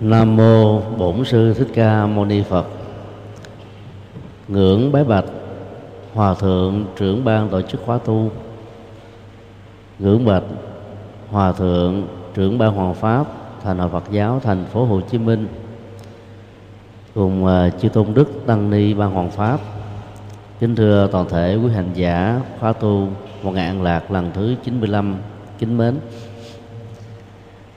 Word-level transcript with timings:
nam 0.00 0.36
mô 0.36 0.80
bổn 0.80 1.24
sư 1.24 1.54
thích 1.54 1.68
ca 1.74 2.06
mâu 2.06 2.24
ni 2.24 2.42
phật. 2.42 2.66
Ngưỡng 4.48 4.92
bái 4.92 5.04
bạch 5.04 5.24
hòa 6.14 6.34
thượng 6.34 6.86
trưởng 6.96 7.24
ban 7.24 7.48
tổ 7.48 7.62
chức 7.62 7.80
khóa 7.84 7.98
tu. 7.98 8.30
Ngưỡng 9.98 10.24
bạch 10.24 10.42
hòa 11.30 11.52
thượng 11.52 12.06
trưởng 12.34 12.58
ban 12.58 12.72
hoàng 12.72 12.94
pháp 12.94 13.26
thành 13.62 13.78
hội 13.78 13.88
Phật 13.88 14.04
giáo 14.10 14.40
thành 14.44 14.64
phố 14.64 14.84
Hồ 14.84 15.00
Chí 15.00 15.18
Minh. 15.18 15.48
Cùng 17.14 17.44
uh, 17.44 17.80
chư 17.80 17.88
tôn 17.88 18.14
đức 18.14 18.46
tăng 18.46 18.70
ni 18.70 18.94
ban 18.94 19.10
hoàng 19.10 19.30
pháp. 19.30 19.60
Kính 20.60 20.76
thưa 20.76 21.08
toàn 21.12 21.28
thể 21.28 21.56
quý 21.56 21.70
hành 21.70 21.90
giả 21.94 22.40
khóa 22.60 22.72
tu 22.72 23.08
một 23.42 23.52
ngày 23.52 23.66
an 23.66 23.82
lạc 23.82 24.10
lần 24.10 24.30
thứ 24.34 24.54
95 24.64 25.16
kính 25.58 25.76
mến 25.78 25.94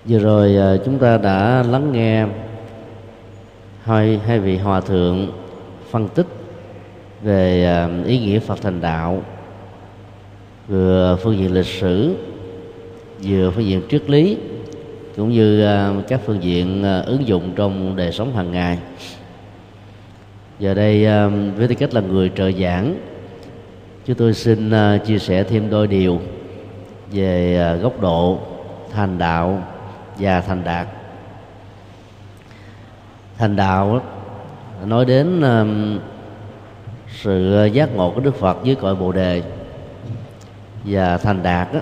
vừa 0.09 0.19
rồi 0.19 0.57
à, 0.57 0.77
chúng 0.85 0.99
ta 0.99 1.17
đã 1.17 1.63
lắng 1.63 1.91
nghe 1.91 2.25
hai 3.83 4.19
hai 4.25 4.39
vị 4.39 4.57
hòa 4.57 4.81
thượng 4.81 5.31
phân 5.89 6.07
tích 6.07 6.25
về 7.21 7.65
à, 7.65 7.89
ý 8.05 8.19
nghĩa 8.19 8.39
Phật 8.39 8.61
thành 8.61 8.81
đạo, 8.81 9.21
vừa 10.67 11.17
phương 11.21 11.37
diện 11.37 11.53
lịch 11.53 11.65
sử, 11.65 12.15
vừa 13.23 13.51
phương 13.51 13.65
diện 13.65 13.81
triết 13.89 14.09
lý, 14.09 14.37
cũng 15.15 15.29
như 15.31 15.65
à, 15.65 15.93
các 16.07 16.21
phương 16.25 16.43
diện 16.43 16.83
ứng 17.05 17.27
dụng 17.27 17.51
trong 17.55 17.95
đời 17.95 18.11
sống 18.11 18.35
hàng 18.35 18.51
ngày. 18.51 18.77
Giờ 20.59 20.73
đây 20.73 21.05
với 21.57 21.67
tư 21.67 21.75
cách 21.75 21.93
là 21.93 22.01
người 22.01 22.31
trợ 22.35 22.51
giảng, 22.51 22.95
chúng 24.05 24.15
tôi 24.15 24.33
xin 24.33 24.71
chia 25.05 25.19
sẻ 25.19 25.43
thêm 25.43 25.69
đôi 25.69 25.87
điều 25.87 26.19
về 27.11 27.59
góc 27.81 28.01
độ 28.01 28.39
thành 28.91 29.17
đạo 29.17 29.63
và 30.19 30.41
thành 30.41 30.63
đạt. 30.63 30.87
Thành 33.37 33.55
đạo 33.55 34.01
nói 34.85 35.05
đến 35.05 35.41
um, 35.41 35.99
sự 37.21 37.65
giác 37.73 37.95
ngộ 37.95 38.11
của 38.11 38.21
đức 38.21 38.35
phật 38.35 38.57
dưới 38.63 38.75
cội 38.75 38.95
bồ 38.95 39.11
đề 39.11 39.43
và 40.83 41.17
thành 41.17 41.43
đạt 41.43 41.73
đó, 41.73 41.79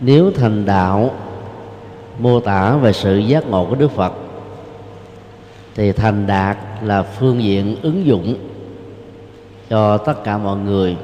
nếu 0.00 0.30
thành 0.30 0.66
đạo 0.66 1.10
mô 2.18 2.40
tả 2.40 2.76
về 2.76 2.92
sự 2.92 3.18
giác 3.18 3.46
ngộ 3.46 3.66
của 3.66 3.74
đức 3.74 3.90
phật 3.90 4.12
thì 5.74 5.92
thành 5.92 6.26
đạt 6.26 6.56
là 6.82 7.02
phương 7.02 7.42
diện 7.42 7.76
ứng 7.82 8.06
dụng 8.06 8.34
cho 9.68 9.98
tất 9.98 10.24
cả 10.24 10.38
mọi 10.38 10.56
người 10.56 10.96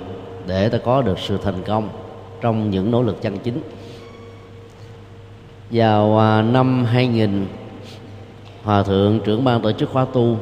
để 0.47 0.69
ta 0.69 0.79
có 0.85 1.03
được 1.03 1.19
sự 1.19 1.39
thành 1.45 1.63
công 1.67 1.89
trong 2.41 2.71
những 2.71 2.91
nỗ 2.91 3.03
lực 3.03 3.23
chân 3.23 3.39
chính 3.39 3.61
vào 5.71 6.19
à, 6.19 6.43
năm 6.43 6.85
2000 6.85 7.47
hòa 8.63 8.83
thượng 8.83 9.21
trưởng 9.25 9.45
ban 9.45 9.63
tổ 9.63 9.73
chức 9.73 9.91
khóa 9.91 10.07
tu 10.13 10.37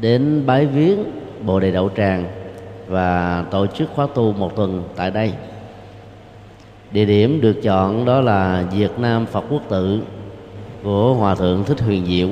đến 0.00 0.46
bái 0.46 0.66
viếng 0.66 0.98
bồ 1.46 1.60
đề 1.60 1.70
đậu 1.70 1.90
tràng 1.96 2.24
và 2.88 3.44
tổ 3.50 3.66
chức 3.66 3.90
khóa 3.94 4.06
tu 4.14 4.32
một 4.32 4.56
tuần 4.56 4.82
tại 4.96 5.10
đây. 5.10 5.32
Địa 6.92 7.04
điểm 7.04 7.40
được 7.40 7.62
chọn 7.62 8.04
đó 8.04 8.20
là 8.20 8.64
Việt 8.72 8.98
Nam 8.98 9.26
Phật 9.26 9.44
Quốc 9.50 9.62
tự 9.68 10.00
của 10.82 11.14
Hòa 11.14 11.34
thượng 11.34 11.64
Thích 11.64 11.80
Huyền 11.80 12.06
Diệu. 12.06 12.28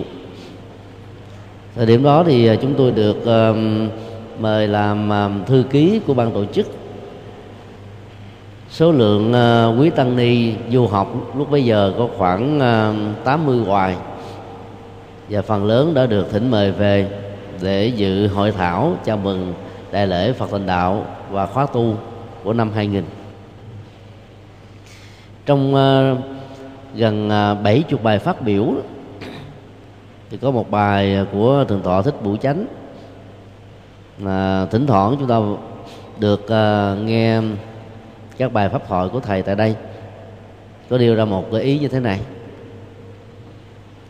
Thời 1.77 1.87
điểm 1.87 2.03
đó 2.03 2.25
thì 2.27 2.47
à, 2.47 2.55
chúng 2.63 2.75
tôi 2.75 2.91
được 2.91 3.17
uh, 3.21 3.57
mời 4.41 4.69
làm 4.69 5.11
uh, 5.11 5.47
thư 5.47 5.65
ký 5.71 6.01
của 6.07 6.15
ban 6.15 6.33
tổ 6.33 6.45
chức 6.45 6.80
số 8.71 8.93
lượng 8.93 9.33
uh, 9.33 9.81
quý 9.81 9.91
tăng 9.91 10.17
ni 10.17 10.55
du 10.73 10.87
học 10.87 11.37
lúc 11.37 11.51
bấy 11.51 11.65
giờ 11.65 11.93
có 11.99 12.09
khoảng 12.19 12.61
ờ, 12.61 12.95
uh, 13.21 13.25
80 13.25 13.59
hoài. 13.65 13.97
Và 15.29 15.43
phần 15.43 15.65
lớn 15.65 15.95
đã 15.95 16.07
được 16.07 16.31
thỉnh 16.31 16.51
mời 16.51 16.73
về 16.73 17.09
để 17.63 17.87
dự 17.87 18.27
hội 18.27 18.53
thảo 18.53 18.97
chào 19.05 19.17
mừng 19.17 19.55
đại 19.93 20.07
lễ 20.07 20.33
Phật 20.33 20.51
thành 20.51 20.67
đạo 20.67 21.07
và 21.31 21.47
khóa 21.47 21.67
tu 21.67 21.95
của 22.45 22.53
năm 22.53 22.71
2000 22.75 23.05
trong 25.47 25.75
uh, 25.75 26.19
gần 26.95 27.27
uh, 27.27 27.63
70 27.65 27.83
bài 28.03 28.19
phát 28.19 28.43
biểu 28.43 28.67
thì 30.31 30.37
có 30.37 30.51
một 30.51 30.71
bài 30.71 31.27
của 31.33 31.65
thượng 31.69 31.81
tọa 31.81 32.03
thích 32.03 32.15
bửu 32.23 32.37
chánh. 32.37 32.67
Mà 34.19 34.67
thỉnh 34.71 34.87
thoảng 34.87 35.17
chúng 35.19 35.29
ta 35.29 35.41
được 36.19 36.41
uh, 36.41 37.05
nghe 37.05 37.41
các 38.41 38.53
bài 38.53 38.69
pháp 38.69 38.87
hội 38.87 39.09
của 39.09 39.21
thầy 39.21 39.43
tại 39.43 39.55
đây. 39.55 39.77
Có 40.91 40.99
điều 40.99 41.15
ra 41.15 41.25
một 41.25 41.45
cái 41.53 41.61
ý 41.61 41.79
như 41.79 41.89
thế 41.89 42.01
này. 42.01 42.21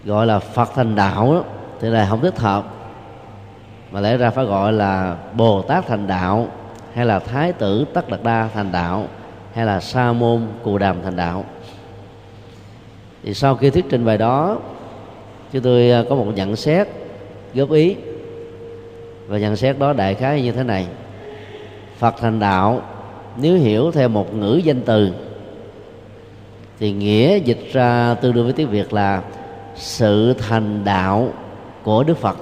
Gọi 0.05 0.27
là 0.27 0.39
phật 0.39 0.69
thành 0.75 0.95
đạo 0.95 1.35
đó, 1.35 1.45
thì 1.81 1.89
là 1.89 2.07
không 2.07 2.21
thích 2.21 2.39
hợp. 2.39 2.65
Mà 3.91 4.01
lẽ 4.01 4.17
ra 4.17 4.31
phải 4.31 4.45
gọi 4.45 4.73
là 4.73 5.17
bồ 5.37 5.63
tát 5.63 5.87
thành 5.87 6.07
đạo 6.07 6.49
hay 6.95 7.07
là 7.07 7.19
thái 7.19 7.53
tử 7.53 7.85
tất 7.95 8.09
đạt 8.09 8.23
đa 8.23 8.49
thành 8.55 8.73
đạo 8.73 9.07
hay 9.53 9.67
là 9.67 9.81
sa 9.81 10.13
môn 10.13 10.47
cù 10.63 10.79
đàm 10.79 11.03
thành 11.03 11.17
đạo. 11.17 11.45
Thì 13.23 13.35
sau 13.35 13.57
khi 13.57 13.71
thuyết 13.71 13.85
trình 13.91 14.05
bài 14.05 14.19
đó 14.19 14.59
chúng 15.53 15.63
tôi 15.63 15.91
à, 15.91 16.03
có 16.09 16.15
một 16.15 16.27
nhận 16.35 16.57
xét 16.57 16.89
góp 17.55 17.71
ý. 17.71 17.97
Và 19.27 19.39
nhận 19.39 19.57
xét 19.57 19.79
đó 19.79 19.93
đại 19.93 20.15
khái 20.15 20.43
như 20.43 20.53
thế 20.53 20.63
này. 20.63 20.87
Phật 21.99 22.15
thành 22.21 22.41
đạo 22.41 22.83
nếu 23.37 23.57
hiểu 23.57 23.91
theo 23.91 24.09
một 24.09 24.35
ngữ 24.35 24.61
danh 24.65 24.81
từ 24.81 25.11
thì 26.79 26.93
nghĩa 26.93 27.39
dịch 27.39 27.73
ra 27.73 28.15
tương 28.15 28.35
đương 28.35 28.45
với 28.45 28.53
tiếng 28.53 28.69
việt 28.69 28.93
là 28.93 29.23
sự 29.77 30.35
thành 30.39 30.85
đạo 30.85 31.33
của 31.83 32.03
đức 32.03 32.19
phật. 32.19 32.37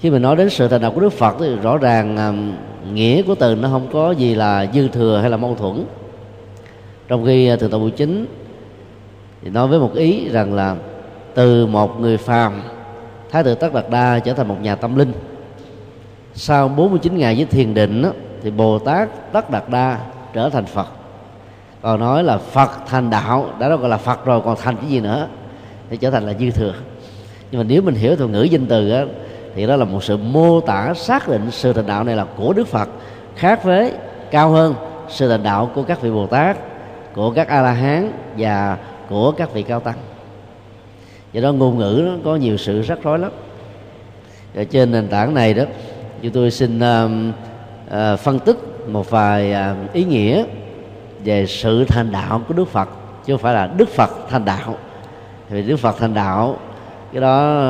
Khi 0.00 0.10
mình 0.10 0.22
nói 0.22 0.36
đến 0.36 0.50
sự 0.50 0.68
thành 0.68 0.80
đạo 0.80 0.90
của 0.90 1.00
đức 1.00 1.12
phật 1.12 1.36
thì 1.40 1.56
rõ 1.56 1.78
ràng 1.78 2.54
nghĩa 2.92 3.22
của 3.22 3.34
từ 3.34 3.54
nó 3.54 3.68
không 3.68 3.88
có 3.92 4.10
gì 4.10 4.34
là 4.34 4.66
dư 4.74 4.88
thừa 4.88 5.18
hay 5.18 5.30
là 5.30 5.36
mâu 5.36 5.54
thuẫn. 5.54 5.84
Trong 7.08 7.26
khi 7.26 7.50
từ 7.60 7.68
tàu 7.68 7.80
bụi 7.80 7.90
chính 7.90 8.26
thì 9.42 9.50
nói 9.50 9.68
với 9.68 9.78
một 9.78 9.94
ý 9.94 10.28
rằng 10.28 10.54
là 10.54 10.76
từ 11.34 11.66
một 11.66 12.00
người 12.00 12.16
phàm 12.16 12.62
thái 13.30 13.44
tử 13.44 13.54
tất 13.54 13.74
đạt 13.74 13.90
đa 13.90 14.18
trở 14.18 14.32
thành 14.32 14.48
một 14.48 14.56
nhà 14.62 14.74
tâm 14.74 14.96
linh. 14.96 15.12
Sau 16.34 16.68
49 16.68 17.18
ngày 17.18 17.34
với 17.34 17.44
thiền 17.44 17.74
định 17.74 18.02
đó, 18.02 18.10
thì 18.42 18.50
bồ 18.50 18.78
tát 18.78 19.08
tất 19.32 19.50
đạt 19.50 19.68
đa 19.68 19.98
trở 20.32 20.50
thành 20.50 20.66
phật. 20.66 20.86
Còn 21.82 22.00
nói 22.00 22.24
là 22.24 22.38
phật 22.38 22.70
thành 22.86 23.10
đạo 23.10 23.46
đã 23.58 23.68
đó 23.68 23.76
gọi 23.76 23.90
là 23.90 23.96
phật 23.96 24.24
rồi 24.24 24.40
còn 24.44 24.56
thành 24.62 24.76
cái 24.76 24.90
gì 24.90 25.00
nữa? 25.00 25.28
Thì 25.90 25.96
trở 25.96 26.10
thành 26.10 26.26
là 26.26 26.32
dư 26.40 26.50
thừa. 26.50 26.74
Nhưng 27.50 27.60
mà 27.60 27.64
nếu 27.68 27.82
mình 27.82 27.94
hiểu 27.94 28.16
thuật 28.16 28.30
ngữ 28.30 28.42
danh 28.42 28.66
từ 28.66 28.90
á, 28.90 29.04
thì 29.54 29.66
đó 29.66 29.76
là 29.76 29.84
một 29.84 30.04
sự 30.04 30.16
mô 30.16 30.60
tả 30.60 30.94
xác 30.94 31.28
định 31.28 31.50
sự 31.50 31.72
thành 31.72 31.86
đạo 31.86 32.04
này 32.04 32.16
là 32.16 32.26
của 32.36 32.52
đức 32.52 32.68
phật 32.68 32.88
khác 33.36 33.64
với 33.64 33.92
cao 34.30 34.50
hơn 34.50 34.74
sự 35.08 35.28
thành 35.28 35.42
đạo 35.42 35.70
của 35.74 35.82
các 35.82 36.00
vị 36.00 36.10
bồ 36.10 36.26
tát 36.26 36.56
của 37.14 37.30
các 37.30 37.48
a 37.48 37.62
la 37.62 37.72
hán 37.72 38.12
và 38.38 38.78
của 39.08 39.32
các 39.32 39.54
vị 39.54 39.62
cao 39.62 39.80
tăng. 39.80 39.98
Do 41.32 41.40
đó 41.40 41.52
ngôn 41.52 41.78
ngữ 41.78 42.02
nó 42.06 42.12
có 42.24 42.36
nhiều 42.36 42.56
sự 42.56 42.82
rắc 42.82 42.98
rối 43.02 43.18
lắm. 43.18 43.30
Và 44.54 44.64
trên 44.64 44.92
nền 44.92 45.08
tảng 45.08 45.34
này 45.34 45.54
đó 45.54 45.64
chúng 46.22 46.32
tôi 46.32 46.50
xin 46.50 46.78
uh, 46.78 47.10
uh, 47.92 48.18
phân 48.18 48.38
tích 48.38 48.56
một 48.88 49.10
vài 49.10 49.54
uh, 49.54 49.92
ý 49.92 50.04
nghĩa 50.04 50.44
về 51.24 51.46
sự 51.46 51.84
thành 51.84 52.12
đạo 52.12 52.40
của 52.48 52.54
đức 52.54 52.68
phật 52.68 52.88
chứ 53.24 53.32
không 53.32 53.42
phải 53.42 53.54
là 53.54 53.66
đức 53.66 53.88
phật 53.88 54.10
thành 54.30 54.44
đạo. 54.44 54.76
Vì 55.48 55.62
đức 55.62 55.76
phật 55.76 55.96
thành 55.98 56.14
đạo 56.14 56.56
cái 57.12 57.20
đó 57.20 57.60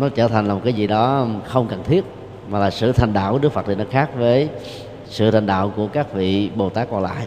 nó 0.00 0.08
trở 0.08 0.28
thành 0.28 0.46
là 0.48 0.54
một 0.54 0.60
cái 0.64 0.72
gì 0.72 0.86
đó 0.86 1.26
không 1.44 1.66
cần 1.68 1.82
thiết 1.84 2.04
mà 2.48 2.58
là 2.58 2.70
sự 2.70 2.92
thành 2.92 3.12
đạo 3.12 3.32
của 3.32 3.38
đức 3.38 3.52
phật 3.52 3.64
thì 3.66 3.74
nó 3.74 3.84
khác 3.90 4.10
với 4.18 4.48
sự 5.06 5.30
thành 5.30 5.46
đạo 5.46 5.72
của 5.76 5.86
các 5.86 6.12
vị 6.12 6.50
bồ 6.54 6.68
tát 6.68 6.90
còn 6.90 7.02
lại. 7.02 7.26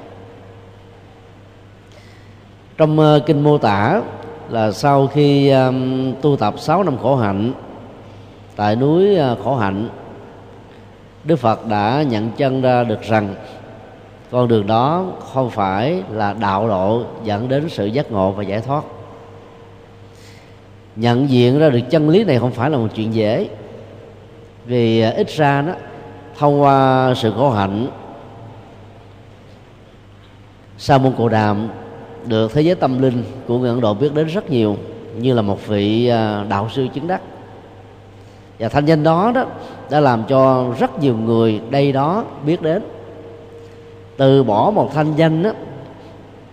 Trong 2.77 2.99
uh, 2.99 3.25
kinh 3.25 3.43
mô 3.43 3.57
tả 3.57 4.01
là 4.49 4.71
sau 4.71 5.07
khi 5.07 5.49
um, 5.49 6.13
tu 6.21 6.35
tập 6.35 6.53
6 6.57 6.83
năm 6.83 6.97
khổ 6.97 7.15
hạnh 7.15 7.53
tại 8.55 8.75
núi 8.75 9.17
uh, 9.31 9.39
khổ 9.43 9.55
hạnh 9.55 9.89
đức 11.23 11.35
phật 11.35 11.67
đã 11.67 12.03
nhận 12.09 12.31
chân 12.31 12.61
ra 12.61 12.83
được 12.83 13.01
rằng 13.01 13.35
con 14.31 14.47
đường 14.47 14.67
đó 14.67 15.05
không 15.33 15.49
phải 15.49 16.03
là 16.11 16.33
đạo 16.33 16.67
lộ 16.67 17.03
dẫn 17.23 17.49
đến 17.49 17.69
sự 17.69 17.85
giác 17.85 18.11
ngộ 18.11 18.31
và 18.31 18.43
giải 18.43 18.61
thoát. 18.61 18.83
Nhận 20.95 21.29
diện 21.29 21.59
ra 21.59 21.69
được 21.69 21.79
chân 21.89 22.09
lý 22.09 22.23
này 22.23 22.39
không 22.39 22.51
phải 22.51 22.69
là 22.69 22.77
một 22.77 22.87
chuyện 22.95 23.13
dễ, 23.13 23.49
vì 24.65 25.01
ít 25.01 25.29
ra 25.29 25.61
đó, 25.61 25.73
thông 26.37 26.61
qua 26.61 27.13
sự 27.15 27.33
khổ 27.35 27.49
hạnh, 27.49 27.87
sa 30.77 30.97
môn 30.97 31.13
cồ 31.17 31.29
đàm 31.29 31.67
được 32.25 32.53
thế 32.53 32.61
giới 32.61 32.75
tâm 32.75 33.01
linh 33.01 33.23
của 33.47 33.57
người 33.57 33.69
ấn 33.69 33.81
độ 33.81 33.93
biết 33.93 34.13
đến 34.13 34.27
rất 34.27 34.49
nhiều 34.49 34.77
như 35.17 35.33
là 35.33 35.41
một 35.41 35.67
vị 35.67 36.07
à, 36.07 36.45
đạo 36.49 36.69
sư 36.73 36.87
chứng 36.93 37.07
đắc 37.07 37.21
và 38.59 38.69
thanh 38.69 38.85
danh 38.85 39.03
đó 39.03 39.31
đó 39.35 39.45
đã 39.89 39.99
làm 39.99 40.23
cho 40.27 40.65
rất 40.79 40.99
nhiều 40.99 41.17
người 41.17 41.61
đây 41.69 41.91
đó 41.91 42.23
biết 42.45 42.61
đến. 42.61 42.81
Từ 44.17 44.43
bỏ 44.43 44.71
một 44.75 44.93
thanh 44.93 45.15
danh 45.15 45.43
đó 45.43 45.51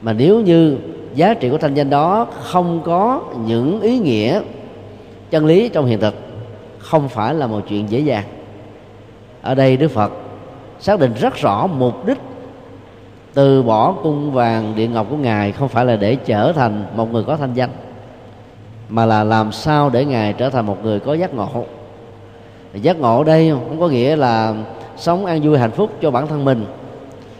mà 0.00 0.12
nếu 0.12 0.40
như 0.40 0.76
giá 1.14 1.34
trị 1.34 1.50
của 1.50 1.58
thanh 1.58 1.74
danh 1.74 1.90
đó 1.90 2.26
không 2.40 2.80
có 2.84 3.20
những 3.46 3.80
ý 3.80 3.98
nghĩa 3.98 4.40
chân 5.30 5.46
lý 5.46 5.68
trong 5.68 5.86
hiện 5.86 6.00
thực, 6.00 6.14
không 6.78 7.08
phải 7.08 7.34
là 7.34 7.46
một 7.46 7.60
chuyện 7.68 7.90
dễ 7.90 8.00
dàng. 8.00 8.24
Ở 9.42 9.54
đây 9.54 9.76
đức 9.76 9.88
phật 9.88 10.12
xác 10.80 11.00
định 11.00 11.12
rất 11.20 11.36
rõ 11.36 11.66
mục 11.66 12.06
đích 12.06 12.18
từ 13.34 13.62
bỏ 13.62 13.92
cung 13.92 14.32
vàng 14.32 14.72
điện 14.76 14.92
ngọc 14.92 15.06
của 15.10 15.16
ngài 15.16 15.52
không 15.52 15.68
phải 15.68 15.84
là 15.84 15.96
để 15.96 16.16
trở 16.16 16.52
thành 16.52 16.84
một 16.96 17.12
người 17.12 17.24
có 17.24 17.36
thanh 17.36 17.54
danh, 17.54 17.70
mà 18.88 19.06
là 19.06 19.24
làm 19.24 19.52
sao 19.52 19.90
để 19.90 20.04
ngài 20.04 20.32
trở 20.32 20.50
thành 20.50 20.66
một 20.66 20.84
người 20.84 21.00
có 21.00 21.14
giác 21.14 21.34
ngộ 21.34 21.64
giác 22.74 23.00
ngộ 23.00 23.18
ở 23.18 23.24
đây 23.24 23.50
không? 23.50 23.80
Có 23.80 23.88
nghĩa 23.88 24.16
là 24.16 24.54
sống 24.96 25.26
an 25.26 25.40
vui 25.42 25.58
hạnh 25.58 25.70
phúc 25.70 25.90
cho 26.00 26.10
bản 26.10 26.26
thân 26.26 26.44
mình 26.44 26.66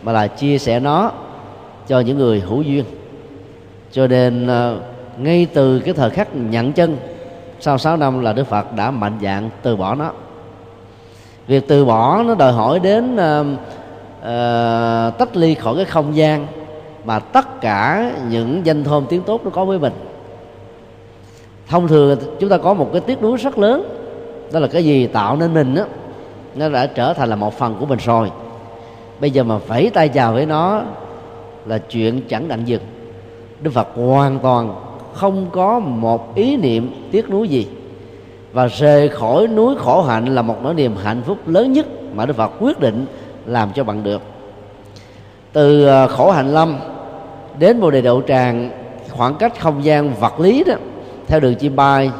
mà 0.02 0.12
là 0.12 0.26
chia 0.26 0.58
sẻ 0.58 0.80
nó 0.80 1.12
cho 1.86 2.00
những 2.00 2.18
người 2.18 2.40
hữu 2.40 2.62
duyên. 2.62 2.84
Cho 3.92 4.06
nên 4.06 4.46
ờ, 4.46 4.80
ngay 5.18 5.46
từ 5.54 5.80
cái 5.80 5.94
thời 5.94 6.10
khắc 6.10 6.36
nhận 6.36 6.72
chân 6.72 6.96
sau 7.60 7.78
6 7.78 7.96
năm 7.96 8.20
là 8.20 8.32
Đức 8.32 8.44
Phật 8.44 8.76
đã 8.76 8.90
mạnh 8.90 9.18
dạng 9.22 9.50
từ 9.62 9.76
bỏ 9.76 9.94
nó. 9.94 10.10
Việc 11.46 11.68
từ 11.68 11.84
bỏ 11.84 12.22
nó 12.26 12.34
đòi 12.34 12.52
hỏi 12.52 12.78
đến 12.78 13.14
uh, 13.14 13.46
uh, 14.20 15.18
tách 15.18 15.36
ly 15.36 15.54
khỏi 15.54 15.76
cái 15.76 15.84
không 15.84 16.16
gian 16.16 16.46
mà 17.04 17.18
tất 17.18 17.60
cả 17.60 18.12
những 18.28 18.60
danh 18.64 18.84
thơm 18.84 19.06
tiếng 19.08 19.22
tốt 19.22 19.40
nó 19.44 19.50
có 19.50 19.64
với 19.64 19.78
mình. 19.78 19.92
Thông 21.68 21.88
thường 21.88 22.18
chúng 22.40 22.50
ta 22.50 22.58
có 22.58 22.74
một 22.74 22.88
cái 22.92 23.00
tiếc 23.00 23.22
nuối 23.22 23.36
rất 23.36 23.58
lớn 23.58 23.99
đó 24.52 24.60
là 24.60 24.66
cái 24.66 24.84
gì 24.84 25.06
tạo 25.06 25.36
nên 25.36 25.54
mình 25.54 25.74
đó, 25.74 25.84
nó 26.54 26.68
đã 26.68 26.86
trở 26.86 27.12
thành 27.12 27.28
là 27.28 27.36
một 27.36 27.58
phần 27.58 27.76
của 27.80 27.86
mình 27.86 27.98
rồi. 28.04 28.30
Bây 29.20 29.30
giờ 29.30 29.44
mà 29.44 29.56
vẫy 29.56 29.90
tay 29.94 30.08
chào 30.08 30.32
với 30.32 30.46
nó 30.46 30.82
là 31.66 31.78
chuyện 31.78 32.20
chẳng 32.28 32.48
đặng 32.48 32.68
dừng. 32.68 32.82
Đức 33.60 33.70
phật 33.70 33.88
hoàn 33.94 34.38
toàn 34.38 34.74
không 35.14 35.46
có 35.52 35.78
một 35.78 36.34
ý 36.34 36.56
niệm 36.56 37.08
tiếc 37.10 37.30
nuối 37.30 37.48
gì. 37.48 37.68
Và 38.52 38.66
rời 38.66 39.08
khỏi 39.08 39.46
núi 39.46 39.74
khổ 39.78 40.02
hạnh 40.02 40.26
là 40.34 40.42
một 40.42 40.56
nỗi 40.62 40.74
niềm 40.74 40.96
hạnh 41.02 41.22
phúc 41.26 41.38
lớn 41.46 41.72
nhất 41.72 41.86
mà 42.14 42.26
đức 42.26 42.36
phật 42.36 42.52
quyết 42.60 42.80
định 42.80 43.06
làm 43.46 43.72
cho 43.74 43.84
bạn 43.84 44.02
được. 44.02 44.22
Từ 45.52 45.86
ờ, 45.86 46.08
khổ 46.08 46.30
hạnh 46.30 46.54
lâm 46.54 46.76
đến 47.58 47.80
bồ 47.80 47.90
đề 47.90 48.02
đậu 48.02 48.22
tràng 48.22 48.70
khoảng 49.10 49.34
cách 49.34 49.60
không 49.60 49.84
gian 49.84 50.14
vật 50.14 50.40
lý 50.40 50.64
đó 50.64 50.74
theo 51.26 51.40
đường 51.40 51.54
chim 51.54 51.76
bay 51.76 52.10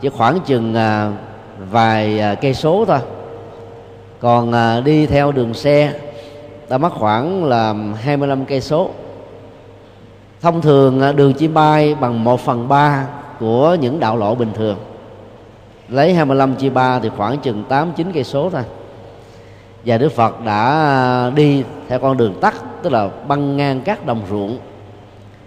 chỉ 0.00 0.08
khoảng 0.08 0.40
chừng 0.40 0.74
ờ, 0.74 1.12
vài 1.58 2.20
à, 2.20 2.34
cây 2.34 2.54
số 2.54 2.84
thôi. 2.84 2.98
Còn 4.20 4.52
à, 4.52 4.80
đi 4.80 5.06
theo 5.06 5.32
đường 5.32 5.54
xe, 5.54 5.92
ta 6.68 6.78
mất 6.78 6.92
khoảng 6.92 7.44
là 7.44 7.74
25 8.02 8.44
cây 8.44 8.60
số. 8.60 8.90
Thông 10.40 10.60
thường 10.60 11.00
à, 11.00 11.12
đường 11.12 11.34
chỉ 11.34 11.48
bay 11.48 11.94
bằng 11.94 12.24
1 12.24 12.40
phần 12.40 12.68
3 12.68 13.06
của 13.40 13.76
những 13.80 14.00
đạo 14.00 14.16
lộ 14.16 14.34
bình 14.34 14.52
thường. 14.54 14.76
Lấy 15.88 16.14
25 16.14 16.54
chia 16.54 16.70
3 16.70 16.98
thì 16.98 17.08
khoảng 17.16 17.38
chừng 17.38 17.64
8 17.68 17.92
9 17.96 18.12
cây 18.12 18.24
số 18.24 18.50
thôi. 18.50 18.62
Và 19.84 19.98
Đức 19.98 20.12
Phật 20.12 20.44
đã 20.44 21.30
đi 21.34 21.62
theo 21.88 21.98
con 21.98 22.16
đường 22.16 22.34
tắt, 22.40 22.54
tức 22.82 22.92
là 22.92 23.08
băng 23.28 23.56
ngang 23.56 23.80
các 23.80 24.06
đồng 24.06 24.22
ruộng 24.30 24.58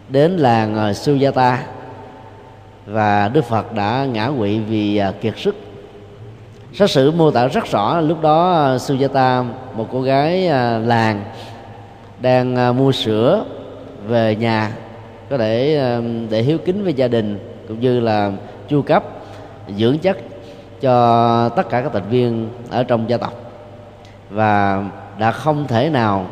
đến 0.09 0.31
làng 0.31 0.75
Sujata 0.75 1.55
và 2.85 3.29
Đức 3.33 3.45
Phật 3.45 3.73
đã 3.73 4.05
ngã 4.11 4.31
quỵ 4.39 4.59
vì 4.59 5.01
kiệt 5.21 5.33
sức 5.37 5.70
sách 6.73 6.89
sử 6.89 7.11
mô 7.11 7.31
tả 7.31 7.47
rất 7.47 7.65
rõ, 7.65 7.99
lúc 7.99 8.21
đó 8.21 8.51
à, 8.51 8.75
Sujata 8.75 9.45
một 9.75 9.87
cô 9.91 10.01
gái 10.01 10.47
à, 10.47 10.77
làng 10.77 11.23
đang 12.21 12.55
à, 12.55 12.71
mua 12.71 12.91
sữa 12.91 13.45
về 14.07 14.35
nhà, 14.35 14.71
có 15.29 15.37
thể 15.37 15.81
để 16.29 16.41
hiếu 16.41 16.57
kính 16.57 16.83
với 16.83 16.93
gia 16.93 17.07
đình 17.07 17.39
cũng 17.67 17.79
như 17.79 17.99
là 17.99 18.31
chu 18.67 18.81
cấp, 18.81 19.03
dưỡng 19.77 19.97
chất 19.97 20.17
cho 20.81 21.49
tất 21.49 21.69
cả 21.69 21.81
các 21.81 21.93
thành 21.93 22.09
viên 22.09 22.49
ở 22.69 22.83
trong 22.83 23.09
gia 23.09 23.17
tộc. 23.17 23.33
Và 24.29 24.83
đã 25.19 25.31
không 25.31 25.67
thể 25.67 25.89
nào 25.89 26.25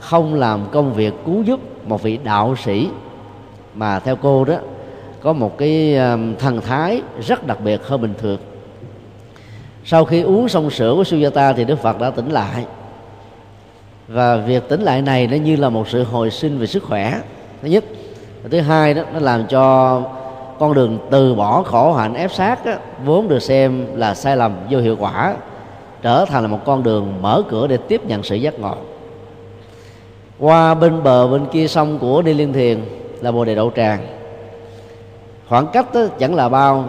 không 0.00 0.34
làm 0.34 0.60
công 0.72 0.92
việc 0.92 1.14
cứu 1.26 1.42
giúp 1.42 1.60
một 1.88 2.02
vị 2.02 2.18
đạo 2.24 2.56
sĩ 2.64 2.88
mà 3.74 3.98
theo 3.98 4.16
cô 4.16 4.44
đó 4.44 4.54
có 5.20 5.32
một 5.32 5.58
cái 5.58 5.98
thần 6.38 6.60
thái 6.60 7.02
rất 7.26 7.46
đặc 7.46 7.58
biệt 7.64 7.86
hơn 7.86 8.00
bình 8.00 8.14
thường 8.18 8.38
sau 9.88 10.04
khi 10.04 10.22
uống 10.22 10.48
xong 10.48 10.70
sữa 10.70 10.94
của 10.96 11.02
Sujata 11.02 11.54
thì 11.54 11.64
Đức 11.64 11.78
Phật 11.82 12.00
đã 12.00 12.10
tỉnh 12.10 12.30
lại. 12.30 12.64
Và 14.08 14.36
việc 14.36 14.68
tỉnh 14.68 14.80
lại 14.80 15.02
này 15.02 15.26
nó 15.26 15.36
như 15.36 15.56
là 15.56 15.68
một 15.68 15.88
sự 15.88 16.04
hồi 16.04 16.30
sinh 16.30 16.58
về 16.58 16.66
sức 16.66 16.82
khỏe. 16.82 17.20
Thứ 17.62 17.68
nhất. 17.68 17.84
Và 18.42 18.48
thứ 18.52 18.60
hai 18.60 18.94
đó 18.94 19.02
nó 19.12 19.18
làm 19.20 19.46
cho 19.46 20.02
con 20.58 20.74
đường 20.74 20.98
từ 21.10 21.34
bỏ 21.34 21.62
khổ 21.62 21.92
hạnh 21.92 22.14
ép 22.14 22.32
sát 22.32 22.66
đó, 22.66 22.72
vốn 23.04 23.28
được 23.28 23.38
xem 23.38 23.86
là 23.94 24.14
sai 24.14 24.36
lầm 24.36 24.56
vô 24.70 24.78
hiệu 24.78 24.96
quả 25.00 25.36
trở 26.02 26.24
thành 26.24 26.42
là 26.42 26.48
một 26.48 26.60
con 26.64 26.82
đường 26.82 27.14
mở 27.22 27.42
cửa 27.48 27.66
để 27.66 27.76
tiếp 27.76 28.06
nhận 28.06 28.22
sự 28.22 28.36
giác 28.36 28.58
ngộ. 28.58 28.74
Qua 30.38 30.74
bên 30.74 31.02
bờ 31.02 31.28
bên 31.28 31.46
kia 31.52 31.68
sông 31.68 31.98
của 31.98 32.22
đi 32.22 32.34
liên 32.34 32.52
thiền 32.52 32.80
là 33.20 33.32
bồ 33.32 33.44
đề 33.44 33.54
đậu 33.54 33.72
tràng. 33.76 34.06
Khoảng 35.48 35.66
cách 35.66 35.94
đó 35.94 36.00
chẳng 36.18 36.34
là 36.34 36.48
bao 36.48 36.84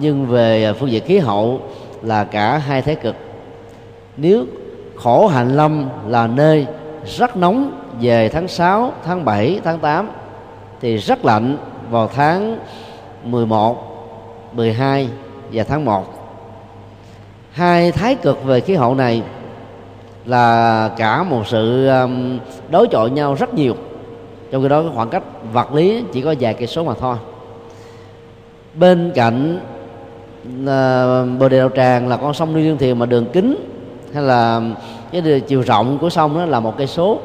nhưng 0.00 0.26
về 0.26 0.72
phương 0.72 0.90
diện 0.90 1.04
khí 1.04 1.18
hậu 1.18 1.60
là 2.04 2.24
cả 2.24 2.58
hai 2.58 2.82
thế 2.82 2.94
cực. 2.94 3.16
Nếu 4.16 4.44
khổ 4.96 5.26
hạnh 5.26 5.56
lâm 5.56 5.88
là 6.08 6.26
nơi 6.26 6.66
rất 7.06 7.36
nóng 7.36 7.72
về 8.00 8.28
tháng 8.28 8.48
6, 8.48 8.92
tháng 9.04 9.24
7, 9.24 9.60
tháng 9.64 9.78
8 9.78 10.10
thì 10.80 10.96
rất 10.96 11.24
lạnh 11.24 11.56
vào 11.90 12.08
tháng 12.08 12.58
11, 13.24 14.50
12 14.52 15.08
và 15.52 15.64
tháng 15.64 15.84
1 15.84 16.24
hai 17.54 17.92
thái 17.92 18.14
cực 18.14 18.44
về 18.44 18.60
khí 18.60 18.74
hậu 18.74 18.94
này 18.94 19.22
là 20.26 20.90
cả 20.96 21.22
một 21.22 21.46
sự 21.46 21.88
um, 21.88 22.38
đối 22.70 22.86
chọi 22.86 23.10
nhau 23.10 23.34
rất 23.34 23.54
nhiều. 23.54 23.74
Trong 24.50 24.62
khi 24.62 24.68
đó 24.68 24.84
khoảng 24.94 25.08
cách 25.08 25.22
vật 25.52 25.74
lý 25.74 26.04
chỉ 26.12 26.22
có 26.22 26.34
vài 26.40 26.54
cây 26.54 26.66
số 26.66 26.84
mà 26.84 26.92
thôi. 27.00 27.16
Bên 28.74 29.12
cạnh 29.14 29.60
bờ 31.38 31.48
đèo 31.48 31.60
đạo 31.60 31.70
tràng 31.76 32.08
là 32.08 32.16
con 32.16 32.34
sông 32.34 32.54
Lưu 32.54 32.64
Dương 32.64 32.78
Thiền 32.78 32.98
mà 32.98 33.06
đường 33.06 33.26
kính 33.32 33.56
hay 34.14 34.22
là 34.22 34.60
cái 35.12 35.40
chiều 35.46 35.62
rộng 35.62 35.98
của 35.98 36.10
sông 36.10 36.38
đó 36.38 36.44
là 36.44 36.60
một 36.60 36.78
cây 36.78 36.86
số. 36.86 37.18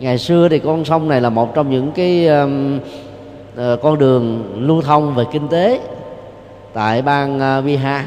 Ngày 0.00 0.18
xưa 0.18 0.48
thì 0.48 0.58
con 0.58 0.84
sông 0.84 1.08
này 1.08 1.20
là 1.20 1.30
một 1.30 1.54
trong 1.54 1.70
những 1.70 1.92
cái 1.92 2.28
uh, 2.28 3.82
con 3.82 3.98
đường 3.98 4.44
lưu 4.56 4.82
thông 4.82 5.14
về 5.14 5.24
kinh 5.32 5.48
tế 5.48 5.80
tại 6.72 7.02
bang 7.02 7.58
uh, 7.58 7.64
Bihar. 7.64 8.02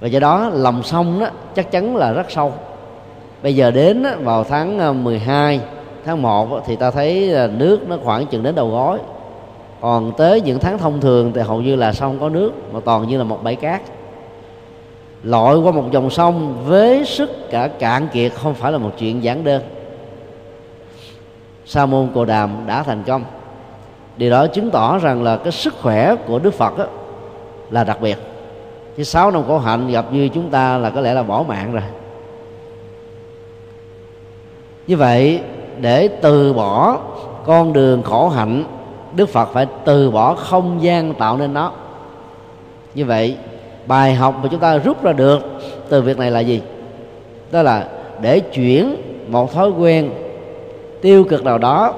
Và 0.00 0.08
do 0.08 0.20
đó 0.20 0.50
lòng 0.54 0.82
sông 0.82 1.20
đó 1.20 1.26
chắc 1.54 1.70
chắn 1.70 1.96
là 1.96 2.12
rất 2.12 2.30
sâu. 2.30 2.52
Bây 3.42 3.56
giờ 3.56 3.70
đến 3.70 4.02
đó, 4.02 4.10
vào 4.22 4.44
tháng 4.44 4.78
ờ, 4.78 4.92
12 4.92 5.60
tháng 6.04 6.22
1 6.22 6.62
thì 6.66 6.76
ta 6.76 6.90
thấy 6.90 7.34
nước 7.58 7.88
nó 7.88 7.96
khoảng 8.04 8.26
chừng 8.26 8.42
đến 8.42 8.54
đầu 8.54 8.70
gối 8.70 8.98
còn 9.80 10.12
tới 10.16 10.40
những 10.40 10.58
tháng 10.58 10.78
thông 10.78 11.00
thường 11.00 11.32
thì 11.34 11.40
hầu 11.40 11.62
như 11.62 11.76
là 11.76 11.92
sông 11.92 12.18
có 12.20 12.28
nước, 12.28 12.52
mà 12.72 12.80
toàn 12.84 13.08
như 13.08 13.18
là 13.18 13.24
một 13.24 13.42
bãi 13.42 13.56
cát. 13.56 13.82
Lội 15.22 15.58
qua 15.58 15.72
một 15.72 15.84
dòng 15.92 16.10
sông 16.10 16.64
với 16.64 17.04
sức 17.04 17.30
cả 17.50 17.68
cạn 17.68 18.08
kiệt 18.12 18.32
không 18.34 18.54
phải 18.54 18.72
là 18.72 18.78
một 18.78 18.90
chuyện 18.98 19.22
giản 19.22 19.44
đơn. 19.44 19.62
Sa 21.66 21.86
môn 21.86 22.08
cồ 22.14 22.24
đàm 22.24 22.50
đã 22.66 22.82
thành 22.82 23.02
công. 23.02 23.24
Điều 24.16 24.30
đó 24.30 24.46
chứng 24.46 24.70
tỏ 24.70 24.98
rằng 24.98 25.22
là 25.22 25.36
cái 25.36 25.52
sức 25.52 25.74
khỏe 25.82 26.14
của 26.26 26.38
đức 26.38 26.54
phật 26.54 26.78
đó 26.78 26.84
là 27.70 27.84
đặc 27.84 28.00
biệt. 28.00 28.18
Chứ 28.96 29.02
sáu 29.02 29.30
năm 29.30 29.42
khổ 29.46 29.58
hạnh 29.58 29.90
gặp 29.90 30.12
như 30.12 30.28
chúng 30.28 30.50
ta 30.50 30.78
là 30.78 30.90
có 30.90 31.00
lẽ 31.00 31.14
là 31.14 31.22
bỏ 31.22 31.44
mạng 31.48 31.72
rồi. 31.72 31.82
Như 34.86 34.96
vậy, 34.96 35.40
để 35.80 36.08
từ 36.08 36.52
bỏ 36.52 36.98
con 37.44 37.72
đường 37.72 38.02
khổ 38.02 38.28
hạnh 38.28 38.64
đức 39.16 39.28
phật 39.28 39.48
phải 39.52 39.66
từ 39.84 40.10
bỏ 40.10 40.34
không 40.34 40.82
gian 40.82 41.14
tạo 41.14 41.36
nên 41.36 41.54
nó. 41.54 41.72
Như 42.94 43.04
vậy 43.04 43.36
bài 43.86 44.14
học 44.14 44.34
mà 44.42 44.48
chúng 44.50 44.60
ta 44.60 44.78
rút 44.78 45.02
ra 45.02 45.12
được 45.12 45.42
từ 45.88 46.02
việc 46.02 46.18
này 46.18 46.30
là 46.30 46.40
gì? 46.40 46.62
Đó 47.52 47.62
là 47.62 47.86
để 48.20 48.40
chuyển 48.40 48.96
một 49.28 49.52
thói 49.52 49.70
quen 49.70 50.10
tiêu 51.00 51.24
cực 51.24 51.44
nào 51.44 51.58
đó 51.58 51.94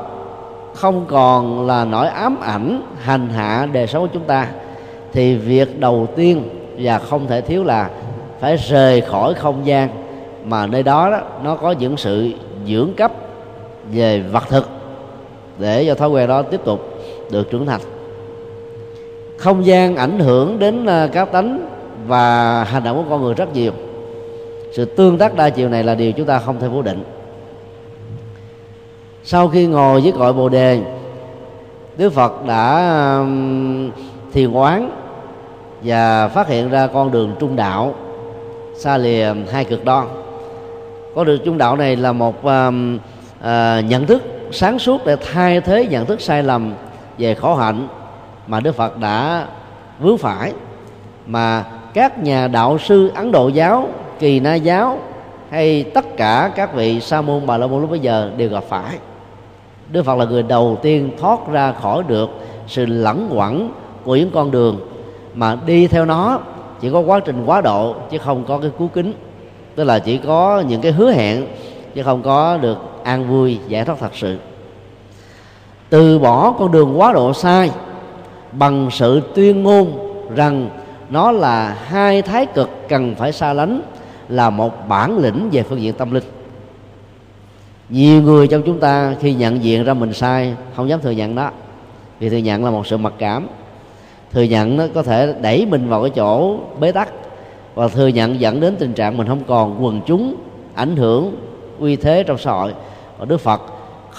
không 0.74 1.04
còn 1.08 1.66
là 1.66 1.84
nỗi 1.84 2.08
ám 2.08 2.40
ảnh 2.40 2.82
hành 3.02 3.28
hạ 3.28 3.68
đời 3.72 3.86
sống 3.86 4.02
của 4.02 4.08
chúng 4.12 4.24
ta 4.24 4.48
thì 5.12 5.34
việc 5.34 5.80
đầu 5.80 6.08
tiên 6.16 6.48
và 6.78 6.98
không 6.98 7.26
thể 7.26 7.40
thiếu 7.40 7.64
là 7.64 7.90
phải 8.40 8.56
rời 8.56 9.00
khỏi 9.00 9.34
không 9.34 9.66
gian 9.66 9.88
mà 10.44 10.66
nơi 10.66 10.82
đó, 10.82 11.10
đó 11.10 11.20
nó 11.42 11.54
có 11.54 11.72
những 11.72 11.96
sự 11.96 12.32
dưỡng 12.66 12.94
cấp 12.96 13.12
về 13.92 14.20
vật 14.20 14.44
thực 14.48 14.68
để 15.58 15.84
cho 15.86 15.94
thói 15.94 16.08
quen 16.08 16.28
đó 16.28 16.42
tiếp 16.42 16.60
tục 16.64 16.97
được 17.30 17.50
trưởng 17.50 17.66
thành. 17.66 17.80
Không 19.36 19.66
gian 19.66 19.96
ảnh 19.96 20.18
hưởng 20.18 20.58
đến 20.58 20.86
ờ, 20.86 21.08
cá 21.12 21.24
các 21.24 21.32
tánh 21.32 21.68
và 22.06 22.64
hành 22.64 22.84
động 22.84 22.96
của 22.96 23.10
con 23.10 23.22
người 23.22 23.34
rất 23.34 23.54
nhiều. 23.54 23.72
Sự 24.72 24.84
tương 24.84 25.18
tác 25.18 25.36
đa 25.36 25.50
chiều 25.50 25.68
này 25.68 25.84
là 25.84 25.94
điều 25.94 26.12
chúng 26.12 26.26
ta 26.26 26.38
không 26.38 26.60
thể 26.60 26.68
phủ 26.68 26.82
định. 26.82 27.04
Sau 29.24 29.48
khi 29.48 29.66
ngồi 29.66 30.00
với 30.00 30.12
cội 30.12 30.32
bồ 30.32 30.48
đề 30.48 30.80
đức 31.96 32.12
phật 32.12 32.46
đã 32.46 33.24
thiền 34.32 34.52
quán 34.52 34.90
và 35.82 36.28
phát 36.28 36.48
hiện 36.48 36.70
ra 36.70 36.86
con 36.86 37.10
đường 37.10 37.34
trung 37.38 37.56
đạo 37.56 37.94
xa 38.76 38.98
lìa 38.98 39.34
hai 39.52 39.64
cực 39.64 39.84
đoan. 39.84 40.06
Con 41.14 41.26
đường 41.26 41.40
trung 41.44 41.58
đạo 41.58 41.76
này 41.76 41.96
là 41.96 42.12
một 42.12 42.34
uh, 42.38 42.44
uh, 42.44 43.84
nhận 43.84 44.06
thức 44.06 44.22
sáng 44.52 44.78
suốt 44.78 45.06
để 45.06 45.16
thay 45.32 45.60
thế 45.60 45.86
nhận 45.86 46.06
thức 46.06 46.20
sai 46.20 46.42
lầm 46.42 46.74
về 47.18 47.34
khổ 47.34 47.54
hạnh 47.54 47.88
mà 48.46 48.60
đức 48.60 48.76
phật 48.76 48.98
đã 48.98 49.46
vướng 50.00 50.18
phải, 50.18 50.52
mà 51.26 51.64
các 51.94 52.18
nhà 52.18 52.48
đạo 52.48 52.78
sư 52.78 53.10
ấn 53.14 53.32
độ 53.32 53.48
giáo, 53.48 53.88
kỳ 54.18 54.40
na 54.40 54.54
giáo 54.54 54.98
hay 55.50 55.82
tất 55.94 56.16
cả 56.16 56.52
các 56.56 56.74
vị 56.74 57.00
sa 57.00 57.20
môn 57.20 57.46
bà 57.46 57.58
la 57.58 57.66
môn 57.66 57.80
lúc 57.80 57.90
bây 57.90 58.00
giờ 58.00 58.30
đều 58.36 58.48
gặp 58.48 58.64
phải. 58.68 58.98
Đức 59.88 60.02
phật 60.02 60.18
là 60.18 60.24
người 60.24 60.42
đầu 60.42 60.78
tiên 60.82 61.10
thoát 61.20 61.38
ra 61.50 61.72
khỏi 61.72 62.02
được 62.08 62.30
sự 62.66 62.86
lẳng 62.86 63.28
quẩn 63.32 63.70
của 64.04 64.16
những 64.16 64.30
con 64.30 64.50
đường 64.50 64.80
mà 65.34 65.56
đi 65.66 65.86
theo 65.86 66.04
nó, 66.04 66.40
chỉ 66.80 66.90
có 66.90 67.00
quá 67.00 67.20
trình 67.20 67.44
quá 67.46 67.60
độ 67.60 67.94
chứ 68.10 68.18
không 68.18 68.44
có 68.44 68.58
cái 68.58 68.70
cứu 68.78 68.88
kính. 68.88 69.12
Tức 69.74 69.84
là 69.84 69.98
chỉ 69.98 70.18
có 70.18 70.62
những 70.68 70.80
cái 70.80 70.92
hứa 70.92 71.12
hẹn 71.12 71.46
chứ 71.94 72.02
không 72.02 72.22
có 72.22 72.56
được 72.56 72.78
an 73.04 73.28
vui, 73.28 73.58
giải 73.68 73.84
thoát 73.84 73.98
thật 74.00 74.14
sự 74.14 74.38
từ 75.90 76.18
bỏ 76.18 76.52
con 76.58 76.72
đường 76.72 77.00
quá 77.00 77.12
độ 77.12 77.32
sai 77.32 77.70
bằng 78.52 78.88
sự 78.92 79.22
tuyên 79.34 79.62
ngôn 79.62 79.98
rằng 80.34 80.68
nó 81.10 81.32
là 81.32 81.76
hai 81.84 82.22
thái 82.22 82.46
cực 82.46 82.70
cần 82.88 83.14
phải 83.14 83.32
xa 83.32 83.52
lánh 83.52 83.80
là 84.28 84.50
một 84.50 84.88
bản 84.88 85.18
lĩnh 85.18 85.48
về 85.52 85.62
phương 85.62 85.80
diện 85.80 85.94
tâm 85.94 86.10
linh. 86.10 86.24
Nhiều 87.88 88.22
người 88.22 88.48
trong 88.48 88.62
chúng 88.66 88.80
ta 88.80 89.14
khi 89.20 89.34
nhận 89.34 89.64
diện 89.64 89.84
ra 89.84 89.94
mình 89.94 90.12
sai, 90.12 90.54
không 90.76 90.88
dám 90.88 91.00
thừa 91.00 91.10
nhận 91.10 91.34
đó. 91.34 91.50
Vì 92.20 92.28
thừa 92.28 92.36
nhận 92.36 92.64
là 92.64 92.70
một 92.70 92.86
sự 92.86 92.96
mặc 92.96 93.12
cảm. 93.18 93.46
Thừa 94.32 94.42
nhận 94.42 94.76
nó 94.76 94.84
có 94.94 95.02
thể 95.02 95.34
đẩy 95.40 95.66
mình 95.66 95.88
vào 95.88 96.02
cái 96.02 96.10
chỗ 96.10 96.56
bế 96.80 96.92
tắc 96.92 97.08
và 97.74 97.88
thừa 97.88 98.08
nhận 98.08 98.40
dẫn 98.40 98.60
đến 98.60 98.76
tình 98.78 98.92
trạng 98.92 99.16
mình 99.16 99.26
không 99.26 99.42
còn 99.46 99.84
quần 99.84 100.00
chúng 100.06 100.34
ảnh 100.74 100.96
hưởng 100.96 101.36
uy 101.78 101.96
thế 101.96 102.22
trong 102.22 102.38
xã 102.38 102.52
hội. 102.52 102.74
Và 103.18 103.24
đức 103.24 103.40
phật 103.40 103.62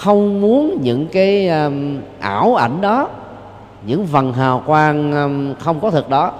không 0.00 0.40
muốn 0.40 0.78
những 0.82 1.06
cái 1.06 1.48
um, 1.48 1.98
ảo 2.20 2.54
ảnh 2.54 2.80
đó 2.80 3.08
những 3.86 4.06
vần 4.06 4.32
hào 4.32 4.62
quang 4.66 5.12
um, 5.12 5.54
không 5.54 5.80
có 5.80 5.90
thực 5.90 6.08
đó 6.08 6.32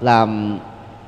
làm 0.00 0.58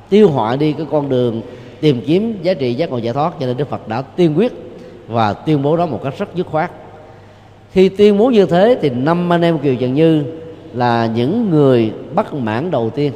tiêu 0.09 0.31
họa 0.31 0.57
đi 0.57 0.73
cái 0.73 0.87
con 0.91 1.09
đường 1.09 1.43
tìm 1.81 2.01
kiếm 2.07 2.39
giá 2.43 2.55
trị 2.55 2.75
giác 2.75 2.91
ngộ 2.91 2.99
giải 2.99 3.15
thoát. 3.15 3.33
Cho 3.41 3.47
nên 3.47 3.57
đức 3.57 3.69
phật 3.69 3.89
đã 3.89 4.03
tiên 4.03 4.35
quyết 4.37 4.53
và 5.09 5.33
tuyên 5.33 5.63
bố 5.63 5.77
đó 5.77 5.87
một 5.87 6.01
cách 6.05 6.15
rất 6.19 6.35
dứt 6.35 6.47
khoát. 6.47 6.71
Khi 7.71 7.89
tuyên 7.89 8.19
bố 8.19 8.31
như 8.31 8.47
thế 8.47 8.79
thì 8.83 8.91
năm 8.91 9.33
anh 9.33 9.43
em 9.43 9.59
kiều 9.59 9.75
trần 9.75 9.95
như 9.95 10.25
là 10.75 11.07
những 11.07 11.51
người 11.51 11.93
bất 12.15 12.35
mãn 12.35 12.71
đầu 12.71 12.91
tiên 12.91 13.13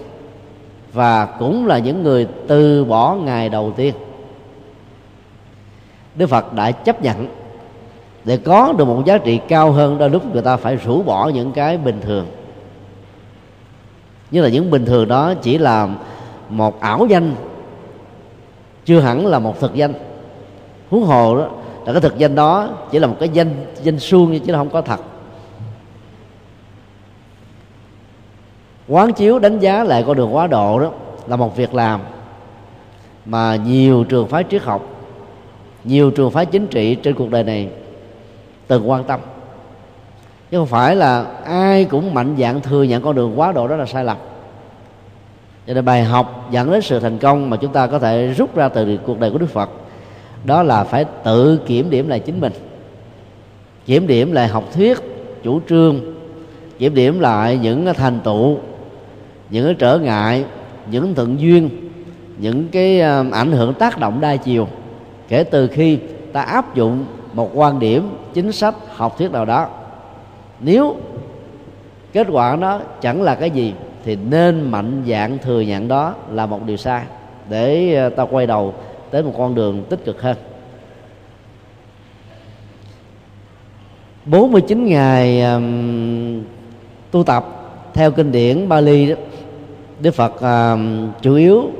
và 0.92 1.26
cũng 1.26 1.66
là 1.66 1.78
những 1.78 2.02
người 2.02 2.26
từ 2.46 2.84
bỏ 2.84 3.14
ngày 3.14 3.48
đầu 3.48 3.72
tiên. 3.76 3.94
Đức 6.14 6.26
phật 6.26 6.52
đã 6.52 6.70
chấp 6.70 7.02
nhận 7.02 7.26
để 8.26 8.36
có 8.36 8.72
được 8.72 8.84
một 8.84 9.02
giá 9.04 9.18
trị 9.18 9.40
cao 9.48 9.72
hơn, 9.72 9.98
đôi 9.98 10.10
lúc 10.10 10.32
người 10.32 10.42
ta 10.42 10.56
phải 10.56 10.76
rũ 10.76 11.02
bỏ 11.02 11.28
những 11.28 11.52
cái 11.52 11.78
bình 11.78 12.00
thường. 12.00 12.26
Như 14.30 14.42
là 14.42 14.48
những 14.48 14.70
bình 14.70 14.84
thường 14.84 15.08
đó 15.08 15.34
chỉ 15.42 15.58
là 15.58 15.88
một 16.48 16.80
ảo 16.80 17.06
danh, 17.06 17.34
chưa 18.84 19.00
hẳn 19.00 19.26
là 19.26 19.38
một 19.38 19.60
thực 19.60 19.74
danh. 19.74 19.92
Huống 20.90 21.04
hồ 21.04 21.36
đó, 21.36 21.48
là 21.84 21.92
cái 21.92 22.00
thực 22.00 22.18
danh 22.18 22.34
đó 22.34 22.68
chỉ 22.90 22.98
là 22.98 23.06
một 23.06 23.16
cái 23.20 23.28
danh 23.28 23.54
danh 23.82 23.98
suông 23.98 24.38
chứ 24.38 24.52
không 24.52 24.70
có 24.70 24.80
thật. 24.80 25.00
Quán 28.88 29.12
chiếu 29.12 29.38
đánh 29.38 29.58
giá 29.58 29.84
lại 29.84 30.04
con 30.06 30.16
đường 30.16 30.34
quá 30.34 30.46
độ 30.46 30.78
đó 30.78 30.90
là 31.26 31.36
một 31.36 31.56
việc 31.56 31.74
làm 31.74 32.00
mà 33.24 33.56
nhiều 33.56 34.04
trường 34.04 34.28
phái 34.28 34.44
triết 34.50 34.62
học, 34.62 34.82
nhiều 35.84 36.10
trường 36.10 36.30
phái 36.30 36.46
chính 36.46 36.66
trị 36.66 36.94
trên 36.94 37.14
cuộc 37.14 37.30
đời 37.30 37.44
này 37.44 37.68
từng 38.66 38.90
quan 38.90 39.04
tâm. 39.04 39.20
Chứ 40.50 40.58
không 40.58 40.66
phải 40.66 40.96
là 40.96 41.24
ai 41.44 41.84
cũng 41.84 42.14
mạnh 42.14 42.36
dạng 42.38 42.60
thừa 42.60 42.82
nhận 42.82 43.02
con 43.02 43.14
đường 43.14 43.40
quá 43.40 43.52
độ 43.52 43.68
đó 43.68 43.76
là 43.76 43.86
sai 43.86 44.04
lầm. 44.04 44.16
Cho 45.66 45.74
nên 45.74 45.84
bài 45.84 46.04
học 46.04 46.48
dẫn 46.50 46.70
đến 46.70 46.82
sự 46.82 47.00
thành 47.00 47.18
công 47.18 47.50
mà 47.50 47.56
chúng 47.56 47.72
ta 47.72 47.86
có 47.86 47.98
thể 47.98 48.26
rút 48.26 48.56
ra 48.56 48.68
từ 48.68 48.98
cuộc 49.06 49.20
đời 49.20 49.30
của 49.30 49.38
đức 49.38 49.50
phật, 49.50 49.70
đó 50.44 50.62
là 50.62 50.84
phải 50.84 51.04
tự 51.24 51.60
kiểm 51.66 51.90
điểm 51.90 52.08
lại 52.08 52.20
chính 52.20 52.40
mình. 52.40 52.52
Kiểm 53.86 54.06
điểm 54.06 54.32
lại 54.32 54.48
học 54.48 54.64
thuyết, 54.74 54.98
chủ 55.42 55.60
trương, 55.68 56.00
kiểm 56.78 56.94
điểm 56.94 57.20
lại 57.20 57.58
những 57.62 57.86
thành 57.96 58.20
tựu, 58.20 58.58
những 59.50 59.74
trở 59.74 59.98
ngại, 59.98 60.44
những 60.90 61.14
thuận 61.14 61.40
duyên, 61.40 61.70
những 62.38 62.68
cái 62.68 63.00
ờ, 63.00 63.24
ảnh 63.32 63.52
hưởng 63.52 63.74
tác 63.74 63.98
động 63.98 64.20
đa 64.20 64.36
chiều. 64.36 64.68
Kể 65.28 65.44
từ 65.44 65.66
khi 65.66 65.98
ta 66.32 66.40
áp 66.42 66.74
dụng 66.74 67.04
một 67.36 67.50
quan 67.54 67.78
điểm 67.78 68.10
chính 68.34 68.52
sách 68.52 68.74
học 68.94 69.18
thuyết 69.18 69.32
nào 69.32 69.44
đó. 69.44 69.68
Nếu 70.60 70.96
kết 72.12 72.26
quả 72.30 72.56
nó 72.60 72.80
chẳng 73.00 73.22
là 73.22 73.34
cái 73.34 73.50
gì 73.50 73.74
thì 74.04 74.16
nên 74.16 74.70
mạnh 74.70 75.02
dạng 75.08 75.38
thừa 75.38 75.60
nhận 75.60 75.88
đó 75.88 76.14
là 76.30 76.46
một 76.46 76.66
điều 76.66 76.76
sai 76.76 77.02
để 77.48 77.94
ờ, 77.94 78.08
ta 78.08 78.22
quay 78.22 78.46
đầu 78.46 78.74
tới 79.10 79.22
một 79.22 79.34
con 79.38 79.54
đường 79.54 79.84
tích 79.88 80.04
cực 80.04 80.22
hơn. 80.22 80.36
49 84.24 84.86
ngày 84.86 85.42
um, 85.42 86.42
tu 87.10 87.24
tập 87.24 87.46
theo 87.94 88.10
kinh 88.10 88.32
điển 88.32 88.68
Bali 88.68 89.10
đó, 89.10 89.16
Đức 90.00 90.14
Phật 90.14 90.40
um, 90.40 91.10
chủ 91.22 91.34
yếu 91.34 91.70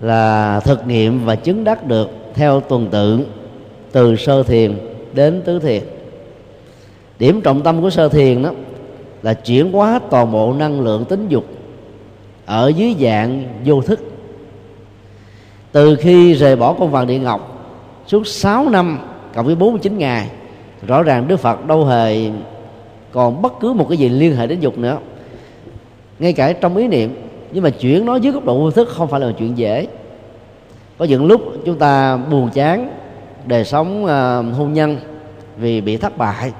là 0.00 0.60
thực 0.60 0.86
nghiệm 0.86 1.24
và 1.24 1.36
chứng 1.36 1.64
đắc 1.64 1.86
được 1.86 2.10
theo 2.34 2.60
tuần 2.60 2.88
tự 2.90 3.26
từ 3.92 4.16
sơ 4.16 4.42
thiền 4.42 4.78
đến 5.14 5.42
tứ 5.44 5.58
thiền. 5.58 5.82
Điểm 7.18 7.40
trọng 7.40 7.62
tâm 7.62 7.82
của 7.82 7.90
sơ 7.90 8.08
thiền 8.08 8.42
đó 8.42 8.50
là 9.22 9.34
chuyển 9.34 9.72
hóa 9.72 10.00
toàn 10.10 10.32
bộ 10.32 10.52
năng 10.52 10.80
lượng 10.80 11.04
tính 11.04 11.28
dục 11.28 11.44
ở 12.46 12.72
dưới 12.76 12.96
dạng 13.00 13.44
vô 13.64 13.80
thức. 13.80 14.00
Từ 15.72 15.96
khi 15.96 16.34
rời 16.34 16.56
bỏ 16.56 16.72
con 16.72 16.90
vàng 16.90 17.06
địa 17.06 17.18
ngọc, 17.18 17.68
suốt 18.06 18.26
6 18.26 18.68
năm 18.68 18.98
cộng 19.34 19.46
với 19.46 19.54
49 19.54 19.98
ngày, 19.98 20.28
rõ 20.86 21.02
ràng 21.02 21.28
Đức 21.28 21.36
Phật 21.36 21.66
đâu 21.66 21.84
hề 21.84 22.30
còn 23.12 23.42
bất 23.42 23.52
cứ 23.60 23.72
một 23.72 23.86
cái 23.88 23.98
gì 23.98 24.08
liên 24.08 24.36
hệ 24.36 24.46
đến 24.46 24.60
dục 24.60 24.78
nữa. 24.78 24.98
Ngay 26.18 26.32
cả 26.32 26.52
trong 26.52 26.76
ý 26.76 26.88
niệm, 26.88 27.14
nhưng 27.52 27.64
mà 27.64 27.70
chuyển 27.70 28.06
nó 28.06 28.16
dưới 28.16 28.32
góc 28.32 28.44
độ 28.44 28.58
vô 28.58 28.70
thức 28.70 28.88
không 28.88 29.08
phải 29.08 29.20
là 29.20 29.32
chuyện 29.38 29.58
dễ. 29.58 29.86
Có 30.98 31.04
những 31.04 31.26
lúc 31.26 31.42
chúng 31.64 31.78
ta 31.78 32.16
buồn 32.16 32.50
chán 32.54 32.90
đời 33.46 33.64
sống 33.64 34.04
uh, 34.04 34.56
hôn 34.56 34.72
nhân 34.72 34.96
vì 35.56 35.80
bị 35.80 35.96
thất 35.96 36.18
bại 36.18 36.52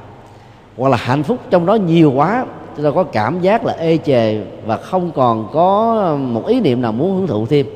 hoặc 0.76 0.88
là 0.88 0.96
hạnh 0.96 1.22
phúc 1.22 1.38
trong 1.50 1.66
đó 1.66 1.74
nhiều 1.74 2.12
quá 2.12 2.46
chúng 2.76 2.84
ta 2.84 2.90
có 2.90 3.04
cảm 3.04 3.40
giác 3.40 3.64
là 3.64 3.72
ê 3.72 3.98
chề 4.04 4.40
và 4.66 4.76
không 4.76 5.10
còn 5.10 5.48
có 5.52 5.94
một 6.20 6.46
ý 6.46 6.60
niệm 6.60 6.82
nào 6.82 6.92
muốn 6.92 7.16
hưởng 7.16 7.26
thụ 7.26 7.46
thêm. 7.46 7.66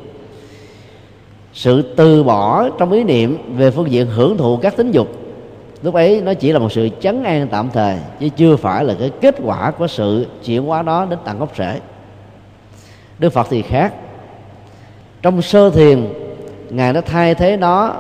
Sự 1.53 1.95
từ 1.97 2.25
bỏ 2.25 2.69
trong 2.79 2.93
ý 2.93 3.05
niệm 3.05 3.39
về 3.57 3.71
phương 3.71 3.91
diện 3.91 4.07
hưởng 4.07 4.37
thụ 4.37 4.57
các 4.57 4.77
tính 4.77 4.91
dục 4.91 5.09
lúc 5.83 5.95
ấy 5.95 6.23
nó 6.25 6.35
chỉ 6.35 6.53
là 6.53 6.59
một 6.59 6.73
sự 6.73 6.89
chấn 7.01 7.25
an 7.25 7.49
tạm 7.51 7.71
thời 7.73 7.97
chứ 8.21 8.29
chưa 8.29 8.57
phải 8.57 8.85
là 8.85 8.95
cái 8.99 9.11
kết 9.21 9.35
quả 9.45 9.71
của 9.71 9.87
sự 9.87 10.27
chuyển 10.45 10.63
hóa 10.63 10.83
đó 10.83 11.07
đến 11.11 11.19
tận 11.25 11.39
gốc 11.39 11.57
rễ. 11.59 11.81
Đức 13.19 13.33
phật 13.33 13.47
thì 13.51 13.63
khác. 13.63 13.95
Trong 15.23 15.43
sơ 15.43 15.71
thiền 15.71 16.09
ngài 16.71 16.93
đã 16.93 17.01
thay 17.01 17.35
thế 17.35 17.57
nó 17.57 17.95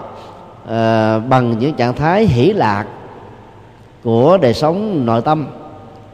Ờ, 0.67 1.21
bằng 1.29 1.59
những 1.59 1.75
trạng 1.75 1.95
thái 1.95 2.27
hỷ 2.27 2.53
lạc 2.53 2.87
của 4.05 4.39
đời 4.43 4.55
sống 4.55 5.07
nội 5.07 5.23
tâm 5.23 5.47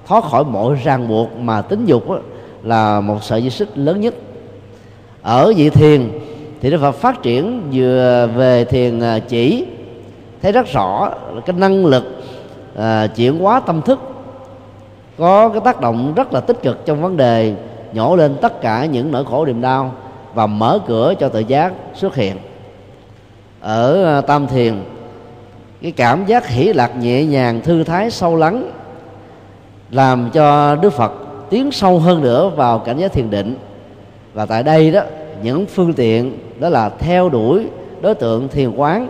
thoát 0.07 0.25
khỏi 0.25 0.45
mọi 0.45 0.75
ràng 0.85 1.09
buộc 1.09 1.37
mà 1.37 1.63
tính 1.63 1.85
dục 1.85 2.11
đó, 2.11 2.19
là 2.63 3.01
một 3.01 3.23
sợi 3.23 3.43
dây 3.43 3.51
xích 3.51 3.79
lớn 3.79 4.01
nhất. 4.01 4.15
Ở 5.23 5.53
vị 5.57 5.71
thiền 5.71 6.11
thì 6.61 6.71
nó 6.71 6.79
phải 6.81 6.93
phát 6.93 7.23
triển 7.23 7.63
vừa 7.73 8.29
về 8.35 8.65
thiền 8.65 9.01
à, 9.01 9.19
chỉ 9.19 9.67
thấy 10.43 10.53
rất 10.53 10.67
rõ 10.73 11.11
cái 11.47 11.57
năng 11.57 11.87
lực 11.87 12.05
à, 12.77 13.07
chuyển 13.07 13.39
hóa 13.39 13.61
tâm 13.61 13.83
thức 13.83 13.99
có 15.19 15.49
cái 15.49 15.61
tác 15.65 15.81
động 15.81 16.13
rất 16.17 16.33
là 16.33 16.41
tích 16.41 16.63
cực 16.63 16.87
trong 16.87 17.03
vấn 17.03 17.17
đề 17.17 17.55
nhổ 17.93 18.17
lên 18.17 18.35
tất 18.43 18.61
cả 18.61 18.87
những 18.87 19.11
nỗi 19.11 19.25
khổ 19.25 19.45
niềm 19.47 19.61
đau 19.61 19.93
và 20.35 20.47
mở 20.47 20.79
cửa 20.87 21.15
cho 21.21 21.29
tự 21.29 21.41
giác 21.41 21.73
xuất 21.95 22.15
hiện 22.15 22.37
ở 23.63 24.05
ờ, 24.05 24.21
tam 24.21 24.47
thiền. 24.47 24.83
Cái 25.83 25.93
cảm 25.93 26.27
giác 26.27 26.49
hỷ 26.49 26.73
lạc 26.73 26.97
nhẹ 26.97 27.25
nhàng, 27.25 27.61
thư 27.61 27.85
thái, 27.85 28.11
sâu 28.11 28.37
lắng 28.37 28.71
làm 29.91 30.31
cho 30.33 30.77
đức 30.77 30.93
phật 30.93 31.13
tiến 31.51 31.73
sâu 31.73 31.99
hơn 31.99 32.23
nữa 32.23 32.51
vào 32.57 32.79
cảnh 32.79 32.99
giới 32.99 33.09
thiền 33.09 33.31
định. 33.31 33.57
Và 34.35 34.47
tại 34.47 34.63
đây 34.63 34.91
đó, 34.91 35.01
những 35.43 35.67
phương 35.67 35.93
tiện 35.93 36.39
đó 36.61 36.69
là 36.69 36.89
theo 36.89 37.29
đuổi 37.29 37.67
đối 38.01 38.15
tượng 38.15 38.49
thiền 38.49 38.71
quán 38.77 39.09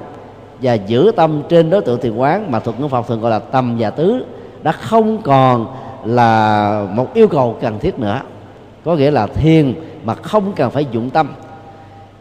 và 0.62 0.74
giữ 0.74 1.12
tâm 1.16 1.42
trên 1.48 1.70
đối 1.70 1.80
tượng 1.82 2.00
thiền 2.00 2.16
quán 2.16 2.50
mà 2.50 2.60
thuật 2.60 2.80
ngữ 2.80 2.88
Phật 2.88 3.06
thường 3.08 3.20
gọi 3.20 3.30
là 3.30 3.38
tâm 3.38 3.76
và 3.78 3.90
tứ 3.90 4.24
đã 4.62 4.72
không 4.72 5.22
còn 5.22 5.66
là 6.04 6.86
một 6.92 7.14
yêu 7.14 7.28
cầu 7.28 7.56
cần 7.60 7.78
thiết 7.78 7.98
nữa. 7.98 8.20
Có 8.84 8.94
nghĩa 8.94 9.10
là 9.10 9.26
thiền 9.26 9.74
mà 10.04 10.14
không 10.14 10.52
cần 10.56 10.70
phải 10.70 10.86
dụng 10.90 11.10
tâm 11.10 11.28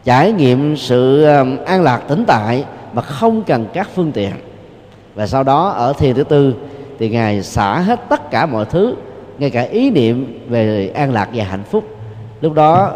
trải 0.04 0.32
nghiệm 0.32 0.76
sự 0.76 1.24
um, 1.24 1.56
an 1.66 1.82
lạc 1.82 1.98
tĩnh 2.08 2.24
tại 2.26 2.64
mà 2.92 3.02
không 3.02 3.42
cần 3.42 3.66
các 3.72 3.88
phương 3.94 4.12
tiện. 4.12 4.32
Và 5.14 5.26
sau 5.26 5.42
đó 5.42 5.68
ở 5.68 5.92
thiền 5.92 6.14
thứ 6.14 6.24
tư 6.24 6.54
thì 6.98 7.08
ngài 7.08 7.42
xả 7.42 7.78
hết 7.78 8.00
tất 8.08 8.30
cả 8.30 8.46
mọi 8.46 8.64
thứ, 8.64 8.94
ngay 9.38 9.50
cả 9.50 9.62
ý 9.62 9.90
niệm 9.90 10.40
về 10.48 10.90
an 10.94 11.12
lạc 11.12 11.28
và 11.34 11.44
hạnh 11.44 11.64
phúc. 11.70 11.84
Lúc 12.40 12.52
đó, 12.52 12.92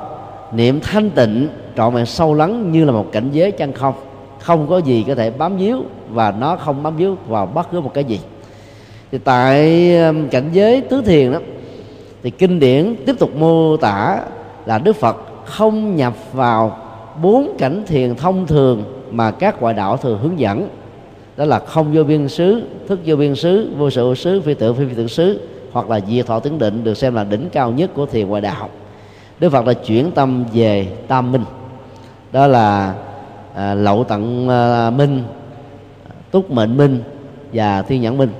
niệm 0.52 0.80
thanh 0.80 1.10
tịnh 1.10 1.48
trọn 1.76 1.94
vẹn 1.94 2.06
sâu 2.06 2.34
lắng 2.34 2.72
như 2.72 2.84
là 2.84 2.92
một 2.92 3.06
cảnh 3.12 3.28
giới 3.32 3.50
chân 3.50 3.72
không. 3.72 3.94
Không 4.40 4.66
có 4.68 4.78
gì 4.78 5.04
có 5.08 5.14
thể 5.14 5.30
bám 5.30 5.56
víu 5.56 5.82
và 6.10 6.30
nó 6.30 6.56
không 6.56 6.82
bám 6.82 6.96
víu 6.96 7.16
vào 7.28 7.46
bất 7.46 7.70
cứ 7.72 7.80
một 7.80 7.94
cái 7.94 8.04
gì. 8.04 8.20
Thì 9.12 9.18
tại 9.18 9.90
um, 9.98 10.28
cảnh 10.28 10.48
giới 10.52 10.80
tứ 10.80 11.02
thiền 11.02 11.32
đó, 11.32 11.38
thì 12.22 12.30
kinh 12.30 12.60
điển 12.60 12.96
tiếp 13.06 13.18
tục 13.18 13.30
mô 13.36 13.76
tả 13.76 14.18
là 14.66 14.78
đức 14.78 14.96
phật 14.96 15.16
không 15.44 15.96
nhập 15.96 16.12
vào 16.32 16.78
bốn 17.22 17.56
cảnh 17.58 17.82
thiền 17.86 18.14
thông 18.14 18.46
thường 18.46 18.84
mà 19.10 19.30
các 19.30 19.62
ngoại 19.62 19.74
đạo 19.74 19.96
thường 19.96 20.18
hướng 20.22 20.38
dẫn. 20.38 20.68
Đó 21.36 21.44
là 21.44 21.58
không 21.58 21.92
vô 21.92 22.04
biên 22.04 22.28
xứ 22.28 22.62
thức 22.88 23.00
vô 23.04 23.16
biên 23.16 23.34
xứ 23.34 23.72
vô 23.78 23.90
sự 23.90 24.04
vô 24.04 24.14
xứ 24.14 24.40
phi 24.40 24.54
tự 24.54 24.72
phi 24.72 24.86
phi 24.86 24.94
tự 24.94 25.06
xứ 25.06 25.40
hoặc 25.72 25.90
là 25.90 26.00
diệt 26.08 26.26
thọ 26.26 26.40
tướng 26.40 26.58
định 26.58 26.84
được 26.84 26.94
xem 26.94 27.14
là 27.14 27.24
đỉnh 27.24 27.48
cao 27.52 27.70
nhất 27.70 27.90
của 27.94 28.06
thiền 28.06 28.28
ngoại 28.28 28.42
đạo. 28.42 28.68
Đức 29.38 29.52
phật 29.52 29.66
đã 29.66 29.72
chuyển 29.72 30.10
tâm 30.10 30.44
về 30.52 30.88
tam 31.08 31.32
minh. 31.32 31.44
Đó 32.32 32.46
là 32.46 32.94
à, 33.54 33.74
lậu 33.74 34.04
tận 34.04 34.48
à, 34.48 34.90
minh 34.90 35.22
túc 36.30 36.50
mệnh 36.50 36.76
minh 36.76 37.02
và 37.52 37.82
thiên 37.82 38.02
nhãn 38.02 38.18
minh. 38.18 38.30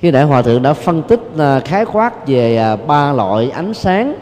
Khi 0.00 0.10
đại 0.10 0.24
hòa 0.24 0.42
thượng 0.42 0.62
đã 0.62 0.72
phân 0.72 1.02
tích 1.02 1.20
à, 1.38 1.60
khái 1.60 1.84
quát 1.84 2.26
về 2.26 2.56
à, 2.56 2.76
ba 2.76 3.12
loại 3.12 3.50
ánh 3.50 3.74
sáng 3.74 4.14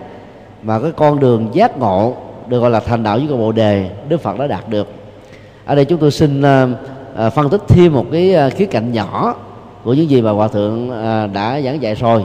mà 0.62 0.78
cái 0.80 0.92
con 0.96 1.20
đường 1.20 1.48
giác 1.52 1.78
ngộ 1.78 2.14
được 2.52 2.60
gọi 2.60 2.70
là 2.70 2.80
thành 2.80 3.02
đạo 3.02 3.18
với 3.18 3.26
cái 3.28 3.36
bộ 3.36 3.52
đề, 3.52 3.90
đức 4.08 4.20
phật 4.20 4.38
đã 4.38 4.46
đạt 4.46 4.68
được. 4.68 4.88
Ở 5.64 5.74
đây 5.74 5.84
chúng 5.84 5.98
tôi 5.98 6.10
xin 6.10 6.42
ờ, 6.42 6.68
ờ, 7.14 7.30
phân 7.30 7.48
tích 7.48 7.60
thêm 7.68 7.92
một 7.92 8.06
cái 8.12 8.34
ờ, 8.34 8.50
khía 8.50 8.66
cạnh 8.66 8.92
nhỏ 8.92 9.34
của 9.84 9.94
những 9.94 10.10
gì 10.10 10.22
mà 10.22 10.30
hòa 10.30 10.48
thượng 10.48 10.90
đã 11.32 11.60
giảng 11.64 11.82
dạy 11.82 11.94
rồi. 11.94 12.24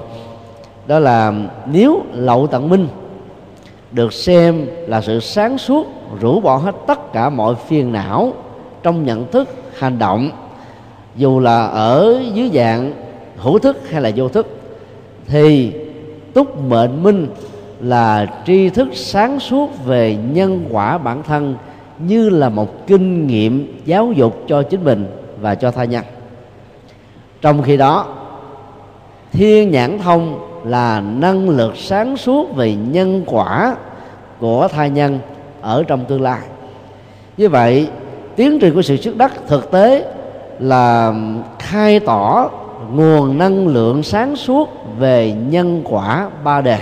Đó 0.87 0.99
là 0.99 1.33
nếu 1.65 2.01
lậu 2.13 2.47
tận 2.47 2.69
minh 2.69 2.87
được 3.91 4.13
xem 4.13 4.65
là 4.87 5.01
sự 5.01 5.19
sáng 5.19 5.57
suốt, 5.57 5.87
rũ 6.21 6.39
bỏ 6.39 6.57
hết 6.57 6.75
tất 6.87 7.13
cả 7.13 7.29
mọi 7.29 7.55
phiền 7.67 7.91
não 7.91 8.33
trong 8.83 9.05
nhận 9.05 9.31
thức, 9.31 9.49
hành 9.77 9.99
động, 9.99 10.29
dù 11.15 11.39
là 11.39 11.65
ở 11.67 12.21
dưới 12.33 12.51
dạng 12.53 12.93
hữu 13.37 13.59
thức 13.59 13.89
hay 13.89 14.01
là 14.01 14.11
vô 14.15 14.29
thức, 14.29 14.47
thì 15.27 15.73
túc 16.33 16.61
mệnh 16.61 17.03
minh 17.03 17.27
là 17.79 18.25
tri 18.45 18.69
thức 18.69 18.87
sáng 18.93 19.39
suốt 19.39 19.85
về 19.85 20.15
nhân 20.15 20.65
quả 20.71 20.97
bản 20.97 21.23
thân 21.23 21.55
như 21.99 22.29
là 22.29 22.49
một 22.49 22.87
kinh 22.87 23.27
nghiệm 23.27 23.81
giáo 23.85 24.11
dục 24.11 24.43
cho 24.47 24.63
chính 24.63 24.83
mình 24.83 25.07
và 25.41 25.55
cho 25.55 25.71
tha 25.71 25.83
nhân. 25.83 26.03
Trong 27.41 27.61
khi 27.61 27.77
đó, 27.77 28.05
thiên 29.31 29.71
nhãn 29.71 29.99
thông 29.99 30.39
là 30.65 31.01
năng 31.01 31.49
lực 31.49 31.77
sáng 31.77 32.17
suốt 32.17 32.55
về 32.55 32.75
nhân 32.75 33.23
quả 33.25 33.75
của 34.39 34.67
thai 34.67 34.89
nhân 34.89 35.19
ở 35.61 35.83
trong 35.87 36.05
tương 36.05 36.21
lai. 36.21 36.39
Như 37.37 37.49
vậy, 37.49 37.89
tiến 38.35 38.59
trình 38.59 38.73
của 38.73 38.81
sự 38.81 38.97
trước 38.97 39.17
đất 39.17 39.47
thực 39.47 39.71
tế 39.71 40.13
là 40.59 41.13
khai 41.59 41.99
tỏ 41.99 42.49
nguồn 42.91 43.37
năng 43.37 43.67
lượng 43.67 44.03
sáng 44.03 44.35
suốt 44.35 44.69
về 44.99 45.35
nhân 45.49 45.81
quả 45.85 46.29
ba 46.43 46.61
đề 46.61 46.79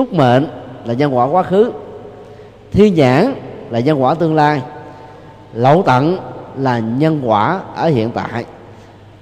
túc 0.00 0.12
mệnh 0.12 0.46
là 0.84 0.94
nhân 0.94 1.16
quả 1.16 1.24
quá 1.24 1.42
khứ 1.42 1.72
thiên 2.72 2.94
nhãn 2.94 3.34
là 3.70 3.80
nhân 3.80 4.02
quả 4.02 4.14
tương 4.14 4.34
lai, 4.34 4.62
lậu 5.54 5.82
tận 5.82 6.18
là 6.56 6.78
nhân 6.78 7.20
quả 7.24 7.60
ở 7.74 7.88
hiện 7.88 8.10
tại. 8.10 8.44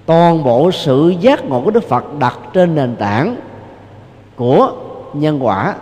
Toàn 0.07 0.45
bộ 0.45 0.71
sự 0.71 1.14
giác 1.21 1.45
ngộ 1.45 1.61
của 1.61 1.71
đức 1.71 1.85
phật 1.85 2.05
đặt 2.19 2.38
trên 2.53 2.75
nền 2.75 2.97
tảng 2.97 3.37
của 4.37 4.73
nhân 5.12 5.47
quả. 5.47 5.75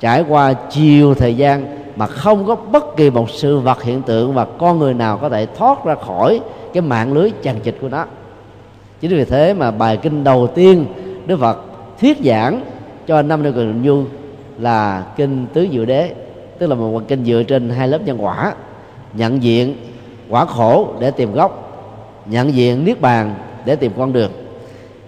Trải 0.00 0.24
qua 0.28 0.52
chiều 0.52 1.14
thời 1.14 1.36
gian 1.36 1.78
mà 1.96 2.06
không 2.06 2.46
có 2.46 2.54
bất 2.54 2.96
kỳ 2.96 3.10
một 3.10 3.30
sự 3.30 3.58
vật 3.58 3.82
hiện 3.82 4.02
tượng 4.02 4.34
và 4.34 4.46
con 4.58 4.78
người 4.78 4.94
nào 4.94 5.18
có 5.18 5.28
thể 5.28 5.46
thoát 5.46 5.84
ra 5.84 5.94
khỏi 5.94 6.40
cái 6.72 6.80
mạng 6.80 7.12
lưới 7.12 7.30
chằng 7.42 7.60
chịt 7.60 7.76
của 7.80 7.88
nó. 7.88 8.04
Chính 9.00 9.10
vì 9.10 9.24
thế 9.24 9.54
mà 9.54 9.70
bài 9.70 9.96
kinh 9.96 10.24
đầu 10.24 10.46
tiên 10.46 10.86
đức 11.26 11.40
phật 11.40 11.58
thuyết 12.00 12.18
giảng 12.24 12.60
cho 13.06 13.22
năm 13.22 13.42
điều 13.42 13.52
cần 13.52 13.82
nhu 13.82 14.04
là 14.58 15.04
kinh 15.16 15.46
tứ 15.52 15.68
diệu 15.72 15.84
đế 15.84 16.14
tức 16.58 16.66
là 16.66 16.74
một 16.74 17.02
kinh 17.08 17.24
dựa 17.24 17.42
trên 17.42 17.70
hai 17.70 17.88
lớp 17.88 17.98
nhân 18.04 18.24
quả 18.24 18.54
nhận 19.14 19.42
diện 19.42 19.76
quả 20.28 20.44
khổ 20.44 20.88
để 21.00 21.10
tìm 21.10 21.32
gốc 21.32 21.62
nhận 22.26 22.54
diện 22.54 22.84
niết 22.84 23.00
bàn 23.00 23.34
để 23.64 23.76
tìm 23.76 23.92
con 23.98 24.12
đường. 24.12 24.30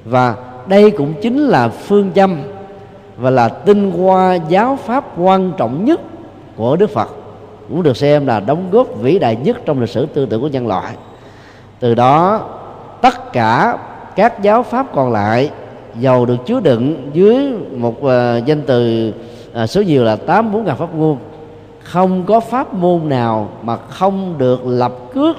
Và 0.05 0.35
đây 0.67 0.91
cũng 0.91 1.15
chính 1.23 1.39
là 1.39 1.69
phương 1.69 2.11
châm 2.15 2.43
và 3.17 3.31
là 3.31 3.49
tinh 3.49 3.91
hoa 3.91 4.35
giáo 4.35 4.79
pháp 4.85 5.05
quan 5.19 5.53
trọng 5.57 5.85
nhất 5.85 6.01
của 6.57 6.77
Đức 6.77 6.91
Phật. 6.91 7.09
Cũng 7.69 7.83
được 7.83 7.97
xem 7.97 8.27
là 8.27 8.41
đóng 8.41 8.69
góp 8.71 8.89
vĩ 9.01 9.19
đại 9.19 9.37
nhất 9.37 9.57
trong 9.65 9.81
lịch 9.81 9.91
sử 9.91 10.07
tư 10.07 10.27
tưởng 10.27 10.41
của 10.41 10.49
nhân 10.49 10.67
loại. 10.67 10.95
Từ 11.81 11.95
đó 11.95 12.41
tất 13.01 13.33
cả 13.33 13.79
các 14.17 14.43
giáo 14.43 14.63
pháp 14.63 14.87
còn 14.95 15.13
lại 15.13 15.51
giàu 16.01 16.27
được 16.27 16.37
chứa 16.47 16.61
đựng 16.61 17.11
dưới 17.13 17.53
một 17.77 17.95
uh, 18.03 18.47
danh 18.47 18.63
từ 18.67 19.13
à, 19.55 19.67
số 19.67 19.83
nhiều 19.83 20.05
là 20.05 20.17
tám 20.17 20.53
bốn 20.53 20.65
ngàn 20.65 20.77
pháp 20.77 20.95
môn 20.95 21.17
không 21.83 22.27
có 22.27 22.41
pháp 22.41 22.75
môn 22.75 23.09
nào 23.09 23.51
mà 23.63 23.77
không 23.77 24.39
được 24.39 24.67
lập 24.67 24.93
cước 25.15 25.37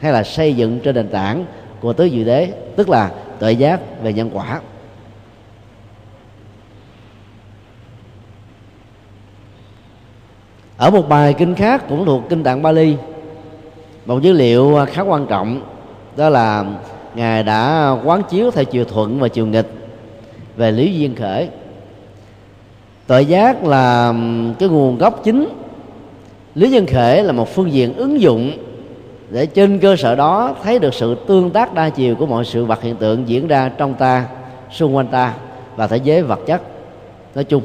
hay 0.00 0.12
là 0.12 0.24
xây 0.24 0.54
dựng 0.54 0.80
trên 0.80 0.94
nền 0.94 1.08
tảng 1.08 1.44
của 1.80 1.92
tứ 1.92 2.08
diệu 2.08 2.24
đế 2.24 2.52
tức 2.76 2.88
là 2.88 3.10
tuệ 3.38 3.52
giác 3.52 3.80
về 4.02 4.12
nhân 4.12 4.30
quả. 4.32 4.60
Ở 10.76 10.90
một 10.90 11.08
bài 11.08 11.34
kinh 11.34 11.54
khác 11.54 11.84
cũng 11.88 12.04
thuộc 12.04 12.22
kinh 12.28 12.42
tạng 12.42 12.62
Bali 12.62 12.96
một 14.06 14.22
dữ 14.22 14.32
liệu 14.32 14.78
khá 14.92 15.02
quan 15.02 15.26
trọng 15.26 15.62
đó 16.16 16.28
là 16.28 16.64
ngài 17.14 17.42
đã 17.42 17.90
quán 18.04 18.22
chiếu 18.30 18.50
theo 18.50 18.64
chiều 18.64 18.84
thuận 18.84 19.20
và 19.20 19.28
chiều 19.28 19.46
nghịch 19.46 19.66
về 20.56 20.72
lý 20.72 20.98
duyên 20.98 21.16
khởi 21.16 21.48
tội 23.08 23.26
giác 23.26 23.64
là 23.64 24.14
cái 24.58 24.68
nguồn 24.68 24.98
gốc 24.98 25.20
chính. 25.24 25.48
Lý 26.54 26.70
nhân 26.70 26.86
khể 26.86 27.22
là 27.22 27.32
một 27.32 27.48
phương 27.48 27.72
diện 27.72 27.94
ứng 27.96 28.20
dụng 28.20 28.52
để 29.30 29.46
trên 29.46 29.78
cơ 29.78 29.96
sở 29.96 30.14
đó 30.14 30.54
thấy 30.62 30.78
được 30.78 30.94
sự 30.94 31.14
tương 31.14 31.50
tác 31.50 31.74
đa 31.74 31.88
chiều 31.88 32.14
của 32.14 32.26
mọi 32.26 32.44
sự 32.44 32.64
vật 32.64 32.82
hiện 32.82 32.96
tượng 32.96 33.28
diễn 33.28 33.48
ra 33.48 33.68
trong 33.68 33.94
ta, 33.94 34.26
xung 34.70 34.96
quanh 34.96 35.06
ta 35.06 35.34
và 35.76 35.86
thế 35.86 35.96
giới 35.96 36.22
vật 36.22 36.40
chất 36.46 36.62
nói 37.34 37.44
chung. 37.44 37.62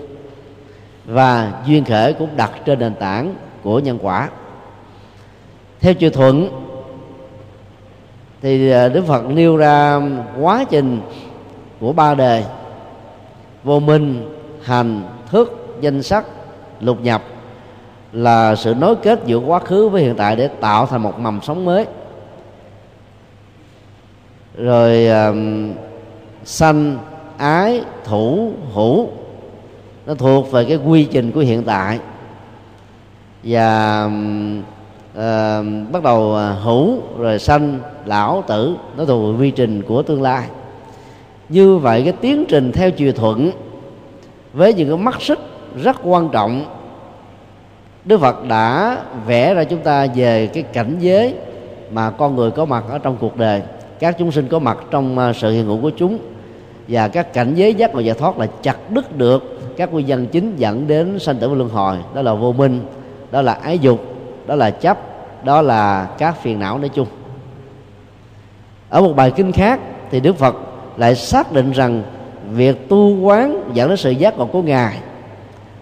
Và 1.06 1.52
duyên 1.66 1.84
khể 1.84 2.14
cũng 2.14 2.30
đặt 2.36 2.52
trên 2.66 2.80
nền 2.80 2.96
tảng 2.96 3.36
của 3.64 3.80
nhân 3.80 4.00
quả. 4.02 4.30
Theo 5.80 5.94
chiều 5.94 6.10
thuận, 6.10 6.50
thì 8.42 8.70
ờ, 8.70 8.90
đức 8.90 9.06
phật 9.08 9.26
nêu 9.30 9.58
ra 9.58 10.02
quá 10.40 10.66
trình 10.70 11.02
của 11.80 11.94
ba 11.94 12.16
đề, 12.16 12.44
vô 13.64 13.80
minh, 13.80 14.30
hành 14.64 15.02
thức 15.34 15.78
danh 15.82 16.04
sắc 16.04 16.26
lục 16.80 16.98
nhập 17.02 17.24
là 18.12 18.56
sự 18.56 18.74
nối 18.74 18.96
kết 18.96 19.20
giữa 19.26 19.38
quá 19.38 19.60
khứ 19.60 19.90
với 19.90 20.02
hiện 20.02 20.16
tại 20.16 20.36
để 20.36 20.48
tạo 20.48 20.86
thành 20.86 21.04
một 21.04 21.20
mầm 21.20 21.40
sống 21.42 21.66
mới. 21.66 21.86
Rồi 24.58 25.08
um, 25.08 25.74
sanh 26.44 26.98
ái 27.38 27.82
thủ 28.04 28.52
hữu 28.74 29.08
nó 30.06 30.14
thuộc 30.14 30.52
về 30.52 30.66
cái 30.66 30.78
quy 30.78 31.06
trình 31.06 31.32
của 31.32 31.40
hiện 31.40 31.64
tại. 31.64 32.00
Và 33.44 34.06
uh, 34.06 35.92
bắt 35.92 36.04
đầu 36.04 36.34
ờ, 36.34 36.54
hữu 36.54 36.98
rồi 37.18 37.40
sanh 37.40 37.80
lão 38.06 38.44
tử 38.48 38.76
nó 38.98 39.06
thuộc 39.06 39.36
về 39.36 39.44
quy 39.44 39.52
trình 39.52 39.82
của 39.82 40.04
tương 40.04 40.22
lai. 40.22 40.48
Như 41.50 41.78
vậy 41.78 42.04
cái 42.04 42.14
tiến 42.22 42.46
trình 42.48 42.72
theo 42.72 42.92
chiều 42.92 43.12
thuận 43.12 43.52
với 44.54 44.74
những 44.74 44.88
cái 44.88 44.98
mắt 44.98 45.22
xích 45.22 45.40
rất 45.84 45.98
quan 46.04 46.30
trọng. 46.30 46.66
Đức 48.06 48.20
Phật 48.20 48.48
đã 48.48 48.98
vẽ 49.26 49.54
ra 49.54 49.64
chúng 49.64 49.80
ta 49.80 50.08
về 50.16 50.48
cái 50.48 50.64
cảnh 50.64 50.96
giới 51.00 51.36
mà 51.92 52.10
con 52.10 52.36
người 52.36 52.52
có 52.52 52.66
mặt 52.66 52.84
ở 52.90 52.98
trong 52.98 53.18
cuộc 53.20 53.38
đời, 53.38 53.62
các 54.00 54.16
chúng 54.20 54.32
sinh 54.32 54.48
có 54.48 54.60
mặt 54.60 54.78
trong 54.92 55.20
à, 55.20 55.34
sự 55.34 55.52
hiện 55.52 55.66
hữu 55.66 55.82
của 55.82 55.92
chúng. 55.98 56.18
Và 56.88 57.08
các 57.08 57.34
cảnh 57.34 57.54
giới 57.56 57.74
giác 57.74 57.94
ngộ 57.94 58.00
giải 58.00 58.16
thoát 58.20 58.38
là 58.38 58.48
chặt 58.62 58.92
đứt 58.92 59.18
được 59.18 59.60
các 59.78 59.94
nguyên 59.94 60.06
nhân 60.06 60.28
chính 60.28 60.56
dẫn 60.58 60.88
đến 60.88 61.20
sanh 61.20 61.38
tử 61.38 61.50
và 61.50 61.56
luân 61.56 61.70
hồi. 61.70 61.98
Đó 62.14 62.22
là 62.22 62.34
vô 62.34 62.52
minh, 62.52 62.86
đó 63.32 63.42
là 63.42 63.54
ái 63.54 63.80
dục, 63.80 64.16
đó 64.48 64.56
là 64.56 64.70
chấp, 64.70 64.98
đó 65.46 65.62
là 65.62 66.08
các 66.18 66.42
phiền 66.42 66.60
não 66.60 66.78
nói 66.78 66.90
chung. 66.90 67.08
Ở 68.90 69.02
một 69.02 69.14
bài 69.16 69.32
kinh 69.32 69.52
khác 69.52 69.80
thì 70.12 70.20
đức 70.20 70.38
phật 70.38 70.56
lại 70.98 71.16
xác 71.16 71.52
định 71.52 71.72
rằng 71.72 72.04
việc 72.54 72.90
tu 72.90 73.20
quán 73.22 73.64
dẫn 73.74 73.90
đến 73.90 73.98
sự 73.98 74.12
giác 74.12 74.38
ngộ 74.38 74.46
của 74.46 74.62
ngài. 74.62 74.98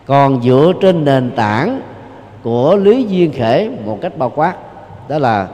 Còn 0.05 0.41
dựa 0.41 0.73
trên 0.81 1.05
nền 1.05 1.31
tảng 1.35 1.81
của 2.43 2.75
lý 2.75 3.03
duyên 3.03 3.31
khể 3.31 3.69
một 3.85 3.97
cách 4.01 4.17
bao 4.17 4.29
quát, 4.35 4.55
đó 5.07 5.17
là 5.17 5.47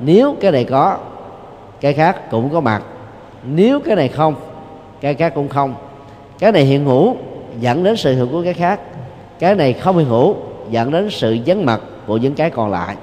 nếu 0.00 0.36
cái 0.40 0.52
này 0.52 0.64
có, 0.64 0.96
cái 1.80 1.92
khác 1.92 2.30
cũng 2.30 2.50
có 2.50 2.60
mặt. 2.60 2.82
Nếu 3.44 3.80
cái 3.80 3.96
này 3.96 4.08
không, 4.08 4.34
cái 5.00 5.14
khác 5.14 5.32
cũng 5.34 5.48
không. 5.48 5.74
Cái 6.38 6.52
này 6.52 6.64
hiện 6.64 6.84
hữu 6.84 7.16
dẫn 7.60 7.84
đến 7.84 7.96
sự 7.96 8.14
hữu 8.14 8.28
của 8.28 8.42
cái 8.42 8.54
khác. 8.54 8.80
Cái 9.38 9.54
này 9.54 9.72
không 9.72 9.98
hiện 9.98 10.08
hữu 10.08 10.36
dẫn 10.70 10.90
đến 10.90 11.10
sự 11.10 11.38
vắng 11.46 11.66
mặt 11.66 11.80
của 12.06 12.16
những 12.16 12.34
cái 12.34 12.50
còn 12.50 12.70
lại. 12.70 12.96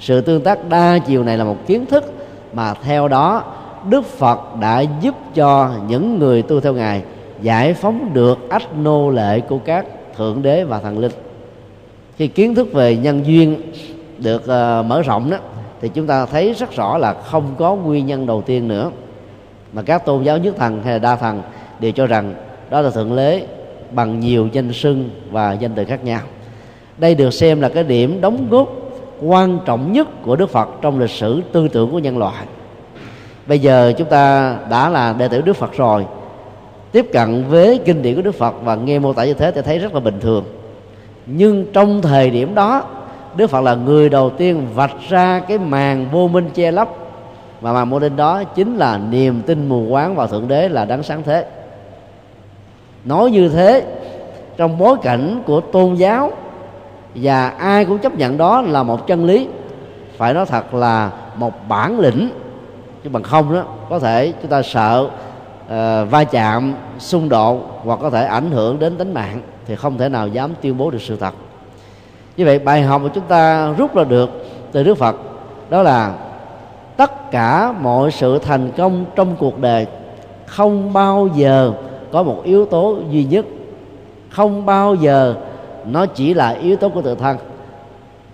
Sự 0.00 0.20
tương 0.20 0.42
tác 0.44 0.68
đa 0.68 0.98
chiều 1.06 1.24
này 1.24 1.38
là 1.38 1.44
một 1.44 1.56
kiến 1.66 1.86
thức 1.86 2.12
mà 2.52 2.74
theo 2.74 3.08
đó 3.08 3.44
đức 3.90 4.04
phật 4.04 4.40
đã 4.60 4.80
giúp 4.80 5.14
cho 5.34 5.70
những 5.88 6.18
người 6.18 6.42
tu 6.42 6.60
theo 6.60 6.74
ngài 6.74 7.02
giải 7.42 7.74
phóng 7.74 8.10
được 8.14 8.50
ách 8.50 8.76
nô 8.76 9.10
lệ 9.10 9.40
của 9.40 9.58
các 9.58 9.86
thượng 10.16 10.42
đế 10.42 10.64
và 10.64 10.80
thần 10.80 10.98
linh. 10.98 11.12
Khi 12.16 12.26
kiến 12.28 12.54
thức 12.54 12.72
về 12.72 12.96
nhân 12.96 13.26
duyên 13.26 13.56
được 14.18 14.42
uh, 14.42 14.86
mở 14.86 15.02
rộng 15.06 15.30
đó 15.30 15.36
thì 15.80 15.90
chúng 15.94 16.06
ta 16.06 16.26
thấy 16.26 16.52
rất 16.52 16.76
rõ 16.76 16.98
là 16.98 17.14
không 17.14 17.54
có 17.58 17.74
nguyên 17.74 18.06
nhân 18.06 18.26
đầu 18.26 18.42
tiên 18.42 18.68
nữa. 18.68 18.90
Mà 19.72 19.82
các 19.82 20.06
tôn 20.06 20.22
giáo 20.22 20.38
nhất 20.38 20.54
thần 20.58 20.82
hay 20.82 20.92
là 20.92 20.98
đa 20.98 21.16
thần 21.16 21.42
đều 21.80 21.92
cho 21.92 22.06
rằng 22.06 22.34
đó 22.70 22.80
là 22.80 22.90
thượng 22.90 23.16
đế 23.16 23.46
bằng 23.90 24.20
nhiều 24.20 24.48
danh 24.52 24.72
xưng 24.72 25.10
và 25.30 25.52
danh 25.52 25.72
từ 25.74 25.84
khác 25.84 26.04
nhau. 26.04 26.20
Đây 26.98 27.14
được 27.14 27.30
xem 27.30 27.60
là 27.60 27.68
cái 27.68 27.84
điểm 27.84 28.20
đóng 28.20 28.46
góp 28.50 28.68
quan 29.22 29.58
trọng 29.64 29.92
nhất 29.92 30.08
của 30.22 30.36
đức 30.36 30.50
phật 30.50 30.68
trong 30.82 31.00
lịch 31.00 31.10
sử 31.10 31.42
tư 31.52 31.68
tưởng 31.68 31.90
của 31.90 31.98
nhân 31.98 32.18
loại 32.18 32.44
bây 33.46 33.58
giờ 33.58 33.92
chúng 33.98 34.08
ta 34.08 34.56
đã 34.70 34.88
là 34.88 35.14
đệ 35.18 35.28
tử 35.28 35.40
đức 35.40 35.56
phật 35.56 35.76
rồi. 35.76 36.06
Tiếp 36.92 37.06
cận 37.12 37.44
với 37.48 37.80
kinh 37.84 38.02
điển 38.02 38.16
của 38.16 38.22
đức 38.22 38.34
phật 38.34 38.54
và 38.64 38.74
nghe 38.74 38.98
mô 38.98 39.12
tả 39.12 39.24
như 39.24 39.34
thế 39.34 39.52
thì 39.52 39.62
thấy 39.62 39.78
rất 39.78 39.94
là 39.94 40.00
bình 40.00 40.20
thường. 40.20 40.44
Nhưng 41.26 41.66
trong 41.72 42.02
thời 42.02 42.30
điểm 42.30 42.54
đó, 42.54 42.82
đức 43.36 43.46
phật 43.46 43.60
là 43.60 43.74
người 43.74 44.08
đầu 44.08 44.30
tiên 44.30 44.66
vạch 44.74 44.94
ra 45.08 45.40
cái 45.48 45.58
màn 45.58 46.06
vô 46.12 46.28
minh 46.28 46.50
che 46.54 46.70
lấp. 46.70 46.88
Và 47.60 47.72
màn 47.72 47.90
vô 47.90 47.98
minh 47.98 48.16
đó 48.16 48.44
chính 48.44 48.76
là 48.76 48.98
niềm 48.98 49.42
tin 49.46 49.68
mù 49.68 49.86
quáng 49.90 50.14
vào 50.14 50.26
thượng 50.26 50.48
đế 50.48 50.68
là 50.68 50.84
đáng 50.84 51.02
sáng 51.02 51.22
thế. 51.22 51.46
Nói 53.04 53.30
như 53.30 53.48
thế, 53.48 53.84
trong 54.56 54.78
bối 54.78 54.96
cảnh 55.02 55.42
của 55.46 55.60
tôn 55.60 55.94
giáo, 55.94 56.32
và 57.14 57.48
ai 57.48 57.84
cũng 57.84 57.98
chấp 57.98 58.14
nhận 58.14 58.38
đó 58.38 58.62
là 58.62 58.82
một 58.82 59.06
chân 59.06 59.24
lý, 59.24 59.48
phải 60.16 60.34
nói 60.34 60.46
thật 60.46 60.74
là 60.74 61.10
một 61.36 61.52
bản 61.68 62.00
lĩnh 62.00 62.30
chứ 63.04 63.10
bằng 63.10 63.22
không 63.22 63.54
đó 63.54 63.64
có 63.90 63.98
thể 63.98 64.32
chúng 64.42 64.50
ta 64.50 64.62
sợ 64.62 65.06
uh, 65.64 66.10
va 66.10 66.24
chạm 66.30 66.74
xung 66.98 67.28
đột 67.28 67.80
hoặc 67.84 67.98
có 68.02 68.10
thể 68.10 68.24
ảnh 68.24 68.50
hưởng 68.50 68.78
đến 68.78 68.96
tính 68.96 69.14
mạng 69.14 69.40
thì 69.66 69.76
không 69.76 69.98
thể 69.98 70.08
nào 70.08 70.28
dám 70.28 70.50
tuyên 70.60 70.78
bố 70.78 70.90
được 70.90 71.02
sự 71.02 71.16
thật. 71.16 71.34
Như 72.36 72.44
vậy 72.44 72.58
bài 72.58 72.82
học 72.82 73.02
mà 73.02 73.10
chúng 73.14 73.24
ta 73.24 73.72
rút 73.78 73.94
ra 73.94 74.04
được 74.04 74.30
từ 74.72 74.82
đức 74.82 74.98
phật 74.98 75.16
đó 75.70 75.82
là 75.82 76.14
tất 76.96 77.30
cả 77.30 77.74
mọi 77.80 78.10
sự 78.10 78.38
thành 78.38 78.70
công 78.76 79.04
trong 79.16 79.36
cuộc 79.38 79.58
đời 79.58 79.86
không 80.46 80.92
bao 80.92 81.28
giờ 81.34 81.72
có 82.12 82.22
một 82.22 82.40
yếu 82.44 82.66
tố 82.66 82.96
duy 83.10 83.24
nhất. 83.24 83.44
Không 84.30 84.66
bao 84.66 84.94
giờ 84.94 85.34
nó 85.86 86.06
chỉ 86.06 86.34
là 86.34 86.48
yếu 86.48 86.76
tố 86.76 86.88
của 86.88 87.02
tự 87.02 87.14
thân. 87.14 87.36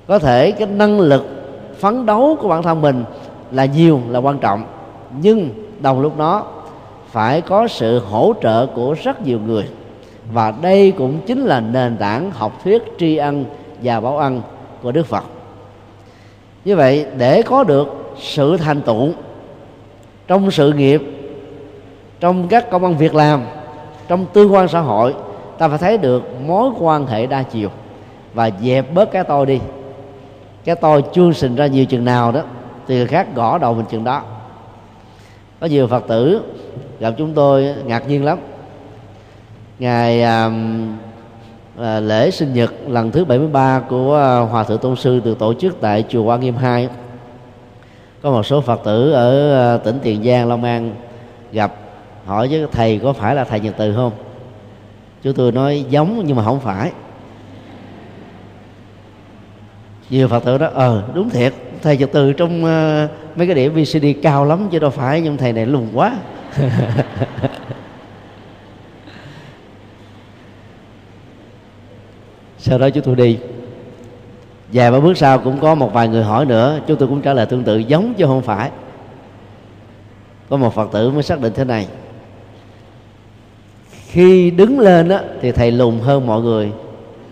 Có 0.06 0.18
thể 0.18 0.50
cái 0.50 0.68
năng 0.68 1.00
lực 1.00 1.26
phấn 1.78 2.06
đấu 2.06 2.36
của 2.40 2.48
bản 2.48 2.62
thân 2.62 2.80
mình 2.80 3.04
là 3.52 3.64
nhiều, 3.64 4.00
là 4.08 4.18
quan 4.18 4.38
trọng. 4.38 4.64
Nhưng 5.20 5.50
đồng 5.80 6.00
lúc 6.00 6.18
đó, 6.18 6.46
phải 7.10 7.40
có 7.40 7.68
sự 7.68 7.98
hỗ 7.98 8.32
trợ 8.42 8.66
của 8.66 8.94
rất 9.02 9.26
nhiều 9.26 9.40
người. 9.46 9.68
Và 10.32 10.54
đây 10.62 10.92
cũng 10.98 11.18
chính 11.26 11.44
là 11.44 11.60
nền 11.60 11.96
tảng 11.96 12.30
học 12.30 12.60
thuyết 12.64 12.82
tri 12.98 13.16
ân 13.16 13.44
và 13.82 14.00
báo 14.00 14.18
ân 14.18 14.42
của 14.82 14.92
đức 14.92 15.06
phật. 15.06 15.24
Như 16.64 16.76
vậy, 16.76 17.06
để 17.16 17.42
có 17.42 17.64
được 17.64 18.14
sự 18.20 18.56
thành 18.56 18.80
tựu 18.80 19.08
trong 20.26 20.50
sự 20.50 20.72
nghiệp, 20.72 21.02
trong 22.20 22.48
các 22.48 22.70
công 22.70 22.84
ăn 22.84 22.96
việc 22.96 23.14
làm, 23.14 23.42
trong 24.08 24.26
tương 24.32 24.52
quan 24.52 24.68
xã 24.68 24.80
hội, 24.80 25.14
ta 25.58 25.68
phải 25.68 25.78
thấy 25.78 25.98
được 25.98 26.22
mối 26.46 26.70
quan 26.78 27.06
hệ 27.06 27.26
đa 27.26 27.42
chiều. 27.42 27.68
Và 28.34 28.50
dẹp 28.62 28.94
bớt 28.94 29.10
cái 29.10 29.24
tôi 29.24 29.46
đi. 29.46 29.60
Cái 30.64 30.76
tôi 30.76 31.04
chưa 31.12 31.32
sinh 31.32 31.54
ra 31.54 31.66
nhiều 31.66 31.84
chừng 31.84 32.04
nào 32.04 32.32
đó 32.32 32.42
thì 32.88 32.96
người 32.96 33.06
khác 33.06 33.28
gõ 33.34 33.58
đầu 33.58 33.74
mình 33.74 33.86
chừng 33.90 34.04
đó. 34.04 34.22
Có 35.60 35.66
nhiều 35.66 35.86
phật 35.86 36.04
tử 36.08 36.42
gặp 37.00 37.14
chúng 37.18 37.34
tôi 37.34 37.74
ngạc 37.86 38.08
nhiên 38.08 38.24
lắm. 38.24 38.38
Ngày 39.78 40.22
à, 40.22 40.50
à, 41.78 42.00
lễ 42.00 42.30
sinh 42.30 42.54
nhật 42.54 42.72
lần 42.86 43.10
thứ 43.10 43.24
73 43.24 43.80
của 43.88 44.16
à, 44.16 44.38
hòa 44.38 44.64
thượng 44.64 44.78
tôn 44.78 44.96
sư 44.96 45.20
được 45.24 45.38
tổ 45.38 45.54
chức 45.54 45.76
tại 45.80 46.04
chùa 46.08 46.22
Quan 46.22 46.40
Nghiêm 46.40 46.56
2 46.56 46.88
có 48.22 48.30
một 48.30 48.42
số 48.42 48.60
phật 48.60 48.80
tử 48.84 49.12
ở 49.12 49.58
à, 49.74 49.78
tỉnh 49.78 49.98
Tiền 50.02 50.24
Giang 50.24 50.48
Long 50.48 50.64
An 50.64 50.94
gặp 51.52 51.74
hỏi 52.26 52.48
với 52.50 52.66
thầy 52.72 52.98
có 52.98 53.12
phải 53.12 53.34
là 53.34 53.44
thầy 53.44 53.60
nhật 53.60 53.74
từ 53.78 53.94
không? 53.94 54.12
Chúng 55.22 55.34
tôi 55.34 55.52
nói 55.52 55.84
giống 55.88 56.22
nhưng 56.26 56.36
mà 56.36 56.44
không 56.44 56.60
phải. 56.60 56.92
Nhiều 60.10 60.28
phật 60.28 60.44
tử 60.44 60.58
đó 60.58 60.70
ờ 60.74 61.02
đúng 61.14 61.30
thiệt 61.30 61.52
thầy 61.82 61.96
nhật 61.96 62.10
từ 62.12 62.32
trong 62.32 62.64
ờ, 62.64 63.08
mấy 63.36 63.46
cái 63.46 63.56
điểm 63.56 63.74
vcd 63.74 64.06
cao 64.22 64.44
lắm 64.44 64.68
chứ 64.70 64.78
đâu 64.78 64.90
phải 64.90 65.20
nhưng 65.20 65.36
thầy 65.36 65.52
này 65.52 65.66
lùn 65.66 65.88
quá. 65.94 66.16
Sau 72.58 72.78
đó 72.78 72.90
chúng 72.90 73.04
tôi 73.04 73.16
đi. 73.16 73.38
Vài 74.72 74.90
ba 74.90 75.00
bước 75.00 75.16
sau 75.16 75.38
cũng 75.38 75.60
có 75.60 75.74
một 75.74 75.92
vài 75.92 76.08
người 76.08 76.24
hỏi 76.24 76.46
nữa. 76.46 76.80
Chúng 76.86 76.96
tôi 76.96 77.08
cũng 77.08 77.20
trả 77.20 77.32
lời 77.32 77.46
tương 77.46 77.64
tự 77.64 77.78
giống 77.78 78.14
chứ 78.14 78.26
không 78.26 78.42
phải. 78.42 78.70
Có 80.48 80.56
một 80.56 80.74
phật 80.74 80.92
tử 80.92 81.10
mới 81.10 81.22
xác 81.22 81.40
định 81.40 81.52
thế 81.56 81.64
này. 81.64 81.88
Khi 84.06 84.50
đứng 84.50 84.80
lên 84.80 85.08
á, 85.08 85.22
thì 85.40 85.52
thầy 85.52 85.70
lùn 85.70 85.98
hơn 85.98 86.26
mọi 86.26 86.42
người. 86.42 86.72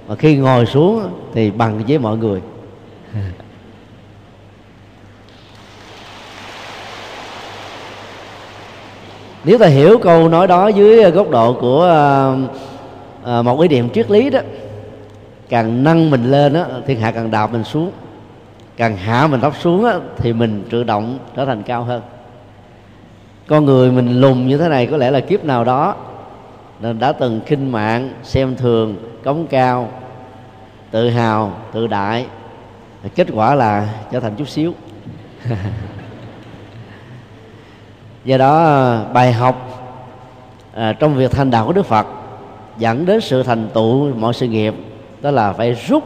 Mà 0.09 0.15
khi 0.15 0.37
ngồi 0.37 0.67
xuống 0.67 1.03
thì 1.35 1.51
bằng 1.51 1.83
với 1.89 1.99
mọi 1.99 2.17
người. 2.17 2.41
nếu 9.47 9.59
ta 9.59 9.67
hiểu 9.67 9.99
câu 9.99 10.29
nói 10.29 10.47
đó 10.47 10.69
dưới 10.69 11.03
ờ, 11.03 11.11
góc 11.11 11.31
độ 11.31 11.53
của 11.61 11.85
à, 13.25 13.43
một 13.43 13.61
ý 13.61 13.69
niệm 13.69 13.91
triết 13.91 14.11
lý 14.11 14.31
đó 14.31 14.41
càng 15.49 15.85
nâng 15.85 16.11
mình 16.11 16.31
lên 16.31 16.53
đó, 16.53 16.67
thiên 16.87 17.01
hạ 17.01 17.11
càng 17.11 17.31
đạp 17.31 17.53
mình 17.53 17.65
xuống 17.65 17.91
càng 18.77 18.97
hạ 18.97 19.27
mình 19.27 19.41
tóc 19.41 19.57
xuống 19.61 19.85
đó, 19.85 20.01
thì 20.17 20.33
mình 20.33 20.65
tự 20.71 20.85
động 20.85 21.19
trở 21.37 21.45
thành 21.45 21.63
cao 21.63 21.85
hơn. 21.85 22.03
Con 23.47 23.65
người 23.65 23.91
mình 23.91 24.21
lùng 24.21 24.49
như 24.49 24.59
thế 24.59 24.69
này 24.69 24.87
có 24.87 24.97
lẽ 24.97 25.11
là 25.11 25.21
kiếp 25.21 25.45
nào 25.45 25.65
đó 25.65 25.95
nên 26.81 26.99
đã 26.99 27.13
từng 27.13 27.41
khinh 27.47 27.73
mạng 27.73 28.11
xem 28.23 28.57
thường 28.57 28.97
cống 29.25 29.47
cao 29.47 29.89
tự 30.91 31.09
hào 31.09 31.53
tự 31.73 31.87
đại 31.87 32.27
kết 33.15 33.27
quả 33.35 33.55
là 33.55 33.89
trở 34.13 34.21
thành 34.21 34.35
chút 34.37 34.49
xíu. 34.49 34.73
do 38.27 38.39
đó 38.39 38.97
bài 39.13 39.33
học 39.33 39.83
à, 40.75 40.93
trong 40.93 41.15
việc 41.15 41.31
thành 41.31 41.51
đạo 41.51 41.67
của 41.67 41.73
đức 41.73 41.87
phật 41.87 42.07
dẫn 42.79 43.07
đến 43.07 43.21
sự 43.21 43.43
thành 43.43 43.69
tựu 43.75 44.15
mọi 44.15 44.35
sự 44.35 44.47
nghiệp 44.47 44.75
đó 45.23 45.31
là 45.31 45.53
phải 45.53 45.73
rút 45.73 46.05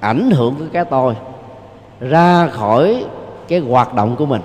ảnh 0.00 0.30
hưởng 0.30 0.54
của 0.54 0.64
cái 0.72 0.84
tôi 0.84 1.14
ra 2.00 2.46
khỏi 2.46 3.04
cái 3.48 3.58
hoạt 3.58 3.94
động 3.94 4.16
của 4.16 4.26
mình. 4.26 4.40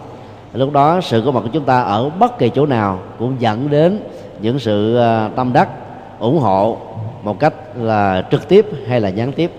Lúc 0.53 0.73
đó 0.73 1.01
sự 1.01 1.21
có 1.25 1.31
mặt 1.31 1.39
của 1.43 1.49
chúng 1.53 1.63
ta 1.63 1.81
ở 1.81 2.09
bất 2.09 2.37
kỳ 2.37 2.49
chỗ 2.49 2.65
nào 2.65 2.99
cũng 3.19 3.35
dẫn 3.39 3.69
đến 3.69 3.99
những 4.41 4.59
sự 4.59 4.97
à, 4.97 5.29
tâm 5.35 5.53
đắc 5.53 5.69
ủng 6.19 6.39
hộ 6.39 6.77
một 7.23 7.39
cách 7.39 7.53
là 7.75 8.23
trực 8.31 8.47
tiếp 8.47 8.65
hay 8.87 9.01
là 9.01 9.09
gián 9.09 9.31
tiếp. 9.31 9.51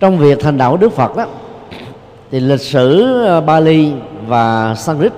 Trong 0.00 0.18
việc 0.18 0.40
thành 0.40 0.58
đạo 0.58 0.70
của 0.70 0.76
đức 0.76 0.92
phật 0.92 1.16
đó 1.16 1.26
thì 2.30 2.40
lịch 2.40 2.60
sử 2.60 3.22
à, 3.24 3.40
Bali 3.40 3.92
và 4.26 4.74
Sanskrit 4.74 5.12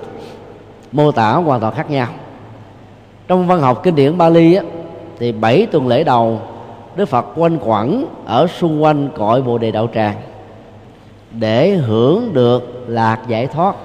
mô 0.91 1.11
tả 1.11 1.33
hoàn 1.33 1.59
toàn 1.59 1.73
khác 1.73 1.91
nhau. 1.91 2.07
Trong 3.27 3.47
văn 3.47 3.61
học 3.61 3.83
kinh 3.83 3.95
điển 3.95 4.17
Bali 4.17 4.55
á, 4.55 4.63
thì 5.19 5.31
bảy 5.31 5.65
tuần 5.65 5.87
lễ 5.87 6.03
đầu 6.03 6.41
Đức 6.95 7.05
Phật 7.05 7.25
quanh 7.35 7.57
quẩn 7.61 8.05
ở 8.25 8.47
xung 8.47 8.83
quanh 8.83 9.09
cội 9.17 9.41
Bồ 9.41 9.57
đề 9.57 9.71
đạo 9.71 9.89
tràng 9.93 10.15
để 11.31 11.69
hưởng 11.69 12.33
được 12.33 12.83
lạc 12.87 13.19
giải 13.27 13.47
thoát 13.47 13.75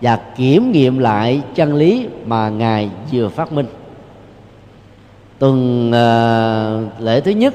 và 0.00 0.18
kiểm 0.36 0.72
nghiệm 0.72 0.98
lại 0.98 1.42
chân 1.54 1.74
lý 1.74 2.08
mà 2.26 2.48
ngài 2.48 2.90
vừa 3.12 3.28
phát 3.28 3.52
minh. 3.52 3.66
Tuần 5.38 5.88
uh, 5.88 7.02
lễ 7.02 7.20
thứ 7.20 7.30
nhất 7.30 7.54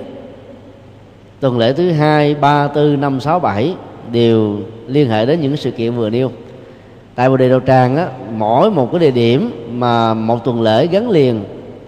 tuần 1.40 1.58
lễ 1.58 1.74
thứ 1.74 1.92
hai 1.92 2.36
ba 2.36 2.68
tư 2.68 2.96
năm 2.96 3.20
sáu 3.20 3.40
bảy 3.40 3.76
đều 4.12 4.58
liên 4.88 5.10
hệ 5.10 5.26
đến 5.26 5.42
những 5.42 5.58
sự 5.58 5.72
kiện 5.72 5.96
vừa 5.96 6.10
nêu 6.10 6.32
tại 7.18 7.30
bồ 7.30 7.38
đề 7.38 7.50
đạo 7.50 7.60
tràng 7.68 7.96
á, 7.96 8.08
mỗi 8.32 8.72
một 8.72 8.92
cái 8.92 9.00
địa 9.00 9.12
điểm 9.12 9.52
mà 9.72 10.14
một 10.14 10.44
tuần 10.44 10.62
lễ 10.62 10.88
gắn 10.88 11.10
liền 11.10 11.44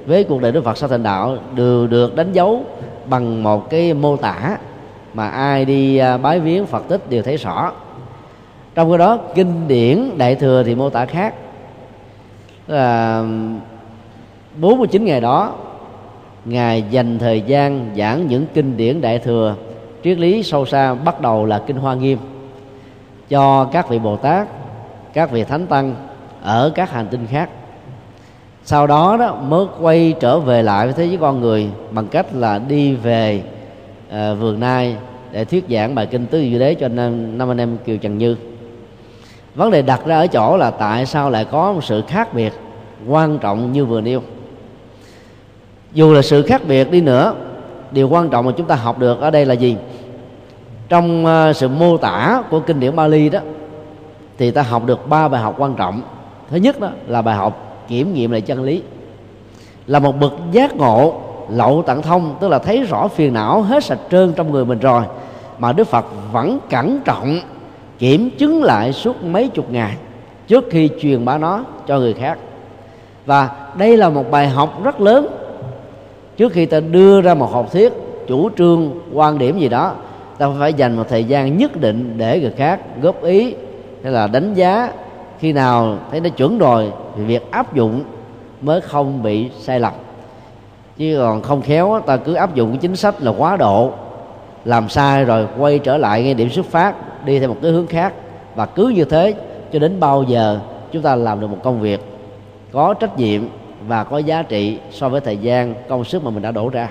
với 0.05 0.23
cuộc 0.23 0.41
đời 0.41 0.51
đức 0.51 0.63
phật 0.63 0.77
sau 0.77 0.89
thành 0.89 1.03
đạo 1.03 1.37
đều 1.55 1.87
được 1.87 2.15
đánh 2.15 2.33
dấu 2.33 2.63
bằng 3.05 3.43
một 3.43 3.69
cái 3.69 3.93
mô 3.93 4.17
tả 4.17 4.57
mà 5.13 5.29
ai 5.29 5.65
đi 5.65 5.97
à, 5.97 6.17
bái 6.17 6.39
viếng 6.39 6.65
phật 6.65 6.83
tích 6.87 7.09
đều 7.09 7.23
thấy 7.23 7.37
rõ. 7.37 7.71
Trong 8.75 8.89
cái 8.89 8.97
đó, 8.97 9.17
kinh 9.35 9.67
điển 9.67 10.17
đại 10.17 10.35
thừa 10.35 10.63
thì 10.63 10.75
mô 10.75 10.89
tả 10.89 11.05
khác. 11.05 11.33
Là 12.67 13.23
49 14.57 15.05
ngày 15.05 15.21
đó, 15.21 15.53
ngài 16.45 16.83
dành 16.89 17.19
thời 17.19 17.41
gian 17.41 17.89
giảng 17.97 18.27
những 18.27 18.45
kinh 18.53 18.77
điển 18.77 19.01
đại 19.01 19.19
thừa, 19.19 19.55
triết 20.03 20.17
lý 20.17 20.43
sâu 20.43 20.65
xa 20.65 20.93
bắt 20.93 21.21
đầu 21.21 21.45
là 21.45 21.61
kinh 21.67 21.77
hoa 21.77 21.95
nghiêm 21.95 22.17
cho 23.29 23.65
các 23.65 23.89
vị 23.89 23.99
bồ 23.99 24.15
tát 24.15 24.47
các 25.13 25.31
vị 25.31 25.43
thánh 25.43 25.67
tăng 25.67 25.95
ở 26.41 26.71
các 26.75 26.91
hành 26.91 27.07
tinh 27.07 27.27
khác. 27.31 27.49
Sau 28.63 28.87
đó 28.87 29.17
đó 29.19 29.35
mới 29.35 29.65
quay 29.81 30.13
trở 30.19 30.39
về 30.39 30.63
lại 30.63 30.85
với 30.85 30.93
thế 30.93 31.05
giới 31.05 31.17
con 31.17 31.41
người 31.41 31.69
bằng 31.91 32.07
cách 32.07 32.25
là 32.33 32.59
đi 32.59 32.95
về 32.95 33.43
uh, 34.07 34.39
vườn 34.39 34.59
nai 34.59 34.95
để 35.31 35.45
thuyết 35.45 35.65
giảng 35.69 35.95
bài 35.95 36.05
kinh 36.05 36.25
tứ 36.25 36.41
diệu 36.41 36.59
đế 36.59 36.73
cho 36.73 36.87
năm, 36.87 37.37
năm 37.37 37.51
anh 37.51 37.57
em 37.57 37.77
kiều 37.85 37.97
trần 37.97 38.17
như. 38.17 38.35
Vấn 39.55 39.71
đề 39.71 39.81
đặt 39.81 40.05
ra 40.05 40.17
ở 40.17 40.27
chỗ 40.27 40.57
là 40.57 40.71
tại 40.71 41.05
sao 41.05 41.29
lại 41.29 41.45
có 41.45 41.73
một 41.73 41.83
sự 41.83 42.03
khác 42.07 42.33
biệt 42.33 42.53
quan 43.07 43.39
trọng 43.39 43.71
như 43.71 43.85
vừa 43.85 44.01
nêu. 44.01 44.21
Dù 45.93 46.13
là 46.13 46.21
sự 46.21 46.41
khác 46.41 46.61
biệt 46.67 46.91
đi 46.91 47.01
nữa 47.01 47.33
điều 47.91 48.09
quan 48.09 48.29
trọng 48.29 48.45
mà 48.45 48.51
chúng 48.57 48.67
ta 48.67 48.75
học 48.75 48.99
được 48.99 49.21
ở 49.21 49.31
đây 49.31 49.45
là 49.45 49.53
gì? 49.53 49.75
Trong 50.89 51.25
uh, 51.25 51.55
sự 51.55 51.67
mô 51.67 51.97
tả 51.97 52.43
của 52.49 52.59
kinh 52.59 52.79
điển 52.79 52.95
Bali 52.95 53.29
đó 53.29 53.39
thì 54.39 54.51
ta 54.51 54.61
học 54.61 54.85
được 54.85 55.09
ba 55.09 55.27
bài 55.27 55.41
học 55.41 55.55
quan 55.57 55.75
trọng. 55.75 56.01
Thứ 56.49 56.57
nhất 56.57 56.79
đó 56.79 56.89
là 57.07 57.21
bài 57.21 57.35
học 57.35 57.85
kiểm 57.87 58.13
nghiệm 58.13 58.31
lại 58.31 58.41
chân 58.41 58.63
lý. 58.63 58.81
Là 59.87 59.99
một 59.99 60.19
bậc 60.19 60.33
giác 60.51 60.75
ngộ 60.75 61.13
lậu 61.49 61.83
tận 61.85 62.01
thông, 62.01 62.35
tức 62.39 62.47
là 62.47 62.59
thấy 62.59 62.83
rõ 62.83 63.07
phiền 63.07 63.33
não 63.33 63.61
hết 63.61 63.83
sạch 63.83 63.99
trơn 64.11 64.33
trong 64.33 64.51
người 64.51 64.65
mình 64.65 64.79
rồi, 64.79 65.03
mà 65.59 65.73
đức 65.73 65.87
phật 65.87 66.05
vẫn 66.31 66.59
cẩn 66.69 66.99
trọng 67.05 67.39
kiểm 67.99 68.29
chứng 68.37 68.63
lại 68.63 68.93
suốt 68.93 69.23
mấy 69.23 69.47
chục 69.47 69.71
ngày 69.71 69.95
trước 70.47 70.65
khi 70.69 70.89
truyền 71.01 71.25
bá 71.25 71.37
nó 71.37 71.63
cho 71.87 71.99
người 71.99 72.13
khác. 72.13 72.37
Và 73.25 73.49
đây 73.75 73.97
là 73.97 74.09
một 74.09 74.31
bài 74.31 74.47
học 74.49 74.83
rất 74.83 75.01
lớn. 75.01 75.27
Trước 76.37 76.51
khi 76.51 76.65
ta 76.65 76.79
đưa 76.79 77.21
ra 77.21 77.33
một 77.33 77.51
học 77.53 77.71
thuyết 77.71 77.93
chủ 78.27 78.49
trương 78.57 78.91
quan 79.13 79.37
điểm 79.37 79.59
gì 79.59 79.69
đó, 79.69 79.93
ta 80.37 80.47
phải 80.59 80.73
dành 80.73 80.95
một 80.95 81.03
thời 81.09 81.23
gian 81.23 81.57
nhất 81.57 81.81
định 81.81 82.13
để 82.17 82.39
người 82.39 82.53
khác 82.57 82.79
góp 83.01 83.23
ý 83.23 83.55
hay 84.03 84.11
là 84.11 84.27
đánh 84.27 84.53
giá 84.53 84.91
khi 85.39 85.53
nào 85.53 85.97
thấy 86.11 86.19
nó 86.19 86.29
chuẩn 86.29 86.57
rồi 86.57 86.91
thì 87.17 87.23
việc 87.23 87.51
áp 87.51 87.73
dụng 87.73 88.03
mới 88.61 88.81
không 88.81 89.23
bị 89.23 89.49
sai 89.59 89.79
lầm. 89.79 89.93
Chứ 90.97 91.17
còn 91.19 91.41
không 91.41 91.61
khéo 91.61 92.01
ta 92.05 92.17
cứ 92.17 92.33
áp 92.33 92.55
dụng 92.55 92.69
cái 92.69 92.77
chính 92.77 92.95
sách 92.95 93.15
là 93.21 93.31
quá 93.37 93.57
độ, 93.57 93.91
làm 94.65 94.89
sai 94.89 95.25
rồi 95.25 95.47
quay 95.57 95.79
trở 95.79 95.97
lại 95.97 96.23
ngay 96.23 96.33
điểm 96.33 96.49
xuất 96.49 96.65
phát, 96.65 97.25
đi 97.25 97.39
theo 97.39 97.49
một 97.49 97.57
cái 97.61 97.71
hướng 97.71 97.87
khác. 97.87 98.13
Và 98.55 98.65
cứ 98.65 98.87
như 98.87 99.05
thế 99.05 99.33
cho 99.73 99.79
đến 99.79 99.99
bao 99.99 100.23
giờ 100.23 100.59
chúng 100.91 101.01
ta 101.01 101.15
làm 101.15 101.41
được 101.41 101.47
một 101.47 101.57
công 101.63 101.81
việc 101.81 101.99
có 102.71 102.93
trách 102.93 103.17
nhiệm 103.17 103.41
và 103.87 104.03
có 104.03 104.17
giá 104.17 104.43
trị 104.43 104.77
so 104.91 105.09
với 105.09 105.21
thời 105.21 105.37
gian, 105.37 105.73
công 105.89 106.03
sức 106.03 106.23
mà 106.23 106.29
mình 106.29 106.43
đã 106.43 106.51
đổ 106.51 106.69
ra. 106.69 106.89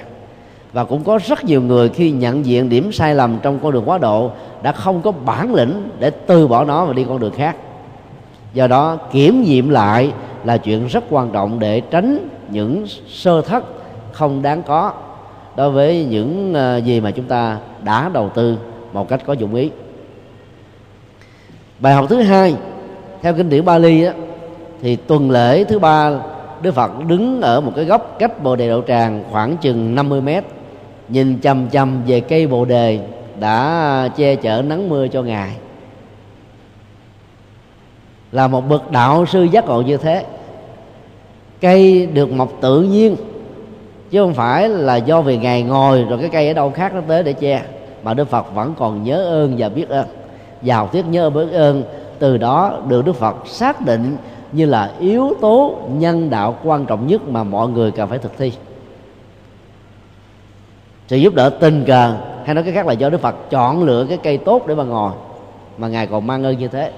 Và 0.72 0.84
cũng 0.84 1.04
có 1.04 1.18
rất 1.26 1.44
nhiều 1.44 1.62
người 1.62 1.88
khi 1.88 2.10
nhận 2.10 2.46
diện 2.46 2.68
điểm 2.68 2.92
sai 2.92 3.14
lầm 3.14 3.38
trong 3.42 3.58
con 3.62 3.72
đường 3.72 3.84
quá 3.86 3.98
độ 3.98 4.30
đã 4.62 4.72
không 4.72 5.02
có 5.02 5.12
bản 5.12 5.54
lĩnh 5.54 5.88
để 5.98 6.10
từ 6.10 6.48
bỏ 6.48 6.64
nó 6.64 6.84
và 6.84 6.92
đi 6.92 7.04
con 7.08 7.18
đường 7.18 7.32
khác. 7.32 7.56
Do 8.54 8.66
đó 8.66 8.96
kiểm 9.12 9.42
nghiệm 9.42 9.68
lại 9.68 10.12
là 10.44 10.56
chuyện 10.56 10.86
rất 10.86 11.04
quan 11.10 11.30
trọng 11.30 11.58
để 11.58 11.80
tránh 11.80 12.28
những 12.50 12.86
sơ 13.08 13.42
thất 13.42 13.64
không 14.12 14.42
đáng 14.42 14.62
có 14.62 14.92
đối 15.56 15.70
với 15.70 16.04
những 16.04 16.54
ờ, 16.54 16.76
gì 16.76 17.00
mà 17.00 17.10
chúng 17.10 17.24
ta 17.24 17.58
đã 17.82 18.10
đầu 18.12 18.28
tư 18.28 18.58
một 18.92 19.08
cách 19.08 19.20
có 19.26 19.32
dụng 19.32 19.54
ý. 19.54 19.70
Bài 21.78 21.94
học 21.94 22.06
thứ 22.08 22.20
hai 22.20 22.56
theo 23.22 23.34
kinh 23.34 23.48
điển 23.48 23.64
Bali 23.64 24.04
á, 24.04 24.12
thì 24.82 24.96
tuần 24.96 25.30
lễ 25.30 25.64
thứ 25.64 25.78
ba 25.78 26.10
Đức 26.62 26.74
Phật 26.74 26.90
đứng 27.06 27.40
ở 27.40 27.60
một 27.60 27.72
cái 27.76 27.84
góc 27.84 28.16
cách 28.18 28.42
Bồ 28.42 28.56
đề 28.56 28.68
đậu 28.68 28.82
tràng 28.82 29.24
khoảng 29.32 29.56
chừng 29.56 29.94
50 29.94 30.20
mét 30.20 30.44
nhìn 31.08 31.40
chầm 31.40 31.68
chầm 31.70 32.02
về 32.06 32.20
cây 32.20 32.46
Bồ 32.46 32.64
đề 32.64 33.00
đã 33.40 34.08
che 34.16 34.34
chở 34.34 34.62
nắng 34.62 34.88
mưa 34.88 35.08
cho 35.08 35.22
ngài. 35.22 35.50
Là 38.32 38.48
một 38.48 38.68
bậc 38.68 38.90
đạo 38.90 39.26
sư 39.26 39.42
giác 39.42 39.66
ngộ 39.66 39.82
như 39.82 39.96
thế. 39.96 40.24
Cây 41.60 42.06
được 42.06 42.32
mọc 42.32 42.52
tự 42.60 42.82
nhiên, 42.82 43.16
chứ 44.10 44.22
không 44.22 44.34
phải 44.34 44.68
là 44.68 44.96
do 44.96 45.20
vì 45.20 45.38
ngài 45.38 45.62
ngồi 45.62 46.04
rồi 46.04 46.18
cái 46.18 46.28
cây 46.28 46.48
ở 46.48 46.54
đâu 46.54 46.70
khác 46.70 46.94
nó 46.94 47.00
tới 47.08 47.22
để 47.22 47.32
che. 47.32 47.62
Mà 48.02 48.14
đức 48.14 48.28
phật 48.28 48.54
vẫn 48.54 48.74
còn 48.78 49.02
nhớ 49.02 49.24
ơn 49.24 49.54
và 49.58 49.68
biết 49.68 49.88
ơn. 49.88 50.06
Giàu 50.62 50.88
tiếc 50.92 51.06
nhớ 51.06 51.30
biết 51.30 51.52
ơn. 51.52 51.82
Từ 52.18 52.36
đó 52.36 52.80
được 52.88 53.04
đức 53.04 53.12
phật 53.12 53.36
xác 53.46 53.86
định 53.86 54.16
như 54.52 54.66
là 54.66 54.92
yếu 55.00 55.32
tố 55.40 55.78
nhân 55.88 56.30
đạo 56.30 56.58
quan 56.64 56.86
trọng 56.86 57.06
nhất 57.06 57.28
mà 57.28 57.44
mọi 57.44 57.68
người 57.68 57.90
cần 57.90 58.08
phải 58.08 58.18
thực 58.18 58.38
thi. 58.38 58.52
Sự 61.08 61.16
giúp 61.16 61.34
đỡ 61.34 61.50
tình 61.50 61.84
cờ 61.86 62.16
hay 62.48 62.54
nói 62.54 62.64
cái 62.64 62.72
khác 62.72 62.86
là 62.86 62.92
do 62.92 63.10
đức 63.10 63.20
phật 63.20 63.34
chọn 63.50 63.82
lựa 63.82 64.06
cái 64.08 64.18
cây 64.22 64.38
tốt 64.38 64.66
để 64.66 64.74
mà 64.74 64.84
ngồi. 64.84 65.12
Mà 65.78 65.88
ngài 65.88 66.06
còn 66.06 66.26
mang 66.26 66.44
ơn 66.44 66.58
như 66.58 66.68
thế. 66.68 66.92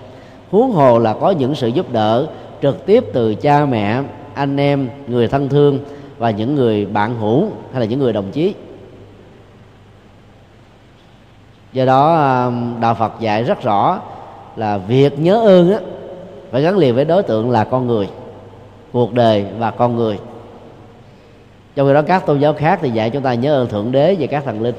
Huống 0.50 0.70
hồ 0.70 0.98
là 0.98 1.14
có 1.14 1.30
những 1.30 1.54
sự 1.54 1.68
giúp 1.68 1.92
đỡ 1.92 2.26
trực 2.62 2.86
tiếp 2.86 3.04
từ 3.12 3.34
cha 3.34 3.66
mẹ 3.66 4.02
anh 4.34 4.56
em 4.56 4.88
người 5.06 5.28
thân 5.28 5.48
thương 5.48 5.78
và 6.18 6.30
những 6.30 6.54
người 6.54 6.86
bạn 6.86 7.14
hữu 7.20 7.48
hay 7.72 7.80
là 7.80 7.86
những 7.86 7.98
người 7.98 8.12
đồng 8.12 8.30
chí. 8.32 8.54
Do 11.72 11.84
đó 11.84 12.14
um, 12.44 12.80
đạo 12.80 12.94
phật 12.94 13.12
dạy 13.20 13.44
rất 13.44 13.62
rõ 13.62 14.00
là 14.56 14.78
việc 14.78 15.18
nhớ 15.18 15.40
ơn 15.46 15.72
á, 15.72 15.78
phải 16.50 16.62
gắn 16.62 16.78
liền 16.78 16.94
với 16.94 17.04
đối 17.04 17.22
tượng 17.22 17.50
là 17.50 17.64
con 17.64 17.86
người 17.86 18.08
cuộc 18.92 19.12
đời 19.12 19.46
và 19.58 19.70
con 19.70 19.96
người. 19.96 20.18
Trong 21.74 21.88
khi 21.88 21.94
đó 21.94 22.02
các 22.02 22.26
tôn 22.26 22.38
giáo 22.38 22.52
khác 22.54 22.78
thì 22.82 22.90
dạy 22.90 23.10
chúng 23.10 23.22
ta 23.22 23.34
nhớ 23.34 23.54
ơn 23.54 23.68
thượng 23.68 23.92
đế 23.92 24.16
và 24.20 24.26
các 24.26 24.44
thần 24.44 24.62
linh 24.62 24.74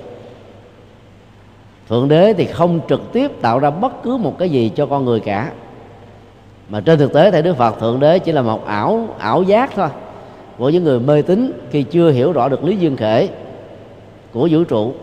thượng 1.92 2.08
đế 2.08 2.34
thì 2.34 2.46
không 2.46 2.80
trực 2.90 3.02
tiếp 3.14 3.32
tạo 3.42 3.60
ra 3.60 3.70
bất 3.70 4.04
cứ 4.04 4.18
một 4.18 4.36
cái 4.38 4.50
gì 4.50 4.72
cho 4.76 4.86
con 4.86 5.06
người 5.06 5.20
cả. 5.20 5.52
Mà 6.70 6.82
trên 6.82 7.00
thực 7.00 7.14
tế 7.14 7.32
thì 7.32 7.42
đức 7.42 7.58
phật 7.58 7.80
thượng 7.80 8.00
đế 8.00 8.20
chỉ 8.20 8.32
là 8.32 8.42
một 8.42 8.66
ảo 8.66 9.08
ảo 9.18 9.44
giác 9.44 9.72
thôi. 9.76 9.88
Của 10.58 10.70
những 10.70 10.84
người 10.84 11.00
mê 11.00 11.22
tín 11.22 11.52
khi 11.72 11.84
chưa 11.84 12.12
hiểu 12.12 12.32
rõ 12.32 12.50
được 12.50 12.64
lý 12.64 12.78
duyên 12.78 12.98
khể 12.98 13.30
của 14.34 14.48
vũ 14.52 14.64
trụ. 14.64 14.94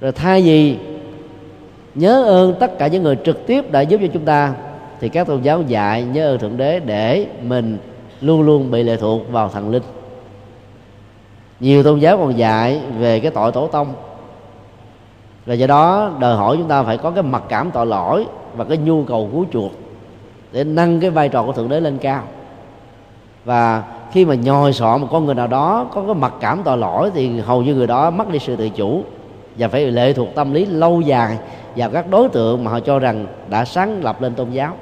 Rồi 0.00 0.12
thay 0.12 0.42
vì 0.42 0.76
nhớ 1.94 2.24
ơn 2.24 2.54
tất 2.60 2.78
cả 2.78 2.86
những 2.86 3.02
người 3.02 3.16
trực 3.24 3.46
tiếp 3.46 3.72
đã 3.72 3.80
giúp 3.80 4.00
cho 4.00 4.08
chúng 4.12 4.24
ta, 4.24 4.54
thì 5.00 5.08
các 5.08 5.26
tôn 5.26 5.42
giáo 5.42 5.62
dạy 5.62 6.04
nhớ 6.04 6.32
ơn 6.32 6.38
thượng 6.38 6.56
đế 6.56 6.80
để 6.80 7.26
mình 7.42 7.78
luôn 8.20 8.42
luôn 8.42 8.70
bị 8.70 8.82
lệ 8.82 8.96
thuộc 8.96 9.32
vào 9.32 9.48
thần 9.48 9.70
linh. 9.70 9.82
Nhiều 11.60 11.82
tôn 11.82 11.98
giáo 11.98 12.18
còn 12.18 12.38
dạy 12.38 12.80
về 12.98 13.20
cái 13.20 13.30
tội 13.30 13.52
tổ 13.52 13.66
tông 13.66 13.94
và 15.46 15.54
do 15.54 15.66
đó, 15.66 16.10
đòi 16.20 16.36
hỏi 16.36 16.56
chúng 16.56 16.68
ta 16.68 16.82
phải 16.82 16.98
có 16.98 17.10
cái 17.10 17.22
mặc 17.22 17.42
cảm 17.48 17.70
tội 17.70 17.86
lỗi 17.86 18.26
và 18.56 18.64
cái 18.64 18.78
nhu 18.78 19.04
cầu 19.04 19.28
cứu 19.32 19.46
chuộc 19.52 19.72
để 20.52 20.64
nâng 20.64 21.00
cái 21.00 21.10
vai 21.10 21.28
trò 21.28 21.42
của 21.42 21.52
thượng 21.52 21.68
đế 21.68 21.80
lên 21.80 21.98
cao. 21.98 22.22
Và 23.44 23.82
khi 24.12 24.24
mà 24.24 24.34
nhồi 24.34 24.72
sọ 24.72 24.98
một 24.98 25.06
con 25.10 25.26
người 25.26 25.34
nào 25.34 25.46
đó 25.46 25.86
có 25.94 26.02
cái 26.02 26.14
mặc 26.14 26.32
cảm 26.40 26.60
tội 26.64 26.78
lỗi 26.78 27.10
thì 27.14 27.40
hầu 27.40 27.62
như 27.62 27.74
người 27.74 27.86
đó 27.86 28.10
mất 28.10 28.30
đi 28.30 28.38
sự 28.38 28.56
tự 28.56 28.68
chủ 28.68 29.02
và 29.58 29.68
phải 29.68 29.86
lệ 29.86 30.12
thuộc 30.12 30.28
tâm 30.34 30.52
lý 30.52 30.66
lâu 30.66 31.00
dài 31.00 31.38
vào 31.76 31.90
các 31.90 32.10
đối 32.10 32.28
tượng 32.28 32.64
mà 32.64 32.70
họ 32.70 32.80
cho 32.80 32.98
rằng 32.98 33.26
đã 33.50 33.64
sáng 33.64 34.04
lập 34.04 34.22
lên 34.22 34.34
tôn 34.34 34.50
giáo. 34.50 34.72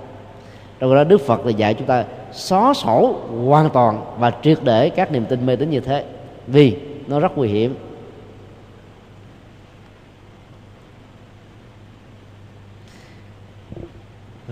Trong 0.78 0.94
đó, 0.94 1.04
đức 1.04 1.20
phật 1.20 1.46
là 1.46 1.50
dạy 1.50 1.74
chúng 1.74 1.86
ta 1.86 2.04
xóa 2.32 2.74
sổ 2.74 3.14
hoàn 3.46 3.70
toàn 3.70 4.00
và 4.18 4.32
triệt 4.42 4.58
để 4.62 4.90
các 4.90 5.12
niềm 5.12 5.24
tin 5.24 5.46
mê 5.46 5.56
tín 5.56 5.70
như 5.70 5.80
thế 5.80 6.04
vì 6.46 6.76
nó 7.06 7.20
rất 7.20 7.38
nguy 7.38 7.48
hiểm. 7.48 7.74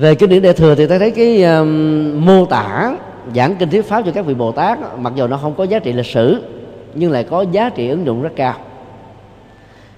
Về 0.00 0.14
kinh 0.14 0.30
điển 0.30 0.42
đại 0.42 0.52
thừa 0.52 0.74
thì 0.74 0.86
ta 0.86 0.98
thấy 0.98 1.10
cái 1.10 1.42
um, 1.42 2.26
mô 2.26 2.46
tả 2.46 2.96
giảng 3.34 3.56
kinh 3.56 3.70
thuyết 3.70 3.88
pháp 3.88 4.02
cho 4.06 4.12
các 4.12 4.26
vị 4.26 4.34
bồ 4.34 4.52
tát 4.52 4.78
mặc 4.98 5.12
dù 5.16 5.26
nó 5.26 5.36
không 5.36 5.54
có 5.54 5.64
giá 5.64 5.78
trị 5.78 5.92
lịch 5.92 6.06
sử 6.06 6.42
nhưng 6.94 7.10
lại 7.10 7.24
có 7.24 7.42
giá 7.42 7.70
trị 7.70 7.88
ứng 7.88 8.06
dụng 8.06 8.22
rất 8.22 8.30
cao. 8.36 8.54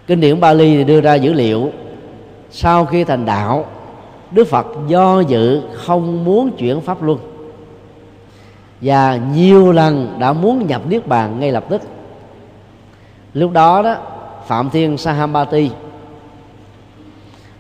Kinh 0.06 0.20
điển 0.20 0.40
Bali 0.40 0.76
thì 0.76 0.84
đưa 0.84 1.00
ra 1.00 1.14
dữ 1.14 1.32
liệu 1.32 1.70
sau 2.50 2.84
khi 2.84 3.04
thành 3.04 3.24
đạo 3.24 3.66
Đức 4.30 4.44
Phật 4.48 4.66
do 4.86 5.20
dự 5.20 5.62
không 5.72 6.24
muốn 6.24 6.50
chuyển 6.56 6.80
pháp 6.80 7.02
luân. 7.02 7.18
Và 8.80 9.18
nhiều 9.34 9.72
lần 9.72 10.16
đã 10.18 10.32
muốn 10.32 10.66
nhập 10.66 10.82
niết 10.88 11.06
bàn 11.06 11.40
ngay 11.40 11.52
lập 11.52 11.64
tức. 11.68 11.82
Lúc 13.34 13.52
đó 13.52 13.82
đó 13.82 13.96
phạm 14.46 14.70
thiên 14.70 14.96
sahambati 14.98 15.70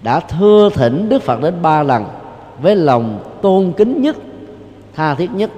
đã 0.02 0.20
thưa 0.20 0.70
thỉnh 0.74 1.08
đức 1.08 1.22
phật 1.22 1.40
đến 1.42 1.54
ba 1.62 1.82
lần 1.82 2.04
với 2.60 2.76
lòng 2.76 3.20
tôn 3.42 3.72
kính 3.76 4.02
nhất 4.02 4.16
tha 4.94 5.14
thiết 5.14 5.30
nhất. 5.30 5.50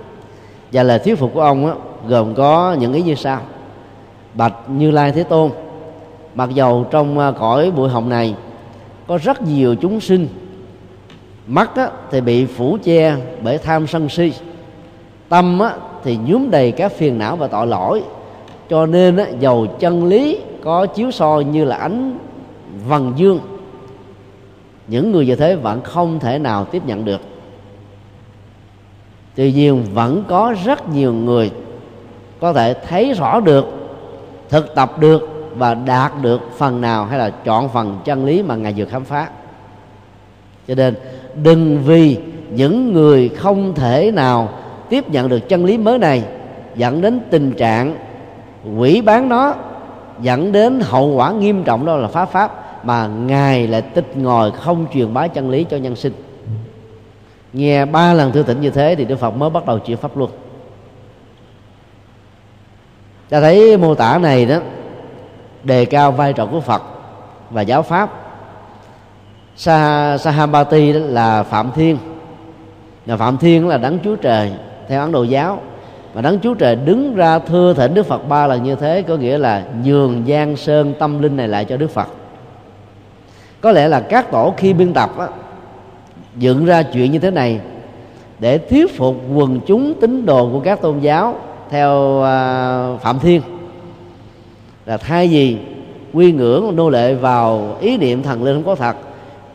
Và 0.72 0.82
lời 0.82 0.98
thuyết 0.98 1.18
phục 1.18 1.34
của 1.34 1.40
ông 1.40 1.66
đó, 1.66 1.76
gồm 2.08 2.34
có 2.34 2.76
những 2.80 2.92
ý 2.92 3.02
như 3.02 3.14
sau. 3.14 3.40
Bạch 4.34 4.54
như 4.68 4.90
lai 4.90 5.12
thế 5.12 5.22
tôn 5.22 5.50
mặc 6.34 6.50
dầu 6.54 6.86
trong 6.90 7.18
à, 7.18 7.32
cõi 7.38 7.70
bụi 7.70 7.88
hồng 7.88 8.08
này 8.08 8.34
có 9.06 9.18
rất 9.22 9.42
nhiều 9.42 9.74
chúng 9.74 10.00
sinh 10.00 10.28
mắt 11.46 11.76
á, 11.76 11.90
thì 12.10 12.20
bị 12.20 12.46
phủ 12.46 12.78
che 12.82 13.16
bởi 13.42 13.58
tham 13.58 13.86
sân 13.86 14.08
si 14.08 14.32
tâm 15.28 15.58
á, 15.58 15.76
thì 16.04 16.16
nhuốm 16.16 16.50
đầy 16.50 16.72
các 16.72 16.92
phiền 16.92 17.18
não 17.18 17.36
và 17.36 17.46
tội 17.46 17.66
lỗi. 17.66 18.02
Cho 18.70 18.86
nên 18.86 19.16
á, 19.16 19.26
dầu 19.40 19.66
chân 19.78 20.04
lý 20.04 20.38
có 20.64 20.86
chiếu 20.86 21.10
soi 21.10 21.44
như 21.44 21.64
là 21.64 21.76
ánh 21.76 22.18
vầng 22.88 23.12
dương 23.16 23.40
những 24.88 25.12
người 25.12 25.26
như 25.26 25.36
thế 25.36 25.56
vẫn 25.56 25.82
không 25.82 26.20
thể 26.20 26.38
nào 26.38 26.64
tiếp 26.64 26.82
nhận 26.86 27.04
được. 27.04 27.20
Tuy 29.34 29.52
nhiên, 29.52 29.84
vẫn 29.94 30.24
có 30.28 30.54
rất 30.64 30.88
nhiều 30.88 31.12
người 31.12 31.50
có 32.40 32.52
thể 32.52 32.74
thấy 32.88 33.12
rõ 33.12 33.40
được, 33.40 33.66
thực 34.48 34.74
tập 34.74 34.98
được 34.98 35.50
và 35.56 35.74
đạt 35.74 36.12
được 36.22 36.40
phần 36.58 36.80
nào 36.80 37.04
hay 37.04 37.18
là 37.18 37.30
chọn 37.30 37.68
phần 37.68 37.98
chân 38.04 38.24
lý 38.24 38.42
mà 38.42 38.56
ngài 38.56 38.74
vừa 38.76 38.84
khám 38.84 39.04
phá. 39.04 39.28
Cho 40.68 40.74
nên, 40.74 40.94
đừng 41.42 41.78
vì 41.84 42.18
những 42.50 42.92
người 42.92 43.28
không 43.28 43.74
thể 43.74 44.10
nào 44.10 44.48
tiếp 44.88 45.10
nhận 45.10 45.28
được 45.28 45.48
chân 45.48 45.64
lý 45.64 45.78
mới 45.78 45.98
này 45.98 46.22
dẫn 46.74 47.00
đến 47.00 47.20
tình 47.30 47.52
trạng 47.52 47.96
quỷ 48.76 49.00
bán 49.00 49.28
nó, 49.28 49.54
dẫn 50.20 50.52
đến 50.52 50.80
hậu 50.80 51.08
quả 51.08 51.32
nghiêm 51.32 51.64
trọng 51.64 51.86
đó 51.86 51.96
là 51.96 52.08
phá 52.08 52.24
pháp 52.24 52.63
mà 52.84 53.06
ngài 53.06 53.66
lại 53.66 53.82
tịch 53.82 54.16
ngồi 54.16 54.50
không 54.50 54.86
truyền 54.94 55.14
bá 55.14 55.28
chân 55.28 55.50
lý 55.50 55.64
cho 55.64 55.76
nhân 55.76 55.96
sinh. 55.96 56.12
Nghe 57.52 57.84
ba 57.84 58.12
lần 58.12 58.32
thư 58.32 58.42
tỉnh 58.42 58.60
như 58.60 58.70
thế 58.70 58.94
thì 58.94 59.04
đức 59.04 59.16
phật 59.16 59.30
mới 59.30 59.50
bắt 59.50 59.66
đầu 59.66 59.78
chuyển 59.78 59.96
pháp 59.96 60.16
luật 60.16 60.30
ta 63.34 63.40
thấy 63.40 63.76
mô 63.76 63.94
tả 63.94 64.18
này 64.18 64.46
đó 64.46 64.56
đề 65.64 65.84
cao 65.84 66.12
vai 66.12 66.32
trò 66.32 66.46
của 66.46 66.60
phật 66.60 66.82
và 67.50 67.62
giáo 67.62 67.82
pháp. 67.82 68.10
Sa, 69.56 70.18
Sahabati 70.18 70.92
đó 70.92 70.98
là 71.02 71.42
phạm 71.42 71.70
thiên. 71.74 71.98
Và 73.06 73.16
phạm 73.16 73.38
thiên 73.38 73.68
là 73.68 73.76
đấng 73.78 73.98
chúa 74.04 74.16
trời 74.16 74.52
theo 74.88 75.00
ấn 75.00 75.12
độ 75.12 75.22
giáo. 75.22 75.60
Mà 76.14 76.20
đấng 76.20 76.40
chúa 76.40 76.54
trời 76.54 76.76
đứng 76.76 77.14
ra 77.14 77.38
thưa 77.38 77.74
thỉnh 77.74 77.94
đức 77.94 78.06
phật 78.06 78.28
ba 78.28 78.46
lần 78.46 78.62
như 78.62 78.74
thế 78.74 79.02
có 79.02 79.16
nghĩa 79.16 79.38
là 79.38 79.64
nhường 79.84 80.24
giang 80.28 80.56
sơn 80.56 80.94
tâm 80.98 81.22
linh 81.22 81.36
này 81.36 81.48
lại 81.48 81.64
cho 81.64 81.76
đức 81.76 81.90
phật 81.90 82.08
có 83.64 83.72
lẽ 83.72 83.88
là 83.88 84.00
các 84.00 84.30
tổ 84.30 84.54
khi 84.56 84.72
biên 84.72 84.92
tập 84.92 85.18
á, 85.18 85.28
dựng 86.36 86.64
ra 86.64 86.82
chuyện 86.82 87.12
như 87.12 87.18
thế 87.18 87.30
này 87.30 87.60
để 88.38 88.58
thuyết 88.58 88.96
phục 88.96 89.16
quần 89.34 89.60
chúng 89.66 89.94
tín 90.00 90.26
đồ 90.26 90.48
của 90.52 90.60
các 90.60 90.80
tôn 90.80 91.00
giáo 91.00 91.36
theo 91.70 92.22
à, 92.22 92.96
phạm 93.02 93.18
thiên. 93.18 93.42
Là 94.86 94.96
thay 94.96 95.28
vì 95.28 95.56
quy 96.12 96.32
ngưỡng 96.32 96.76
nô 96.76 96.90
lệ 96.90 97.14
vào 97.14 97.76
ý 97.80 97.96
niệm 97.96 98.22
thần 98.22 98.44
linh 98.44 98.54
không 98.54 98.64
có 98.64 98.74
thật 98.74 98.96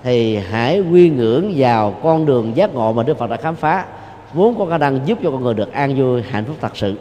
thì 0.03 0.35
hãy 0.35 0.81
quy 0.81 1.09
ngưỡng 1.09 1.53
vào 1.55 1.95
con 2.03 2.25
đường 2.25 2.55
giác 2.55 2.73
ngộ 2.73 2.93
mà 2.93 3.03
đức 3.03 3.17
phật 3.17 3.29
đã 3.29 3.37
khám 3.37 3.55
phá 3.55 3.85
vốn 4.33 4.55
có 4.57 4.65
khả 4.65 4.77
năng 4.77 4.99
giúp 5.05 5.17
cho 5.23 5.31
con 5.31 5.43
người 5.43 5.53
được 5.53 5.73
an 5.73 5.95
vui 5.95 6.21
hạnh 6.29 6.45
phúc 6.45 6.55
thật 6.61 6.77
sự. 6.77 6.95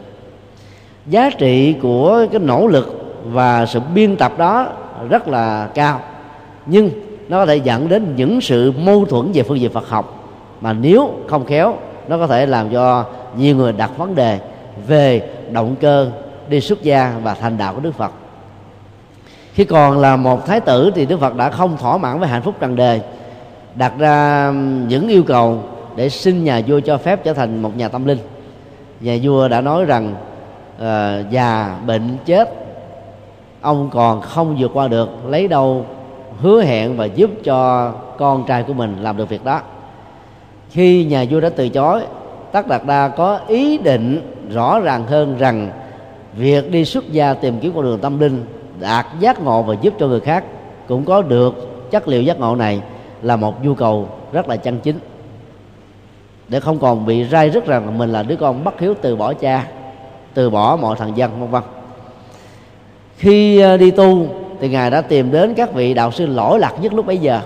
Giá 1.07 1.29
trị 1.29 1.75
của 1.81 2.25
cái 2.31 2.39
nỗ 2.39 2.67
lực 2.67 3.15
và 3.25 3.65
sự 3.65 3.79
biên 3.93 4.15
tập 4.15 4.31
đó 4.37 4.67
rất 5.09 5.27
là 5.27 5.69
cao 5.73 6.01
nhưng 6.65 6.89
nó 7.29 7.39
có 7.39 7.45
thể 7.45 7.55
dẫn 7.55 7.89
đến 7.89 8.13
những 8.15 8.41
sự 8.41 8.71
mâu 8.71 9.05
thuẫn 9.05 9.31
về 9.31 9.43
phương 9.43 9.59
diện 9.59 9.71
Phật 9.71 9.89
học 9.89 10.31
mà 10.61 10.73
nếu 10.73 11.09
không 11.27 11.45
khéo 11.45 11.75
nó 12.07 12.17
có 12.17 12.27
thể 12.27 12.45
làm 12.45 12.69
cho 12.69 13.05
nhiều 13.37 13.55
người 13.55 13.73
đặt 13.73 13.97
vấn 13.97 14.15
đề 14.15 14.39
về 14.87 15.29
động 15.51 15.75
cơ 15.81 16.11
đi 16.49 16.61
xuất 16.61 16.83
gia 16.83 17.13
và 17.23 17.33
thành 17.33 17.57
đạo 17.57 17.73
của 17.73 17.81
Đức 17.81 17.95
Phật. 17.95 18.11
Khi 19.53 19.65
còn 19.65 19.99
là 19.99 20.15
một 20.15 20.45
thái 20.45 20.59
tử 20.59 20.91
thì 20.95 21.05
Đức 21.05 21.19
Phật 21.19 21.35
đã 21.35 21.49
không 21.49 21.77
thỏa 21.77 21.97
mãn 21.97 22.19
với 22.19 22.29
hạnh 22.29 22.41
phúc 22.41 22.55
trần 22.59 22.75
đề 22.75 23.01
đặt 23.75 23.93
ra 23.97 24.51
những 24.87 25.07
yêu 25.07 25.23
cầu 25.23 25.63
để 25.95 26.09
xin 26.09 26.43
nhà 26.43 26.61
vua 26.67 26.79
cho 26.79 26.97
phép 26.97 27.23
trở 27.23 27.33
thành 27.33 27.61
một 27.61 27.77
nhà 27.77 27.87
tâm 27.87 28.05
linh. 28.05 28.19
Nhà 28.99 29.17
vua 29.23 29.47
đã 29.47 29.61
nói 29.61 29.85
rằng 29.85 30.15
uh, 30.75 31.31
già 31.31 31.77
bệnh 31.87 32.17
chết 32.25 32.49
ông 33.61 33.89
còn 33.93 34.21
không 34.21 34.55
vượt 34.59 34.71
qua 34.73 34.87
được 34.87 35.09
lấy 35.27 35.47
đâu 35.47 35.85
hứa 36.41 36.63
hẹn 36.63 36.97
và 36.97 37.05
giúp 37.05 37.29
cho 37.43 37.91
con 38.17 38.43
trai 38.47 38.63
của 38.63 38.73
mình 38.73 38.97
làm 39.01 39.17
được 39.17 39.29
việc 39.29 39.43
đó. 39.43 39.61
Khi 40.69 41.05
nhà 41.05 41.25
vua 41.29 41.39
đã 41.39 41.49
từ 41.49 41.69
chối 41.69 42.01
tất 42.51 42.67
đạt 42.67 42.81
đa 42.85 43.07
có 43.07 43.39
ý 43.47 43.77
định 43.77 44.21
rõ 44.49 44.79
ràng 44.79 45.07
hơn 45.07 45.37
rằng 45.37 45.71
việc 46.33 46.71
đi 46.71 46.85
xuất 46.85 47.11
gia 47.11 47.33
tìm 47.33 47.59
kiếm 47.59 47.71
con 47.75 47.83
đường 47.83 47.99
tâm 47.99 48.19
linh 48.19 48.45
đạt 48.79 49.05
giác 49.19 49.41
ngộ 49.41 49.63
và 49.63 49.75
giúp 49.81 49.93
cho 49.99 50.07
người 50.07 50.19
khác 50.19 50.43
cũng 50.87 51.05
có 51.05 51.21
được 51.21 51.55
chất 51.91 52.07
liệu 52.07 52.21
giác 52.21 52.39
ngộ 52.39 52.55
này 52.55 52.81
là 53.21 53.35
một 53.35 53.65
nhu 53.65 53.73
cầu 53.73 54.09
rất 54.31 54.49
là 54.49 54.55
chân 54.55 54.79
chính. 54.83 54.99
Để 56.47 56.59
không 56.59 56.79
còn 56.79 57.05
bị 57.05 57.25
rai 57.25 57.49
rất 57.49 57.65
rằng 57.65 57.97
mình 57.97 58.11
là 58.11 58.23
đứa 58.23 58.35
con 58.35 58.63
bất 58.63 58.79
hiếu 58.79 58.93
từ 59.01 59.15
bỏ 59.15 59.33
cha, 59.33 59.67
từ 60.33 60.49
bỏ 60.49 60.77
mọi 60.81 60.95
thằng 60.95 61.17
dân, 61.17 61.39
vân 61.39 61.49
vân. 61.49 61.63
Khi 63.17 63.59
à, 63.59 63.77
đi 63.77 63.91
tu 63.91 64.27
thì 64.59 64.69
ngài 64.69 64.91
đã 64.91 65.01
tìm 65.01 65.31
đến 65.31 65.53
các 65.53 65.73
vị 65.73 65.93
đạo 65.93 66.11
sư 66.11 66.25
lỗi 66.25 66.59
lạc 66.59 66.73
nhất 66.81 66.93
lúc 66.93 67.05
bấy 67.05 67.17
giờ. 67.17 67.41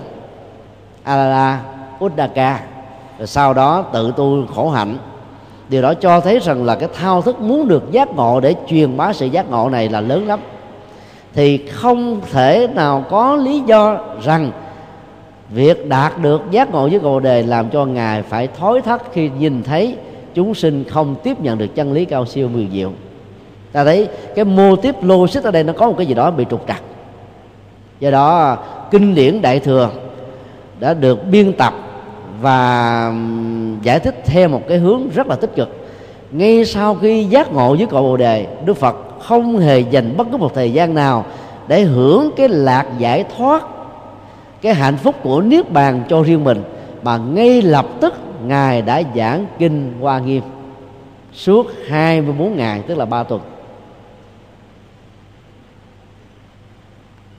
Alala, 1.02 1.60
Uddaka. 2.04 2.60
Rồi 3.18 3.26
sau 3.26 3.54
đó 3.54 3.84
tự 3.92 4.12
tu 4.16 4.46
khổ 4.54 4.70
hạnh. 4.70 4.96
Điều 5.68 5.82
đó 5.82 5.94
cho 5.94 6.20
thấy 6.20 6.38
rằng 6.38 6.64
là 6.64 6.74
cái 6.74 6.88
thao 6.94 7.22
thức 7.22 7.40
muốn 7.40 7.68
được 7.68 7.90
giác 7.90 8.14
ngộ 8.14 8.40
để 8.40 8.54
truyền 8.66 8.96
bá 8.96 9.12
sự 9.12 9.26
giác 9.26 9.50
ngộ 9.50 9.68
này 9.68 9.88
là 9.88 10.00
lớn 10.00 10.26
lắm. 10.26 10.40
Thì 11.34 11.66
không 11.66 12.20
thể 12.32 12.68
nào 12.74 13.04
có 13.10 13.36
lý 13.36 13.60
do 13.60 13.98
rằng 14.22 14.50
việc 15.50 15.88
đạt 15.88 16.12
được 16.22 16.42
giác 16.50 16.70
ngộ 16.70 16.88
với 16.88 16.98
bồ 16.98 17.20
đề 17.20 17.42
làm 17.42 17.70
cho 17.70 17.84
ngài 17.84 18.22
phải 18.22 18.48
thối 18.58 18.82
thất 18.82 19.02
khi 19.12 19.30
nhìn 19.38 19.62
thấy 19.62 19.96
chúng 20.34 20.54
sinh 20.54 20.84
không 20.84 21.14
tiếp 21.22 21.40
nhận 21.40 21.58
được 21.58 21.74
chân 21.74 21.92
lý 21.92 22.04
cao 22.04 22.26
siêu 22.26 22.48
mười 22.48 22.68
diệu. 22.72 22.90
Ta 23.72 23.84
thấy 23.84 24.08
cái 24.34 24.44
mô 24.44 24.76
tiếp 24.76 24.94
logic 25.02 25.42
ở 25.44 25.50
đây 25.50 25.64
nó 25.64 25.72
có 25.72 25.86
một 25.86 25.94
cái 25.98 26.06
gì 26.06 26.14
đó 26.14 26.30
bị 26.30 26.46
trục 26.50 26.64
trặc 26.68 26.82
do 28.00 28.10
đó, 28.10 28.58
kinh 28.90 29.14
điển 29.14 29.42
đại 29.42 29.60
thừa 29.60 29.90
đã 30.80 30.94
được 30.94 31.26
biên 31.30 31.52
tập 31.52 31.74
và 32.40 33.12
giải 33.82 33.98
thích 34.00 34.22
theo 34.24 34.48
một 34.48 34.62
cái 34.68 34.78
hướng 34.78 35.02
rất 35.14 35.26
là 35.26 35.36
tích 35.36 35.56
cực. 35.56 35.68
Ngay 36.30 36.64
sau 36.64 36.94
khi 36.94 37.24
giác 37.24 37.52
ngộ 37.52 37.76
với 37.76 37.86
cội 37.86 38.02
bồ 38.02 38.16
đề, 38.16 38.46
đức 38.64 38.74
phật 38.74 38.96
không 39.20 39.58
hề 39.58 39.80
dành 39.80 40.16
bất 40.16 40.26
cứ 40.30 40.36
một 40.36 40.54
thời 40.54 40.72
gian 40.72 40.94
nào 40.94 41.24
để 41.68 41.82
hưởng 41.82 42.30
cái 42.36 42.48
lạc 42.48 42.86
giải 42.98 43.24
thoát, 43.36 43.64
cái 44.62 44.74
hạnh 44.74 44.96
phúc 44.96 45.14
của 45.22 45.40
niết 45.40 45.72
bàn 45.72 46.02
cho 46.08 46.22
riêng 46.22 46.44
mình, 46.44 46.62
mà 47.02 47.16
ngay 47.16 47.62
lập 47.62 47.86
tức 48.00 48.14
ngài 48.46 48.82
đã 48.82 49.02
giảng 49.16 49.46
kinh 49.58 49.92
hoa 50.00 50.18
nghiêm 50.18 50.42
suốt 51.32 51.66
24 51.88 52.56
ngày, 52.56 52.80
tức 52.86 52.98
là 52.98 53.04
3 53.04 53.22
tuần. 53.22 53.40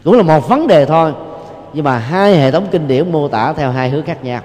Cũng 0.05 0.13
là 0.13 0.23
một 0.23 0.49
vấn 0.49 0.67
đề 0.67 0.85
thôi. 0.85 1.13
Nhưng 1.73 1.83
mà 1.83 1.97
hai 1.97 2.35
hệ 2.35 2.51
thống 2.51 2.67
kinh 2.71 2.87
điển 2.87 3.11
mô 3.11 3.27
tả 3.27 3.53
theo 3.53 3.71
hai 3.71 3.89
hướng 3.89 4.03
khác 4.03 4.23
nhau. 4.23 4.41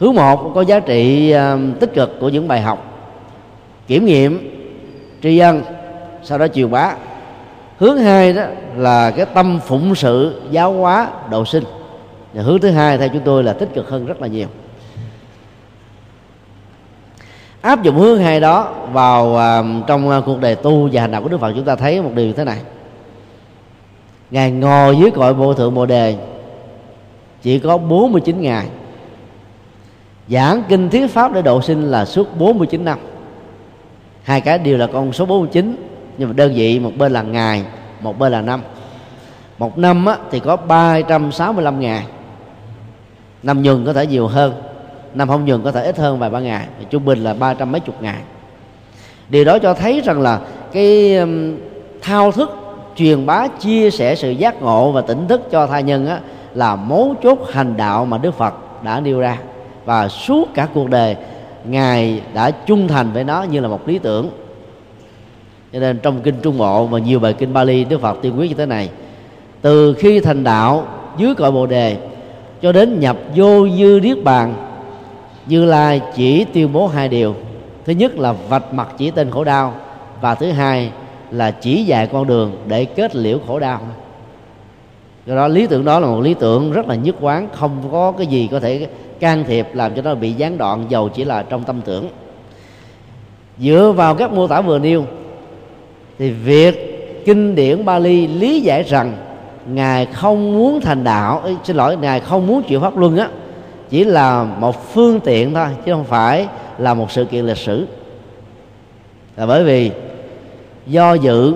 Hướng 0.00 0.14
một, 0.14 0.52
có 0.54 0.60
giá 0.60 0.80
trị 0.80 1.34
tích 1.80 1.94
cực 1.94 2.20
của 2.20 2.28
những 2.28 2.48
bài 2.48 2.60
học. 2.60 2.84
Kiểm 3.86 4.04
nghiệm, 4.04 4.50
tri 5.22 5.38
ân, 5.38 5.62
sau 6.22 6.38
đó 6.38 6.48
truyền 6.48 6.70
bá. 6.70 6.94
Hướng 7.78 7.98
hai 7.98 8.32
đó 8.32 8.42
là 8.76 9.10
cái 9.10 9.26
tâm 9.26 9.60
phụng 9.66 9.94
sự, 9.94 10.42
giáo 10.50 10.72
hóa, 10.72 11.08
độ 11.30 11.44
sinh. 11.44 11.64
Và 12.32 12.42
hướng 12.42 12.60
thứ 12.60 12.70
hai, 12.70 12.98
theo 12.98 13.08
chúng 13.08 13.22
tôi 13.24 13.44
là 13.44 13.52
tích 13.52 13.74
cực 13.74 13.88
hơn 13.88 14.06
rất 14.06 14.20
là 14.20 14.26
nhiều. 14.26 14.46
Áp 17.60 17.82
dụng 17.82 17.96
hướng 17.96 18.18
hai 18.18 18.40
đó 18.40 18.72
vào 18.92 19.38
trong 19.86 20.10
ờ, 20.10 20.22
cuộc 20.26 20.40
đời 20.40 20.54
tu 20.54 20.88
và 20.92 21.00
hành 21.00 21.10
động 21.10 21.22
của 21.22 21.28
Đức 21.28 21.40
Phật, 21.40 21.52
chúng 21.56 21.64
ta 21.64 21.76
thấy 21.76 22.02
một 22.02 22.10
điều 22.14 22.26
như 22.26 22.32
thế 22.32 22.44
này 22.44 22.58
ngài 24.34 24.50
ngồi 24.50 24.96
dưới 24.96 25.10
cội 25.10 25.34
vô 25.34 25.54
thượng 25.54 25.74
bồ 25.74 25.86
đề. 25.86 26.16
Chỉ 27.42 27.58
có 27.58 27.78
49 27.78 28.40
ngày. 28.40 28.66
Giảng 30.28 30.62
kinh 30.68 30.90
thuyết 30.90 31.06
pháp 31.06 31.32
để 31.32 31.42
độ 31.42 31.62
sinh 31.62 31.90
là 31.90 32.04
suốt 32.04 32.38
49 32.38 32.84
năm. 32.84 32.98
Hai 34.22 34.40
cái 34.40 34.58
đều 34.58 34.78
là 34.78 34.86
con 34.86 35.12
số 35.12 35.26
49 35.26 35.76
nhưng 36.18 36.28
mà 36.28 36.32
đơn 36.32 36.52
vị 36.54 36.78
một 36.78 36.90
bên 36.98 37.12
là 37.12 37.22
ngày 37.22 37.64
một 38.00 38.18
bên 38.18 38.32
là 38.32 38.40
năm. 38.40 38.62
Một 39.58 39.78
năm 39.78 40.06
á, 40.06 40.16
thì 40.30 40.40
có 40.40 40.56
365 40.56 41.80
ngày. 41.80 42.06
Năm 43.42 43.62
nhường 43.62 43.84
có 43.86 43.92
thể 43.92 44.06
nhiều 44.06 44.26
hơn 44.26 44.62
năm 45.14 45.28
không 45.28 45.44
nhường 45.44 45.62
có 45.62 45.72
thể 45.72 45.84
ít 45.84 45.98
hơn 45.98 46.18
vài 46.18 46.30
ba 46.30 46.40
ngày. 46.40 46.66
Trung 46.90 47.04
bình 47.04 47.24
là 47.24 47.34
ba 47.34 47.54
trăm 47.54 47.72
mấy 47.72 47.80
chục 47.80 48.02
ngày. 48.02 48.20
Điều 49.28 49.44
đó 49.44 49.58
cho 49.58 49.74
thấy 49.74 50.00
rằng 50.04 50.20
là 50.20 50.40
cái 50.72 51.18
thao 52.02 52.32
thức 52.32 52.63
truyền 52.96 53.26
bá 53.26 53.48
chia 53.48 53.90
sẻ 53.90 54.14
sự 54.14 54.30
giác 54.30 54.62
ngộ 54.62 54.92
và 54.92 55.00
tỉnh 55.00 55.28
thức 55.28 55.50
cho 55.50 55.66
tha 55.66 55.80
nhân 55.80 56.06
á, 56.06 56.20
là 56.54 56.76
mấu 56.76 57.14
chốt 57.22 57.38
hành 57.52 57.76
đạo 57.76 58.04
mà 58.04 58.18
Đức 58.18 58.34
Phật 58.34 58.54
đã 58.82 59.00
nêu 59.00 59.20
ra. 59.20 59.38
Và 59.84 60.08
suốt 60.08 60.48
cả 60.54 60.68
cuộc 60.74 60.90
đời 60.90 61.16
ngài 61.64 62.20
đã 62.34 62.50
trung 62.50 62.88
thành 62.88 63.12
với 63.12 63.24
nó 63.24 63.42
như 63.42 63.60
là 63.60 63.68
một 63.68 63.88
lý 63.88 63.98
tưởng. 63.98 64.30
Cho 65.72 65.80
nên 65.80 65.98
trong 65.98 66.20
kinh 66.22 66.34
trung 66.42 66.58
bộ 66.58 66.86
và 66.86 66.98
nhiều 66.98 67.20
bài 67.20 67.32
kinh 67.32 67.52
Bali 67.52 67.84
Đức 67.84 68.00
Phật 68.00 68.18
tiên 68.22 68.38
quyết 68.38 68.48
như 68.48 68.54
thế 68.54 68.66
này. 68.66 68.90
Từ 69.60 69.94
khi 69.94 70.20
thành 70.20 70.44
đạo 70.44 70.86
dưới 71.16 71.34
cội 71.34 71.50
bồ 71.50 71.66
đề 71.66 71.96
cho 72.62 72.72
đến 72.72 73.00
nhập 73.00 73.16
vô 73.34 73.68
dư 73.68 74.00
niết 74.02 74.24
bàn 74.24 74.54
như 75.46 75.64
lai 75.64 76.00
chỉ 76.14 76.44
tuyên 76.44 76.72
bố 76.72 76.86
hai 76.86 77.08
điều. 77.08 77.34
Thứ 77.84 77.92
nhất 77.92 78.18
là 78.18 78.32
vạch 78.48 78.74
mặt 78.74 78.88
chỉ 78.98 79.10
tên 79.10 79.30
khổ 79.30 79.44
đau 79.44 79.74
và 80.20 80.34
thứ 80.34 80.50
hai 80.50 80.90
là 81.34 81.50
chỉ 81.50 81.84
dạy 81.84 82.06
con 82.06 82.26
đường 82.26 82.52
để 82.66 82.84
kết 82.84 83.16
liễu 83.16 83.38
khổ 83.46 83.58
đau. 83.58 83.80
Do 85.26 85.36
đó, 85.36 85.48
lý 85.48 85.66
tưởng 85.66 85.84
đó 85.84 86.00
là 86.00 86.06
một 86.06 86.20
lý 86.20 86.34
tưởng 86.34 86.72
rất 86.72 86.88
là 86.88 86.94
nhất 86.94 87.16
quán, 87.20 87.48
không 87.52 87.82
có 87.92 88.12
cái 88.12 88.26
gì 88.26 88.48
có 88.50 88.60
thể 88.60 88.86
can 89.20 89.44
thiệp 89.44 89.68
làm 89.72 89.94
cho 89.94 90.02
nó 90.02 90.14
bị 90.14 90.32
gián 90.32 90.58
đoạn, 90.58 90.86
dầu 90.88 91.08
chỉ 91.08 91.24
là 91.24 91.42
trong 91.42 91.64
tâm 91.64 91.80
tưởng. 91.84 92.08
Dựa 93.58 93.92
vào 93.96 94.14
các 94.14 94.32
mô 94.32 94.46
tả 94.46 94.60
vừa 94.60 94.78
nêu, 94.78 95.04
thì 96.18 96.30
việc 96.30 96.90
kinh 97.26 97.54
điển 97.54 97.84
Bali 97.84 98.26
lý 98.26 98.60
giải 98.60 98.82
rằng 98.82 99.16
ngài 99.66 100.06
không 100.06 100.54
muốn 100.54 100.80
thành 100.80 101.04
đạo 101.04 101.42
xin 101.64 101.76
lỗi, 101.76 101.96
ngài 101.96 102.20
không 102.20 102.46
muốn 102.46 102.62
chịu 102.62 102.80
pháp 102.80 102.96
luân 102.96 103.16
á, 103.16 103.28
chỉ 103.90 104.04
là 104.04 104.44
một 104.44 104.92
phương 104.92 105.20
tiện 105.20 105.54
thôi, 105.54 105.66
chứ 105.84 105.92
không 105.92 106.04
phải 106.04 106.46
là 106.78 106.94
một 106.94 107.10
sự 107.10 107.24
kiện 107.24 107.44
lịch 107.44 107.56
sử. 107.56 107.86
Là 109.36 109.46
bởi 109.46 109.64
vì 109.64 109.90
do 110.86 111.14
dự 111.14 111.54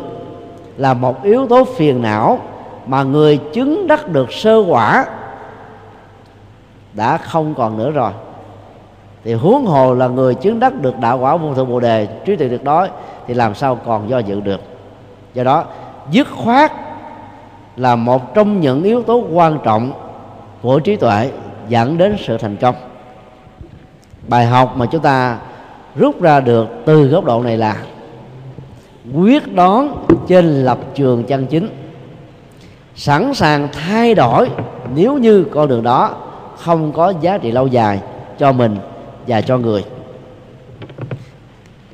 là 0.77 0.95
một 0.95 1.23
yếu 1.23 1.47
tố 1.47 1.65
phiền 1.65 2.03
não 2.03 2.39
mà 2.87 3.03
người 3.03 3.39
chứng 3.53 3.87
đắc 3.87 4.09
được 4.09 4.33
sơ 4.33 4.65
quả 4.69 5.07
đã 6.93 7.17
không 7.17 7.55
còn 7.55 7.79
nữa 7.79 7.91
rồi. 7.91 8.13
Thì 9.25 9.35
huống 9.35 9.67
hồ 9.67 9.95
là 9.95 10.09
người 10.09 10.35
chứng 10.35 10.61
đắc 10.61 10.75
được 10.75 10.99
đạo 10.99 11.19
quả 11.19 11.37
vô 11.37 11.55
thượng 11.55 11.69
bồ 11.69 11.81
đề, 11.81 12.09
trí 12.25 12.37
tuệ 12.37 12.49
được 12.49 12.65
đói 12.65 12.91
thì 13.27 13.35
làm 13.35 13.55
sao 13.55 13.79
còn 13.87 14.09
do 14.09 14.19
dự 14.19 14.41
được? 14.41 14.61
Do 15.35 15.45
đó, 15.45 15.65
dứt 16.11 16.29
khoát 16.37 16.73
là 17.77 17.97
một 17.97 18.35
trong 18.35 18.61
những 18.61 18.83
yếu 18.83 19.03
tố 19.03 19.25
quan 19.33 19.59
trọng 19.65 19.93
của 20.63 20.81
trí 20.81 20.97
tuệ 20.97 21.31
dẫn 21.69 21.99
đến 21.99 22.17
sự 22.19 22.39
thành 22.39 22.57
công. 22.57 22.75
Bài 24.29 24.47
học 24.47 24.77
mà 24.77 24.87
chúng 24.87 25.03
ta 25.03 25.39
rút 25.97 26.23
ra 26.23 26.41
được 26.41 26.69
từ 26.85 27.07
góc 27.07 27.25
độ 27.25 27.43
này 27.43 27.57
là 27.57 27.77
quyết 29.15 29.55
đoán 29.55 30.05
trên 30.29 30.65
lập 30.65 30.79
trường 30.95 31.25
chân 31.25 31.47
chính. 31.47 31.69
Sẵn 32.95 33.35
sàng 33.35 33.69
thay 33.73 34.15
đổi 34.15 34.51
nếu 34.95 35.19
như 35.19 35.45
con 35.45 35.69
đường 35.69 35.83
đó 35.83 36.11
không 36.57 36.93
có 36.93 37.13
giá 37.21 37.39
trị 37.39 37.51
lâu 37.51 37.67
dài 37.67 38.01
cho 38.39 38.53
mình 38.53 38.77
và 39.27 39.41
cho 39.41 39.59
người. 39.59 39.85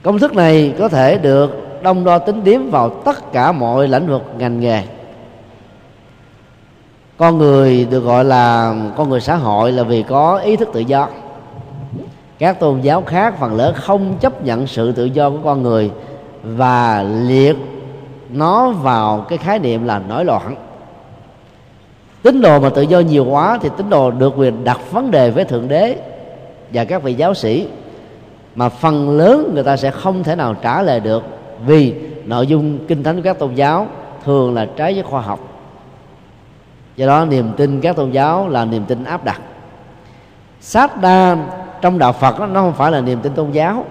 Công 0.03 0.19
thức 0.19 0.35
này 0.35 0.75
có 0.79 0.89
thể 0.89 1.19
được 1.19 1.83
đông 1.83 2.05
đo 2.05 2.19
tính 2.19 2.45
điếm 2.45 2.71
vào 2.71 2.89
tất 2.89 3.33
cả 3.33 3.53
mọi 3.53 3.89
lĩnh 3.89 4.07
vực 4.07 4.23
ngành 4.39 4.61
nghề. 4.61 4.83
Con 7.17 7.39
người 7.39 7.87
được 7.91 8.01
gọi 8.01 8.25
là, 8.25 8.75
con 8.97 9.11
người 9.11 9.21
xã 9.21 9.35
hội 9.35 9.73
là 9.73 9.83
vì 9.83 10.03
có 10.03 10.39
ý 10.39 10.57
thức 10.57 10.69
tự 10.73 10.81
do. 10.81 11.09
Các 12.39 12.61
tôn 12.61 12.81
giáo 12.81 13.03
khác 13.07 13.35
phần 13.41 13.55
lớn 13.55 13.75
không 13.77 14.15
chấp 14.21 14.45
nhận 14.45 14.67
sự 14.67 14.93
tự 14.93 15.05
do 15.05 15.31
của 15.31 15.39
con 15.45 15.63
người 15.63 15.91
và 16.45 17.03
liệt 17.03 17.57
nó 18.31 18.71
vào 18.71 19.27
cái 19.29 19.39
khái 19.39 19.59
niệm 19.59 19.85
là 19.85 19.99
nổi 20.09 20.25
loạn. 20.25 20.57
Tín 22.23 22.41
đồ 22.41 22.61
mà 22.61 22.69
tự 22.69 22.83
do 22.83 23.01
nhiều 23.01 23.25
quá 23.25 23.59
thì 23.63 23.69
tín 23.77 23.91
đồ 23.91 24.11
được 24.11 24.35
quyền 24.37 24.65
đặt 24.65 24.81
vấn 24.93 25.11
đề 25.11 25.31
với 25.31 25.45
thượng 25.45 25.69
đế 25.69 25.97
và 26.73 26.85
các 26.85 27.03
vị 27.03 27.15
giáo 27.15 27.35
sĩ. 27.35 27.69
Mà 28.55 28.69
phần 28.69 29.19
lớn 29.19 29.51
người 29.55 29.65
ta 29.65 29.77
sẽ 29.77 29.91
không 29.91 30.25
thể 30.25 30.37
nào 30.37 30.55
trả 30.55 30.83
lời 30.83 31.01
được 31.01 31.23
vì 31.67 31.95
nội 32.25 32.47
dung 32.47 32.87
kinh 32.87 33.03
thánh 33.03 33.17
của 33.17 33.23
các 33.25 33.39
tôn 33.39 33.55
giáo 33.55 33.87
thường 34.25 34.55
là 34.55 34.67
trái 34.77 34.95
với 34.95 35.03
khoa 35.03 35.21
học. 35.21 35.41
Do 36.97 37.07
đó 37.07 37.25
niềm 37.25 37.53
tin 37.57 37.81
các 37.81 37.97
tôn 37.97 38.11
giáo 38.11 38.49
là 38.49 38.65
niềm 38.65 38.85
tin 38.85 39.05
áp 39.05 39.25
đặt. 39.25 39.41
Sát 40.61 41.01
đa 41.01 41.37
trong 41.81 41.99
đạo 41.99 42.13
phật 42.13 42.39
đó, 42.39 42.47
nó 42.47 42.61
không 42.61 42.73
phải 42.73 42.93
là 42.93 43.01
niềm 43.01 43.21
tin 43.21 43.33
tôn 43.33 43.51
giáo 43.51 43.85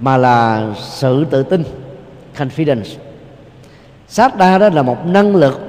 mà 0.00 0.16
là 0.16 0.66
sự 0.78 1.24
tự 1.30 1.42
tin, 1.42 1.64
confidence. 2.36 2.96
Sát 4.08 4.36
đa 4.36 4.58
đó 4.58 4.68
là 4.68 4.82
một 4.82 5.06
năng 5.06 5.36
lực 5.36 5.60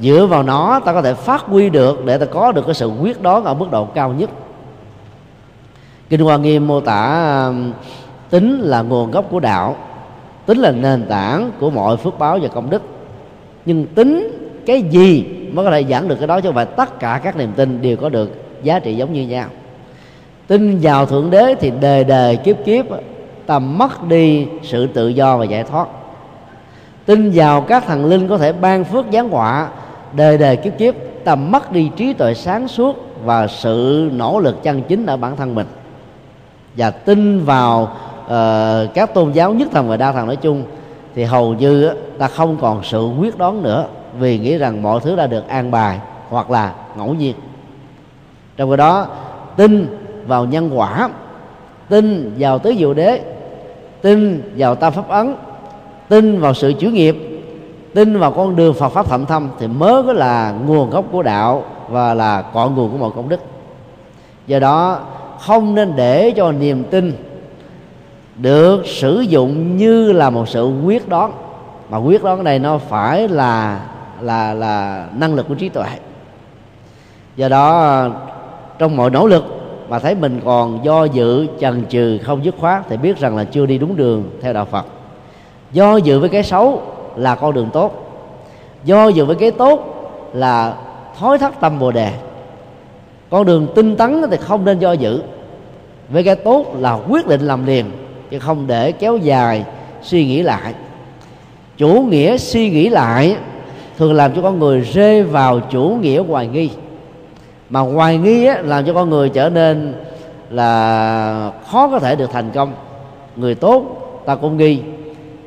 dựa 0.00 0.26
vào 0.26 0.42
nó 0.42 0.80
ta 0.84 0.92
có 0.92 1.02
thể 1.02 1.14
phát 1.14 1.42
huy 1.42 1.70
được 1.70 2.04
để 2.04 2.18
ta 2.18 2.26
có 2.26 2.52
được 2.52 2.66
cái 2.66 2.74
sự 2.74 2.90
quyết 3.00 3.22
đoán 3.22 3.44
ở 3.44 3.54
mức 3.54 3.70
độ 3.70 3.84
cao 3.84 4.12
nhất. 4.12 4.30
Kinh 6.08 6.20
hoa 6.20 6.36
nghiêm 6.36 6.66
mô 6.66 6.80
tả 6.80 7.44
um, 7.46 7.72
tính 8.30 8.60
là 8.60 8.82
nguồn 8.82 9.10
gốc 9.10 9.24
của 9.30 9.40
đạo, 9.40 9.76
tính 10.46 10.58
là 10.58 10.70
nền 10.70 11.06
tảng 11.08 11.50
của 11.60 11.70
mọi 11.70 11.96
phước 11.96 12.18
báo 12.18 12.38
và 12.42 12.48
công 12.48 12.70
đức. 12.70 12.82
Nhưng 13.66 13.86
tính 13.86 14.28
cái 14.66 14.82
gì 14.82 15.24
mới 15.52 15.64
có 15.64 15.70
thể 15.70 15.84
giảng 15.84 16.08
được 16.08 16.16
cái 16.18 16.26
đó 16.26 16.40
chứ 16.40 16.48
không 16.48 16.54
phải 16.54 16.66
tất 16.66 16.98
cả 17.00 17.20
các 17.24 17.36
niềm 17.36 17.52
tin 17.56 17.82
đều 17.82 17.96
có 17.96 18.08
được 18.08 18.30
giá 18.62 18.78
trị 18.78 18.96
giống 18.96 19.12
như 19.12 19.22
nhau. 19.22 19.46
Tin 20.46 20.78
vào 20.82 21.06
thượng 21.06 21.30
đế 21.30 21.54
thì 21.54 21.72
đời 21.80 22.04
đời 22.04 22.36
kiếp 22.36 22.56
kiếp 22.64 22.86
ta 23.46 23.58
mất 23.58 24.08
đi 24.08 24.46
sự 24.62 24.86
tự 24.86 25.08
do 25.08 25.36
và 25.36 25.44
giải 25.44 25.64
thoát. 25.64 25.88
Tin 27.06 27.30
vào 27.34 27.60
các 27.60 27.86
thần 27.86 28.04
linh 28.06 28.28
có 28.28 28.38
thể 28.38 28.52
ban 28.52 28.84
phước 28.84 29.04
giáng 29.12 29.30
họa 29.30 29.68
đời 30.12 30.38
đời 30.38 30.56
kiếp 30.56 30.78
kiếp 30.78 30.94
ta 31.24 31.34
mất 31.34 31.72
đi 31.72 31.90
trí 31.96 32.12
tuệ 32.12 32.34
sáng 32.34 32.68
suốt 32.68 32.96
và 33.24 33.46
sự 33.46 34.10
nỗ 34.12 34.40
lực 34.40 34.62
chân 34.62 34.82
chính 34.88 35.06
ở 35.06 35.16
bản 35.16 35.36
thân 35.36 35.54
mình. 35.54 35.66
Và 36.76 36.90
tin 36.90 37.44
vào 37.44 37.82
uh, 38.24 38.94
các 38.94 39.14
tôn 39.14 39.32
giáo 39.32 39.52
nhất 39.52 39.68
thần 39.72 39.88
và 39.88 39.96
đa 39.96 40.12
thần 40.12 40.26
nói 40.26 40.36
chung 40.36 40.64
thì 41.14 41.24
hầu 41.24 41.54
như 41.54 41.90
ta 42.18 42.28
không 42.28 42.56
còn 42.60 42.84
sự 42.84 43.10
quyết 43.18 43.38
đoán 43.38 43.62
nữa 43.62 43.86
vì 44.18 44.38
nghĩ 44.38 44.58
rằng 44.58 44.82
mọi 44.82 45.00
thứ 45.00 45.16
đã 45.16 45.26
được 45.26 45.48
an 45.48 45.70
bài 45.70 45.98
hoặc 46.28 46.50
là 46.50 46.72
ngẫu 46.96 47.14
nhiên. 47.14 47.34
Trong 48.56 48.70
khi 48.70 48.76
đó 48.76 49.06
tin 49.56 49.98
vào 50.26 50.44
nhân 50.44 50.70
quả 50.78 51.08
tin 51.88 52.34
vào 52.38 52.58
tứ 52.58 52.74
diệu 52.78 52.94
đế 52.94 53.20
tin 54.04 54.42
vào 54.56 54.74
tam 54.74 54.92
pháp 54.92 55.08
ấn, 55.08 55.36
tin 56.08 56.40
vào 56.40 56.54
sự 56.54 56.72
chủ 56.78 56.88
nghiệp, 56.88 57.16
tin 57.94 58.18
vào 58.18 58.30
con 58.30 58.56
đường 58.56 58.74
Phật 58.74 58.88
pháp 58.88 59.06
thậm 59.06 59.26
thâm 59.26 59.48
thì 59.58 59.66
mới 59.66 60.02
có 60.02 60.12
là 60.12 60.54
nguồn 60.66 60.90
gốc 60.90 61.04
của 61.12 61.22
đạo 61.22 61.64
và 61.88 62.14
là 62.14 62.42
cội 62.42 62.70
nguồn 62.70 62.92
của 62.92 62.98
mọi 62.98 63.10
công 63.16 63.28
đức. 63.28 63.40
Do 64.46 64.58
đó, 64.58 65.00
không 65.40 65.74
nên 65.74 65.92
để 65.96 66.32
cho 66.36 66.52
niềm 66.52 66.84
tin 66.90 67.12
được 68.36 68.86
sử 68.86 69.20
dụng 69.20 69.76
như 69.76 70.12
là 70.12 70.30
một 70.30 70.48
sự 70.48 70.72
quyết 70.84 71.08
đoán. 71.08 71.32
Mà 71.90 71.98
quyết 71.98 72.22
đoán 72.22 72.44
này 72.44 72.58
nó 72.58 72.78
phải 72.78 73.28
là 73.28 73.80
là 74.20 74.54
là 74.54 75.06
năng 75.16 75.34
lực 75.34 75.48
của 75.48 75.54
trí 75.54 75.68
tuệ. 75.68 75.86
Do 77.36 77.48
đó, 77.48 78.06
trong 78.78 78.96
mọi 78.96 79.10
nỗ 79.10 79.26
lực 79.26 79.53
mà 79.94 80.00
thấy 80.00 80.14
mình 80.14 80.40
còn 80.44 80.84
do 80.84 81.04
dự, 81.04 81.46
chần 81.60 81.84
chừ, 81.88 82.18
không 82.22 82.44
dứt 82.44 82.54
khoát 82.58 82.82
thì 82.88 82.96
biết 82.96 83.18
rằng 83.18 83.36
là 83.36 83.44
chưa 83.44 83.66
đi 83.66 83.78
đúng 83.78 83.96
đường 83.96 84.24
theo 84.40 84.52
đạo 84.52 84.64
Phật. 84.64 84.86
Do 85.72 85.96
dự 85.96 86.18
với 86.18 86.28
cái 86.28 86.42
xấu 86.42 86.82
là 87.16 87.34
con 87.34 87.54
đường 87.54 87.68
tốt. 87.72 87.92
Do 88.84 89.08
dự 89.08 89.24
với 89.24 89.36
cái 89.36 89.50
tốt 89.50 89.80
là 90.32 90.74
thói 91.18 91.38
thắt 91.38 91.60
tâm 91.60 91.78
bồ 91.78 91.92
đề. 91.92 92.12
Con 93.30 93.46
đường 93.46 93.66
tinh 93.74 93.96
tấn 93.96 94.22
thì 94.30 94.36
không 94.36 94.64
nên 94.64 94.78
do 94.78 94.92
dự. 94.92 95.22
Với 96.08 96.22
cái 96.22 96.36
tốt 96.36 96.66
là 96.78 96.98
quyết 97.08 97.26
định 97.26 97.40
làm 97.40 97.66
liền, 97.66 97.84
chứ 98.30 98.38
không 98.38 98.66
để 98.66 98.92
kéo 98.92 99.16
dài 99.16 99.64
suy 100.02 100.26
nghĩ 100.26 100.42
lại. 100.42 100.74
Chủ 101.76 101.88
nghĩa 101.88 102.36
suy 102.36 102.70
nghĩ 102.70 102.88
lại 102.88 103.36
thường 103.98 104.14
làm 104.14 104.34
cho 104.34 104.42
con 104.42 104.58
người 104.58 104.80
rơi 104.80 105.22
vào 105.22 105.60
chủ 105.60 105.98
nghĩa 106.00 106.22
hoài 106.22 106.46
nghi 106.46 106.70
mà 107.74 107.80
hoài 107.80 108.18
nghi 108.18 108.44
á, 108.44 108.60
làm 108.62 108.84
cho 108.84 108.94
con 108.94 109.10
người 109.10 109.28
trở 109.28 109.50
nên 109.50 109.94
là 110.50 111.52
khó 111.66 111.88
có 111.88 111.98
thể 111.98 112.16
được 112.16 112.30
thành 112.32 112.50
công. 112.50 112.72
Người 113.36 113.54
tốt 113.54 113.84
ta 114.26 114.34
cũng 114.34 114.56
nghi 114.56 114.80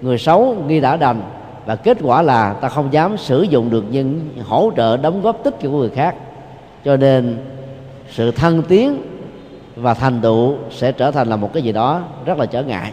người 0.02 0.18
xấu 0.18 0.56
nghi 0.68 0.80
đã 0.80 0.98
đành. 0.98 1.22
Và 1.66 1.76
kết 1.76 1.98
quả 2.02 2.22
là 2.22 2.54
ta 2.54 2.70
không 2.70 2.94
dám 2.94 3.18
sử 3.18 3.42
dụng 3.42 3.70
được 3.70 3.84
những 3.92 4.30
hỗ 4.48 4.72
trợ 4.78 4.98
đóng 4.98 5.22
góp 5.22 5.44
tích 5.44 5.60
cực 5.60 5.72
của 5.72 5.78
người 5.78 5.90
khác. 5.90 6.16
Cho 6.86 6.98
nên 6.98 7.38
sự 8.10 8.32
thăng 8.32 8.62
tiến 8.62 9.02
và 9.76 9.94
thành 9.94 10.22
tựu 10.22 10.56
sẽ 10.72 10.92
trở 10.92 11.12
thành 11.12 11.28
là 11.28 11.36
một 11.36 11.54
cái 11.54 11.64
gì 11.64 11.72
đó 11.72 12.02
rất 12.26 12.38
là 12.38 12.46
trở 12.46 12.64
ngại. 12.64 12.92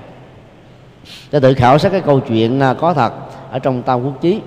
Ta 1.30 1.40
tự 1.40 1.54
khảo 1.54 1.78
sát 1.78 1.92
cái 1.92 2.00
câu 2.00 2.20
chuyện 2.20 2.60
à, 2.60 2.74
có 2.74 2.94
thật 2.94 3.12
ở 3.50 3.58
trong 3.58 3.82
tam 3.82 4.04
quốc 4.04 4.20
chí. 4.20 4.40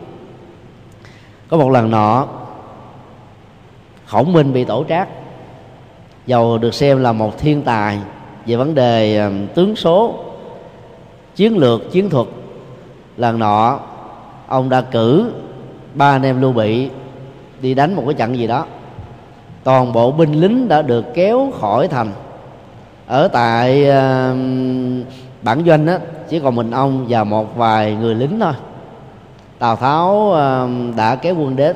Có 1.50 1.58
một 1.58 1.70
lần 1.70 1.92
nọ 1.92 2.28
khổng 4.08 4.34
minh 4.34 4.54
bị 4.54 4.64
tổ 4.64 4.86
trác. 4.90 5.08
Dầu 6.26 6.58
được 6.58 6.74
xem 6.74 7.02
là 7.02 7.12
một 7.12 7.38
thiên 7.38 7.62
tài 7.62 8.00
về 8.46 8.56
vấn 8.56 8.76
đề 8.76 9.18
ờ, 9.18 9.32
tướng 9.56 9.76
số 9.76 10.16
chiến 11.36 11.58
lược 11.58 11.92
chiến 11.92 12.10
thuật 12.10 12.28
lần 13.18 13.40
nọ 13.40 13.80
ông 14.48 14.70
đã 14.70 14.82
cử 14.82 15.32
ba 15.94 16.16
anh 16.16 16.24
em 16.24 16.42
lưu 16.42 16.54
bị 16.54 16.90
đi 17.62 17.74
đánh 17.74 17.94
một 17.96 18.04
cái 18.06 18.14
trận 18.14 18.38
gì 18.38 18.48
đó. 18.48 18.66
Toàn 19.64 19.94
bộ 19.94 20.12
binh 20.12 20.34
lính 20.34 20.68
đã 20.68 20.82
được 20.82 21.06
kéo 21.14 21.52
khỏi 21.60 21.88
thành. 21.88 22.12
Ở 23.08 23.28
tại 23.28 23.90
ờ, 23.90 24.36
bản 25.42 25.64
doanh 25.66 25.86
đó, 25.86 25.98
chỉ 26.30 26.40
còn 26.40 26.56
mình 26.56 26.72
ông 26.72 27.06
và 27.10 27.24
một 27.24 27.58
vài 27.58 27.96
người 27.96 28.16
lính 28.16 28.40
thôi. 28.40 28.54
Tào 29.60 29.76
tháo 29.76 30.32
ờ, 30.32 30.70
đã 30.96 31.16
kéo 31.16 31.36
quân 31.36 31.56
đến 31.56 31.76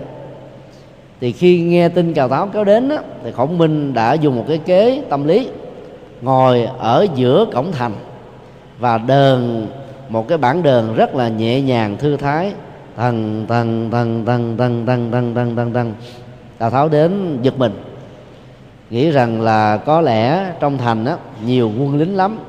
thì 1.21 1.31
khi 1.31 1.61
nghe 1.61 1.89
tin 1.89 2.13
cào 2.13 2.29
tháo 2.29 2.47
kéo 2.47 2.63
đến 2.63 2.89
á, 2.89 2.97
thì 3.23 3.31
khổng 3.31 3.57
minh 3.57 3.93
đã 3.93 4.13
dùng 4.13 4.35
một 4.35 4.45
cái 4.47 4.57
kế 4.57 5.03
tâm 5.09 5.27
lý 5.27 5.47
ngồi 6.21 6.67
ở 6.79 7.07
giữa 7.15 7.45
cổng 7.53 7.71
thành 7.71 7.93
và 8.79 8.97
đờn 8.97 9.67
một 10.09 10.27
cái 10.27 10.37
bản 10.37 10.63
đờn 10.63 10.95
rất 10.95 11.15
là 11.15 11.27
nhẹ 11.27 11.61
nhàng 11.61 11.97
thư 11.97 12.17
thái. 12.17 12.53
Thần 12.97 13.45
thần 13.49 13.91
thần 13.91 14.25
thần 14.25 14.57
thần 14.57 14.85
thần 14.85 15.11
thần 15.11 15.35
thần 15.35 15.55
thần 15.55 15.73
thần 15.73 15.93
tào 16.57 16.69
tháo 16.69 16.89
đến 16.89 17.39
giật 17.41 17.53
mình 17.57 17.71
nghĩ 18.89 19.11
rằng 19.11 19.41
là 19.41 19.77
có 19.77 20.01
lẽ 20.01 20.51
trong 20.59 20.77
thành 20.77 21.05
á 21.05 21.15
nhiều 21.45 21.71
quân 21.79 21.97
lính 21.97 22.17
lắm. 22.17 22.39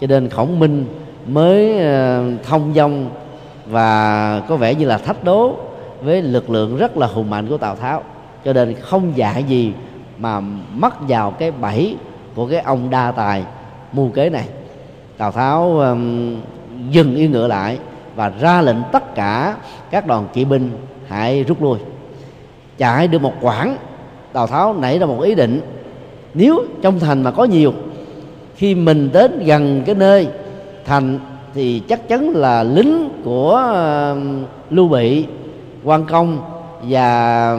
Cho 0.00 0.06
nên 0.06 0.28
khổng 0.28 0.58
minh 0.58 0.86
mới 1.26 1.78
ờ, 1.78 2.24
thông 2.44 2.72
dong 2.74 3.08
và 3.66 4.40
có 4.48 4.56
vẻ 4.56 4.74
như 4.74 4.86
là 4.86 4.98
thách 4.98 5.24
đố 5.24 5.56
với 6.04 6.22
lực 6.22 6.50
lượng 6.50 6.76
rất 6.76 6.96
là 6.96 7.06
hùng 7.06 7.30
mạnh 7.30 7.48
của 7.48 7.56
tào 7.56 7.76
tháo. 7.76 8.02
Cho 8.44 8.52
nên 8.52 8.74
không 8.80 9.16
dạy 9.16 9.44
gì 9.44 9.72
mà 10.18 10.40
mắc 10.74 10.94
vào 11.08 11.30
cái 11.30 11.50
bẫy 11.50 11.96
của 12.34 12.46
cái 12.46 12.60
ông 12.60 12.90
đa 12.90 13.12
tài 13.12 13.44
mưu 13.92 14.08
kế 14.08 14.30
này. 14.30 14.48
Tào 15.18 15.32
tháo 15.32 15.78
um, 15.78 16.36
dừng 16.90 17.14
yên 17.14 17.32
ngựa 17.32 17.48
lại 17.48 17.78
và 18.16 18.32
ra 18.40 18.60
lệnh 18.60 18.76
tất 18.92 19.14
cả 19.14 19.56
các 19.90 20.06
đoàn 20.06 20.26
kỵ 20.32 20.44
binh 20.44 20.70
hãy 21.08 21.44
rút 21.44 21.62
lui. 21.62 21.78
Chạy 22.78 23.08
được 23.08 23.22
một 23.22 23.34
quãng 23.40 23.76
tào 24.32 24.46
tháo 24.46 24.74
nảy 24.74 24.98
ra 24.98 25.06
một 25.06 25.20
ý 25.20 25.34
định. 25.34 25.60
Nếu 26.34 26.64
trong 26.82 27.00
thành 27.00 27.22
mà 27.22 27.30
có 27.30 27.44
nhiều 27.44 27.72
khi 28.56 28.74
mình 28.74 29.10
đến 29.12 29.42
gần 29.44 29.82
cái 29.86 29.94
nơi 29.94 30.28
thành 30.84 31.18
thì 31.54 31.82
chắc 31.88 32.08
chắn 32.08 32.30
là 32.30 32.62
lính 32.62 33.08
của 33.24 33.72
uh, 34.12 34.18
lưu 34.70 34.88
bị 34.88 35.26
quan 35.84 36.06
công 36.06 36.40
và 36.82 37.52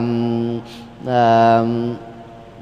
uh, 1.04 1.68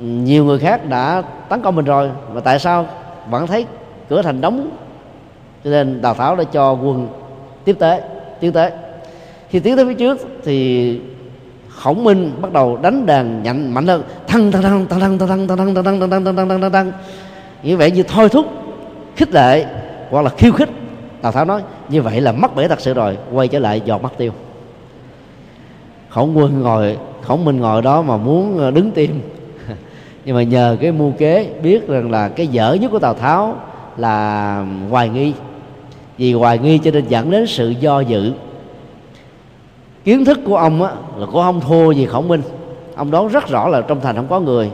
nhiều 0.01 0.45
người 0.45 0.59
khác 0.59 0.89
đã 0.89 1.23
tấn 1.49 1.63
công 1.63 1.77
mình 1.77 1.85
rồi 1.85 2.11
mà 2.35 2.41
tại 2.41 2.59
sao 2.59 2.87
vẫn 3.31 3.47
thấy 3.47 3.67
cửa 4.09 4.23
thành 4.23 4.41
đóng 4.41 4.71
cho 5.65 5.71
nên 5.71 6.03
Đào 6.03 6.15
tháo 6.15 6.37
đã 6.37 6.45
cho 6.45 6.73
quân 6.73 7.09
tiếp 7.65 7.77
tế 7.79 8.03
tiến 8.41 8.53
tới 8.53 8.71
khi 9.49 9.61
tiến 9.61 9.77
tới 9.77 9.87
phía 9.87 9.95
trước 9.95 10.19
thì 10.45 11.01
khổng 11.69 12.05
minh 12.05 12.33
bắt 12.41 12.53
đầu 12.53 12.79
đánh 12.83 13.07
đàn 13.07 13.43
nhanh 13.43 13.75
mạnh 13.75 13.87
hơn 13.87 14.03
thăng 14.27 14.53
thăng 14.53 14.63
thăng 14.63 14.87
thăng 14.87 15.01
thăng 15.01 15.19
thăng 15.19 15.29
thăng 15.29 15.49
thăng 15.49 15.75
thăng 15.75 15.85
thăng 15.85 16.11
thăng 16.11 16.11
thăng 16.11 16.37
thăng 16.37 16.49
thăng 16.49 16.61
thăng 16.61 16.73
thăng 16.73 16.93
như 17.63 17.77
vậy 17.77 17.91
như 17.91 18.03
thôi 18.03 18.29
thúc 18.29 18.47
khích 19.17 19.31
lệ 19.35 19.67
hoặc 20.11 20.23
là 20.23 20.31
khiêu 20.31 20.53
khích 20.53 20.69
tào 21.23 21.33
tháo 21.33 21.45
nói 21.45 21.63
như 21.89 22.03
vậy 22.03 22.21
là 22.21 22.33
mất 22.33 22.57
bể 22.57 22.69
thật 22.69 22.81
sự 22.81 22.95
rồi 22.95 23.19
quay 23.33 23.49
trở 23.49 23.59
lại 23.59 23.83
dò 23.85 23.99
mắt 23.99 24.13
tiêu 24.17 24.33
khổng 26.13 26.39
quân 26.39 26.63
ngồi 26.63 26.99
khổng 27.23 27.45
minh 27.45 27.61
ngồi 27.61 27.83
đó 27.83 28.03
mà 28.03 28.17
muốn 28.17 28.59
ờ, 28.59 28.71
đứng 28.71 28.91
tim. 28.91 29.21
Nhưng 30.25 30.37
mà 30.37 30.43
nhờ 30.43 30.77
cái 30.81 30.93
mưu 30.93 31.13
kế 31.19 31.51
biết 31.63 31.89
rằng 31.89 32.11
là 32.11 32.29
cái 32.29 32.47
dở 32.47 32.77
nhất 32.81 32.91
của 32.91 32.99
tào 32.99 33.15
tháo 33.15 33.57
là 33.97 34.67
hoài 34.91 35.09
nghi. 35.09 35.33
Vì 36.19 36.33
hoài 36.33 36.59
nghi 36.59 36.79
cho 36.79 36.91
nên 36.91 37.09
dẫn 37.09 37.31
đến 37.31 37.47
sự 37.47 37.71
do 37.71 38.01
dự. 38.01 38.33
Kiến 40.05 40.25
thức 40.25 40.39
của 40.45 40.57
ông 40.57 40.83
á, 40.83 40.93
là 41.17 41.27
của 41.27 41.41
ông 41.41 41.61
thua 41.61 41.91
gì 41.91 42.07
khổng 42.07 42.29
minh. 42.29 42.43
Ông 42.97 43.11
đoán 43.11 43.29
rất 43.29 43.49
rõ 43.49 43.69
là 43.69 43.81
trong 43.81 44.01
thành 44.01 44.17
không 44.17 44.29
có 44.29 44.41
người. 44.41 44.71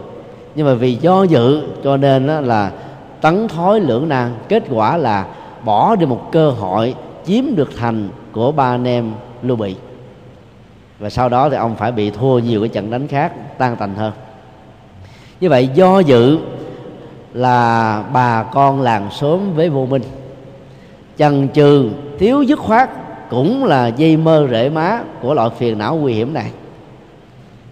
Nhưng 0.54 0.66
mà 0.66 0.74
vì 0.74 0.94
do 0.94 1.22
dự 1.22 1.62
cho 1.84 1.96
nên 1.96 2.26
á, 2.26 2.40
là 2.40 2.72
tấn 3.20 3.48
thói 3.48 3.80
lưỡng 3.80 4.08
nan. 4.08 4.30
Kết 4.48 4.62
quả 4.70 4.96
là 4.96 5.26
bỏ 5.64 5.96
đi 5.96 6.06
một 6.06 6.32
cơ 6.32 6.50
hội 6.50 6.94
chiếm 7.26 7.44
được 7.56 7.70
thành 7.76 8.08
của 8.32 8.52
ba 8.52 8.64
anh 8.64 8.84
em 8.84 9.12
lưu 9.42 9.56
bị 9.56 9.76
và 10.98 11.10
sau 11.10 11.28
đó 11.28 11.50
thì 11.50 11.56
ông 11.56 11.76
phải 11.76 11.92
bị 11.92 12.10
thua 12.10 12.38
nhiều 12.38 12.60
cái 12.60 12.68
trận 12.68 12.90
đánh 12.90 13.08
khác 13.08 13.32
tan 13.58 13.76
tành 13.76 13.94
hơn. 13.94 14.12
Như 15.40 15.48
vậy 15.48 15.68
do 15.74 15.98
dự 15.98 16.38
là 17.34 18.02
bà 18.12 18.42
con 18.42 18.80
làng 18.80 19.10
xóm 19.10 19.54
với 19.54 19.68
vô 19.68 19.86
minh. 19.86 20.02
Chần 21.18 21.48
chừ 21.54 21.90
thiếu 22.18 22.42
dứt 22.42 22.58
khoát 22.58 22.90
cũng 23.30 23.64
là 23.64 23.86
dây 23.86 24.16
mơ 24.16 24.46
rễ 24.50 24.68
má 24.68 25.00
của 25.22 25.34
loại 25.34 25.50
phiền 25.58 25.78
não 25.78 25.96
nguy 25.96 26.12
hiểm 26.12 26.34
này. 26.34 26.50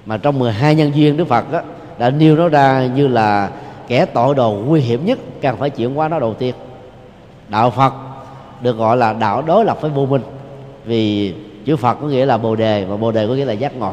Mà 0.07 0.16
trong 0.16 0.39
12 0.39 0.74
nhân 0.74 0.91
duyên 0.95 1.16
Đức 1.16 1.29
Phật 1.29 1.53
đó, 1.53 1.61
đã 1.99 2.11
nêu 2.11 2.37
nó 2.37 2.49
ra 2.49 2.87
như 2.87 3.09
là 3.09 3.51
kẻ 3.89 4.05
tội 4.05 4.35
đồ 4.35 4.53
nguy 4.66 4.81
hiểm 4.81 5.07
nhất 5.07 5.18
cần 5.43 5.57
phải 5.57 5.70
chuyển 5.70 5.99
qua 5.99 6.09
nó 6.09 6.18
đầu 6.18 6.35
tiên. 6.35 6.55
Đạo 7.49 7.70
Phật 7.70 7.93
được 8.61 8.77
gọi 8.77 8.97
là 8.97 9.12
đạo 9.12 9.43
đối 9.43 9.64
lập 9.64 9.79
với 9.81 9.91
vô 9.91 10.07
minh 10.07 10.22
vì 10.85 11.35
chữ 11.67 11.77
Phật 11.77 11.95
có 11.95 12.07
nghĩa 12.07 12.27
là 12.27 12.39
bồ 12.39 12.57
đề, 12.57 12.85
và 12.85 12.97
bồ 12.97 13.12
đề 13.12 13.27
có 13.27 13.35
nghĩa 13.35 13.45
là 13.45 13.53
giác 13.53 13.77
ngộ. 13.77 13.93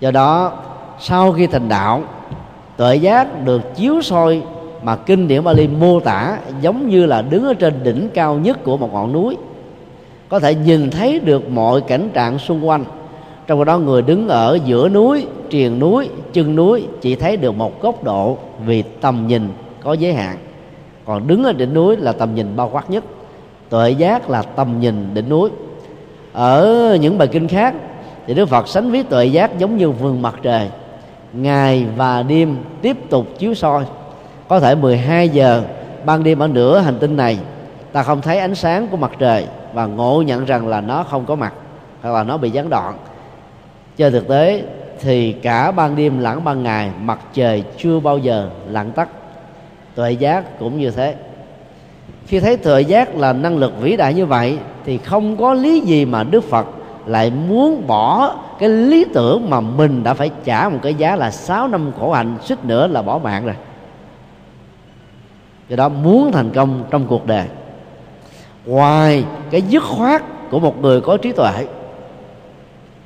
Do 0.00 0.10
đó, 0.10 0.52
sau 1.00 1.32
khi 1.32 1.46
thành 1.46 1.68
đạo, 1.68 2.02
tuệ 2.76 2.96
giác 2.96 3.44
được 3.44 3.74
chiếu 3.74 4.02
soi 4.02 4.42
mà 4.82 4.96
kinh 4.96 5.28
điển 5.28 5.44
Bali 5.44 5.68
mô 5.68 6.00
tả 6.00 6.38
giống 6.60 6.88
như 6.88 7.06
là 7.06 7.22
đứng 7.22 7.44
ở 7.44 7.54
trên 7.54 7.74
đỉnh 7.82 8.08
cao 8.14 8.34
nhất 8.34 8.64
của 8.64 8.76
một 8.76 8.92
ngọn 8.92 9.12
núi, 9.12 9.36
có 10.28 10.38
thể 10.38 10.54
nhìn 10.54 10.90
thấy 10.90 11.20
được 11.20 11.50
mọi 11.50 11.80
cảnh 11.80 12.08
trạng 12.14 12.38
xung 12.38 12.68
quanh. 12.68 12.84
Trong 13.46 13.64
đó, 13.64 13.78
người 13.78 14.02
đứng 14.02 14.28
ở 14.28 14.58
giữa 14.64 14.88
núi, 14.88 15.26
triền 15.50 15.78
núi, 15.78 16.08
chân 16.32 16.56
núi 16.56 16.86
chỉ 17.00 17.14
thấy 17.14 17.36
được 17.36 17.52
một 17.52 17.82
góc 17.82 18.04
độ 18.04 18.38
vì 18.64 18.82
tầm 18.82 19.26
nhìn 19.26 19.48
có 19.80 19.92
giới 19.92 20.14
hạn. 20.14 20.36
Còn 21.04 21.26
đứng 21.26 21.44
ở 21.44 21.52
đỉnh 21.52 21.74
núi 21.74 21.96
là 21.96 22.12
tầm 22.12 22.34
nhìn 22.34 22.56
bao 22.56 22.70
quát 22.72 22.90
nhất. 22.90 23.04
Tuệ 23.68 23.90
giác 23.90 24.30
là 24.30 24.42
tầm 24.42 24.80
nhìn 24.80 25.14
đỉnh 25.14 25.28
núi 25.28 25.50
ở 26.36 26.98
những 27.00 27.18
bài 27.18 27.28
kinh 27.28 27.48
khác, 27.48 27.74
thì 28.26 28.34
đức 28.34 28.46
phật 28.46 28.68
sánh 28.68 28.90
ví 28.90 29.02
tuệ 29.02 29.26
giác 29.26 29.58
giống 29.58 29.76
như 29.76 29.90
vườn 29.90 30.22
mặt 30.22 30.34
trời. 30.42 30.68
Ngày 31.32 31.86
và 31.96 32.22
đêm 32.22 32.56
tiếp 32.82 32.96
tục 33.10 33.26
chiếu 33.38 33.54
soi. 33.54 33.84
Có 34.48 34.60
thể 34.60 34.74
12 34.74 35.28
giờ, 35.28 35.62
ban 36.04 36.24
đêm 36.24 36.38
ở 36.38 36.48
nửa 36.48 36.78
hành 36.78 36.98
tinh 36.98 37.16
này, 37.16 37.38
ta 37.92 38.02
không 38.02 38.20
thấy 38.20 38.38
ánh 38.38 38.54
sáng 38.54 38.88
của 38.88 38.96
mặt 38.96 39.10
trời 39.18 39.46
và 39.72 39.86
ngộ 39.86 40.22
nhận 40.26 40.44
rằng 40.44 40.68
là 40.68 40.80
nó 40.80 41.02
không 41.02 41.26
có 41.26 41.34
mặt, 41.34 41.52
hoặc 42.02 42.10
là 42.10 42.22
nó 42.22 42.36
bị 42.36 42.50
gián 42.50 42.70
đoạn. 42.70 42.94
Trên 43.96 44.12
thực 44.12 44.28
tế, 44.28 44.62
thì 45.00 45.32
cả 45.32 45.70
ban 45.70 45.96
đêm 45.96 46.18
lẫn 46.18 46.44
ban 46.44 46.62
ngày, 46.62 46.90
mặt 47.00 47.18
trời 47.32 47.64
chưa 47.78 48.00
bao 48.00 48.18
giờ 48.18 48.48
lặn 48.70 48.90
tắt. 48.90 49.08
Tuệ 49.94 50.12
giác 50.12 50.58
cũng 50.58 50.78
như 50.78 50.90
thế 50.90 51.14
khi 52.26 52.40
thấy 52.40 52.56
tuệ 52.56 52.80
giác 52.80 53.16
là 53.16 53.32
năng 53.32 53.58
lực 53.58 53.80
vĩ 53.80 53.96
đại 53.96 54.14
như 54.14 54.26
vậy, 54.26 54.58
thì 54.84 54.98
không 54.98 55.36
có 55.36 55.54
lý 55.54 55.80
gì 55.80 56.04
mà 56.04 56.24
đức 56.24 56.44
phật 56.44 56.66
lại 57.06 57.30
muốn 57.30 57.86
bỏ 57.86 58.34
cái 58.58 58.68
lý 58.68 59.04
tưởng 59.14 59.50
mà 59.50 59.60
mình 59.60 60.04
đã 60.04 60.14
phải 60.14 60.30
trả 60.44 60.68
một 60.68 60.78
cái 60.82 60.94
giá 60.94 61.16
là 61.16 61.30
6 61.30 61.68
năm 61.68 61.92
khổ 62.00 62.12
hạnh, 62.12 62.36
suýt 62.42 62.64
nữa 62.64 62.86
là 62.86 63.02
bỏ 63.02 63.18
mạng 63.18 63.46
rồi. 63.46 63.54
Do 65.68 65.76
đó 65.76 65.88
muốn 65.88 66.32
thành 66.32 66.50
công 66.50 66.84
trong 66.90 67.06
cuộc 67.06 67.26
đời. 67.26 67.46
Ngoài 68.66 69.24
cái 69.50 69.62
dứt 69.62 69.82
khoát 69.82 70.22
của 70.50 70.58
một 70.58 70.82
người 70.82 71.00
có 71.00 71.16
trí 71.16 71.32
tuệ, 71.32 71.66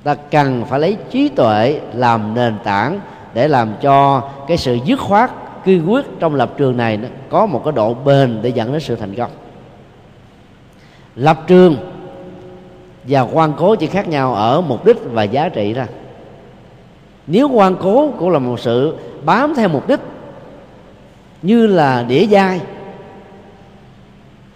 ta 0.05 0.14
cần 0.14 0.64
phải 0.64 0.81
lấy 0.81 0.97
trí 1.11 1.29
tuệ 1.29 1.81
làm 1.95 2.35
nền 2.35 2.55
tảng 2.64 3.01
để 3.35 3.49
làm 3.49 3.73
cho 3.81 4.21
cái 4.49 4.57
sự 4.57 4.79
dứt 4.85 5.01
khoát 5.01 5.31
kiên 5.65 5.93
quyết 5.93 6.05
trong 6.19 6.35
lập 6.35 6.55
trường 6.57 6.77
này 6.77 6.97
nó 6.97 7.09
có 7.29 7.47
một 7.47 7.63
cái 7.65 7.73
độ 7.73 7.95
bền 7.95 8.39
để 8.43 8.49
dẫn 8.49 8.73
đến 8.73 8.81
sự 8.81 8.97
thành 8.97 9.15
công. 9.15 9.31
Lập 11.17 11.45
trường 11.47 11.77
và 13.05 13.21
quan 13.21 13.53
cố 13.59 13.75
chỉ 13.75 13.87
khác 13.87 14.09
nhau 14.09 14.35
ở 14.35 14.61
mục 14.61 14.85
đích 14.85 14.97
và 15.13 15.23
giá 15.23 15.49
trị 15.49 15.73
ra 15.73 15.87
nếu 17.27 17.49
quan 17.49 17.77
cố 17.81 18.11
cũng 18.19 18.31
là 18.31 18.39
một 18.39 18.61
sự 18.61 18.97
bám 19.25 19.55
theo 19.57 19.69
mục 19.69 19.89
đích 19.89 20.01
như 21.43 21.67
là 21.67 22.03
đĩa 22.03 22.27
dai, 22.27 22.61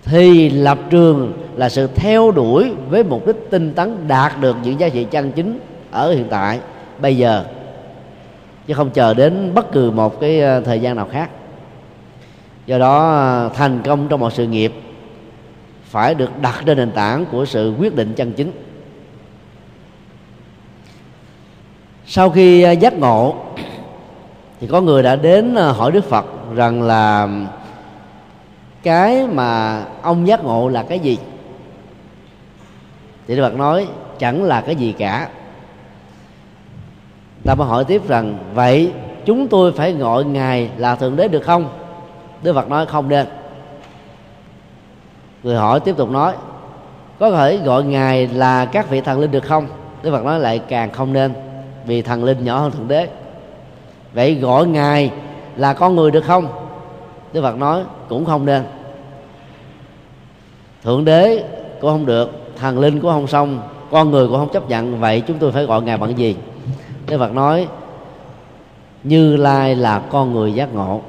thì 0.05 0.51
lập 0.51 0.79
trường 0.91 1.33
là 1.57 1.69
sự 1.69 1.87
theo 1.87 2.31
đuổi 2.31 2.73
với 2.91 3.05
mục 3.05 3.27
đích 3.27 3.37
tinh 3.51 3.73
tấn 3.75 4.09
đạt 4.09 4.33
được 4.41 4.57
những 4.63 4.81
giá 4.81 4.89
trị 4.89 5.07
chân 5.11 5.33
chính 5.33 5.59
ở 5.91 6.13
hiện 6.13 6.27
tại. 6.31 6.61
Bây 6.99 7.17
giờ 7.17 7.45
chứ 8.67 8.75
không 8.75 8.91
chờ 8.91 9.15
đến 9.15 9.55
bất 9.55 9.73
cứ 9.73 9.91
một 9.91 10.21
cái 10.21 10.41
ờ, 10.41 10.61
thời 10.61 10.81
gian 10.81 10.97
nào 10.97 11.09
khác. 11.13 11.31
Do 12.67 12.79
đó 12.79 13.13
ờ, 13.13 13.51
thành 13.55 13.83
công 13.85 14.09
trong 14.09 14.21
một 14.21 14.33
sự 14.33 14.47
nghiệp 14.47 14.73
phải 15.85 16.15
được 16.15 16.41
đặt 16.41 16.63
trên 16.67 16.77
nền 16.79 16.91
tảng 16.91 17.25
của 17.31 17.45
sự 17.45 17.75
quyết 17.79 17.95
định 17.95 18.15
chân 18.17 18.33
chính. 18.33 18.53
Sau 22.07 22.31
khi 22.31 22.63
ờ, 22.63 22.73
giác 22.73 22.99
ngộ, 22.99 23.37
thì 24.61 24.67
có 24.67 24.81
người 24.81 25.03
đã 25.03 25.17
đến 25.17 25.57
hỏi 25.57 25.93
đức 25.93 26.05
phật 26.05 26.27
rằng 26.55 26.83
là, 26.83 27.29
cái 28.83 29.27
mà 29.27 29.83
ông 30.03 30.27
giác 30.27 30.45
ngộ 30.45 30.69
là 30.69 30.83
cái 30.83 30.99
gì? 30.99 31.19
Thì 33.29 33.37
đức 33.37 33.43
phật 33.43 33.55
nói, 33.55 33.87
chẳng 34.19 34.45
là 34.45 34.61
cái 34.61 34.77
gì 34.77 34.95
cả 34.99 35.29
ta 37.45 37.55
mới 37.55 37.69
hỏi 37.69 37.85
tiếp 37.85 38.09
rằng, 38.09 38.39
vậy 38.55 38.93
chúng 39.25 39.49
tôi 39.49 39.73
phải 39.73 39.93
gọi 39.93 40.25
ngài 40.25 40.71
là 40.77 40.97
thượng 40.97 41.17
đế 41.17 41.29
được 41.29 41.43
không? 41.43 41.69
Đức 42.43 42.53
phật 42.55 42.69
nói, 42.69 42.87
không 42.87 43.09
nên. 43.09 43.27
Người 45.43 45.57
hỏi 45.57 45.81
tiếp 45.81 45.97
tục 45.97 46.11
nói, 46.11 46.33
có 47.19 47.31
thể 47.31 47.57
gọi 47.57 47.85
ngài 47.85 48.29
là 48.29 48.65
các 48.65 48.91
vị 48.91 49.01
thần 49.01 49.21
linh 49.21 49.31
được 49.31 49.45
không? 49.45 49.67
Đức 50.03 50.11
phật 50.11 50.25
nói 50.25 50.41
lại, 50.41 50.59
càng 50.69 50.93
không 50.93 51.13
nên, 51.13 51.33
vì 51.87 52.03
thần 52.03 52.25
linh 52.25 52.45
nhỏ 52.45 52.59
hơn 52.59 52.71
thượng 52.71 52.89
đế. 52.89 53.09
Vậy 54.15 54.35
gọi 54.35 54.67
ngài 54.67 55.11
là 55.57 55.73
con 55.73 55.97
người 55.97 56.11
được 56.11 56.25
không? 56.25 56.49
Đức 57.33 57.43
phật 57.43 57.57
nói, 57.57 57.83
cũng 58.09 58.25
không 58.25 58.47
nên. 58.47 58.63
Thượng 60.83 61.05
đế 61.05 61.45
cũng 61.81 61.91
không 61.91 62.07
được, 62.07 62.31
thần 62.61 62.79
linh 62.79 63.01
cũng 63.01 63.11
không 63.11 63.27
xong, 63.27 63.61
con 63.91 64.11
người 64.11 64.29
cũng 64.29 64.37
không 64.37 64.53
chấp 64.53 64.69
nhận, 64.69 65.01
vậy 65.01 65.21
chúng 65.21 65.39
tôi 65.39 65.53
phải 65.53 65.65
gọi 65.65 65.83
ngài 65.83 65.97
bằng 65.97 66.19
gì? 66.19 66.37
Đức 67.07 67.19
phật 67.19 67.33
nói, 67.33 67.69
như 69.05 69.37
lai 69.37 69.77
là 69.77 70.03
con 70.11 70.33
người 70.33 70.53
giác 70.53 70.75
ngộ. 70.75 71.01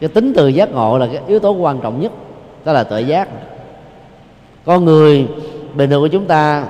Cái 0.00 0.08
tính 0.08 0.32
từ 0.36 0.48
giác 0.48 0.72
ngộ 0.72 0.98
là 0.98 1.06
cái 1.06 1.20
yếu 1.26 1.38
tố 1.38 1.52
quan 1.52 1.80
trọng 1.80 2.00
nhất, 2.00 2.12
đó 2.64 2.72
là 2.72 2.84
tự 2.84 2.98
giác. 2.98 3.28
Con 4.64 4.84
người 4.84 5.28
bình 5.74 5.90
thường 5.90 6.02
của 6.02 6.08
chúng 6.08 6.26
ta, 6.26 6.66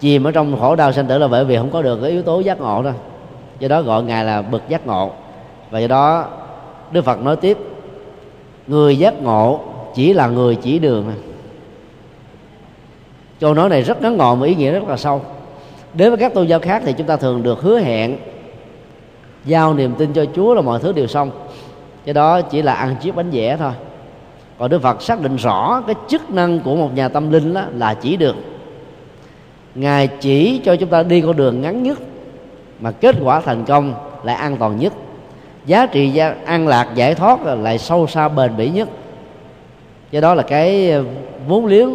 chìm 0.00 0.24
ở 0.24 0.30
trong 0.30 0.60
khổ 0.60 0.76
đau 0.76 0.92
sanh 0.92 1.06
tử 1.06 1.18
là 1.18 1.28
bởi 1.28 1.44
vì 1.44 1.56
không 1.56 1.70
có 1.70 1.82
được 1.82 1.98
cái 2.02 2.10
yếu 2.10 2.22
tố 2.22 2.40
giác 2.40 2.60
ngộ 2.60 2.82
đó. 2.82 2.90
Do 3.58 3.68
đó 3.68 3.82
gọi 3.82 4.02
ngài 4.02 4.24
là 4.24 4.42
bậc 4.42 4.68
giác 4.68 4.86
ngộ. 4.86 5.10
Và 5.70 5.78
do 5.78 5.86
đó, 5.86 6.26
đức 6.90 7.04
phật 7.04 7.22
nói 7.22 7.36
tiếp, 7.36 7.58
người 8.66 8.98
giác 8.98 9.22
ngộ 9.22 9.60
chỉ 9.94 10.12
là 10.12 10.26
người 10.26 10.56
chỉ 10.56 10.78
đường. 10.78 11.12
Câu 13.40 13.54
nói 13.54 13.68
này 13.68 13.82
rất 13.82 14.02
ngắn 14.02 14.16
gọn 14.16 14.40
và 14.40 14.46
ý 14.46 14.54
nghĩa 14.54 14.70
rất 14.70 14.88
là 14.88 14.96
sâu 14.96 15.22
đến 15.94 16.10
với 16.10 16.18
các 16.18 16.34
tôn 16.34 16.46
giáo 16.46 16.60
khác 16.60 16.82
thì 16.84 16.92
chúng 16.92 17.06
ta 17.06 17.16
thường 17.16 17.42
được 17.42 17.60
hứa 17.60 17.78
hẹn, 17.78 18.16
giao 19.44 19.74
niềm 19.74 19.94
tin 19.98 20.12
cho 20.12 20.24
chúa 20.34 20.54
là 20.54 20.60
mọi 20.60 20.78
thứ 20.78 20.92
đều 20.92 21.06
xong. 21.06 21.30
Cái 22.04 22.14
đó 22.14 22.40
chỉ 22.40 22.62
là 22.62 22.74
ăn 22.74 22.96
chiếc 23.00 23.16
bánh 23.16 23.30
vẽ 23.30 23.56
thôi. 23.56 23.72
Còn 24.58 24.70
đức 24.70 24.82
phật 24.82 25.02
xác 25.02 25.20
định 25.20 25.36
rõ 25.36 25.82
cái 25.86 25.94
chức 26.08 26.30
năng 26.30 26.60
của 26.60 26.76
một 26.76 26.94
nhà 26.94 27.08
tâm 27.08 27.30
linh 27.30 27.54
đó 27.54 27.64
là 27.76 27.94
chỉ 27.94 28.16
đường 28.16 28.36
ngài 29.74 30.06
chỉ 30.06 30.60
cho 30.64 30.76
chúng 30.76 30.88
ta 30.88 31.02
đi 31.02 31.20
con 31.20 31.36
đường 31.36 31.60
ngắn 31.60 31.82
nhất, 31.82 31.98
mà 32.80 32.90
kết 32.90 33.16
quả 33.22 33.40
thành 33.40 33.64
công 33.64 33.94
lại 34.24 34.36
an 34.36 34.56
toàn 34.56 34.78
nhất. 34.78 34.92
Giá 35.66 35.86
trị 35.86 36.18
an 36.44 36.68
lạc 36.68 36.88
giải 36.94 37.14
thoát 37.14 37.44
lại 37.44 37.78
sâu 37.78 38.06
xa 38.06 38.28
bền 38.28 38.56
bỉ 38.56 38.68
nhất. 38.68 38.88
Cái 40.12 40.20
đó 40.20 40.34
là 40.34 40.42
cái 40.42 40.94
vốn 41.48 41.66
liếng 41.66 41.90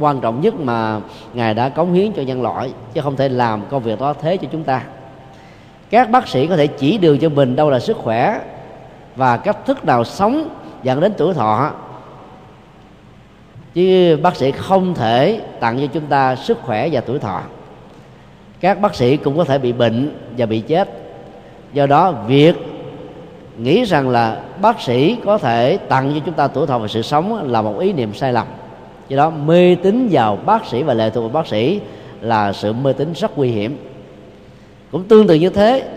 quan 0.00 0.20
trọng 0.20 0.40
nhất 0.40 0.54
mà 0.60 1.00
ngài 1.34 1.54
đã 1.54 1.68
cống 1.68 1.92
hiến 1.92 2.12
cho 2.12 2.22
nhân 2.22 2.42
loại, 2.42 2.72
chứ 2.94 3.00
không 3.00 3.16
thể 3.16 3.28
làm 3.28 3.62
công 3.70 3.82
việc 3.82 4.00
đó 4.00 4.14
thế 4.20 4.36
cho 4.36 4.48
chúng 4.52 4.64
ta. 4.64 4.82
Các 5.90 6.10
bác 6.10 6.28
sĩ 6.28 6.46
có 6.46 6.56
thể 6.56 6.66
chỉ 6.66 6.98
đường 6.98 7.18
cho 7.18 7.28
mình 7.28 7.56
đâu 7.56 7.70
là 7.70 7.80
sức 7.80 7.96
khỏe 7.96 8.40
và 9.16 9.36
cách 9.36 9.66
thức 9.66 9.84
nào 9.84 10.04
sống 10.04 10.48
dẫn 10.82 11.00
đến 11.00 11.12
tuổi 11.16 11.34
thọ. 11.34 11.70
Chứ 13.74 14.16
bác 14.22 14.36
sĩ 14.36 14.50
không 14.50 14.94
thể 14.94 15.40
tặng 15.60 15.78
cho 15.80 15.86
chúng 15.86 16.06
ta 16.06 16.36
sức 16.36 16.58
khỏe 16.62 16.88
và 16.92 17.00
tuổi 17.00 17.18
thọ. 17.18 17.40
Các 18.60 18.80
bác 18.80 18.94
sĩ 18.94 19.16
cũng 19.16 19.36
có 19.36 19.44
thể 19.44 19.58
bị 19.58 19.72
bệnh 19.72 20.18
và 20.38 20.46
bị 20.46 20.60
chết. 20.60 20.88
Do 21.72 21.86
đó, 21.86 22.12
việc 22.12 22.56
nghĩ 23.58 23.84
rằng 23.84 24.08
là 24.08 24.40
bác 24.60 24.80
sĩ 24.80 25.16
có 25.24 25.38
thể 25.38 25.76
tặng 25.76 26.12
cho 26.14 26.20
chúng 26.26 26.34
ta 26.34 26.48
tuổi 26.48 26.66
thọ 26.66 26.78
và 26.78 26.88
sự 26.88 27.02
sống 27.02 27.50
là 27.50 27.62
một 27.62 27.78
ý 27.78 27.92
niệm 27.92 28.14
sai 28.14 28.32
lầm 28.32 28.46
do 29.08 29.16
đó, 29.16 29.30
mê 29.30 29.74
tín 29.74 30.08
vào 30.10 30.36
bác 30.36 30.66
sĩ 30.66 30.82
và 30.82 30.94
lệ 30.94 31.10
thuộc 31.10 31.22
vào 31.22 31.42
bác 31.42 31.46
sĩ 31.48 31.80
là 32.20 32.52
sự 32.52 32.72
mê 32.72 32.92
tín 32.92 33.12
rất 33.12 33.38
nguy 33.38 33.48
hiểm. 33.48 33.78
Cũng 34.92 35.04
tương 35.04 35.26
tự 35.26 35.34
như 35.34 35.50
thế, 35.50 35.88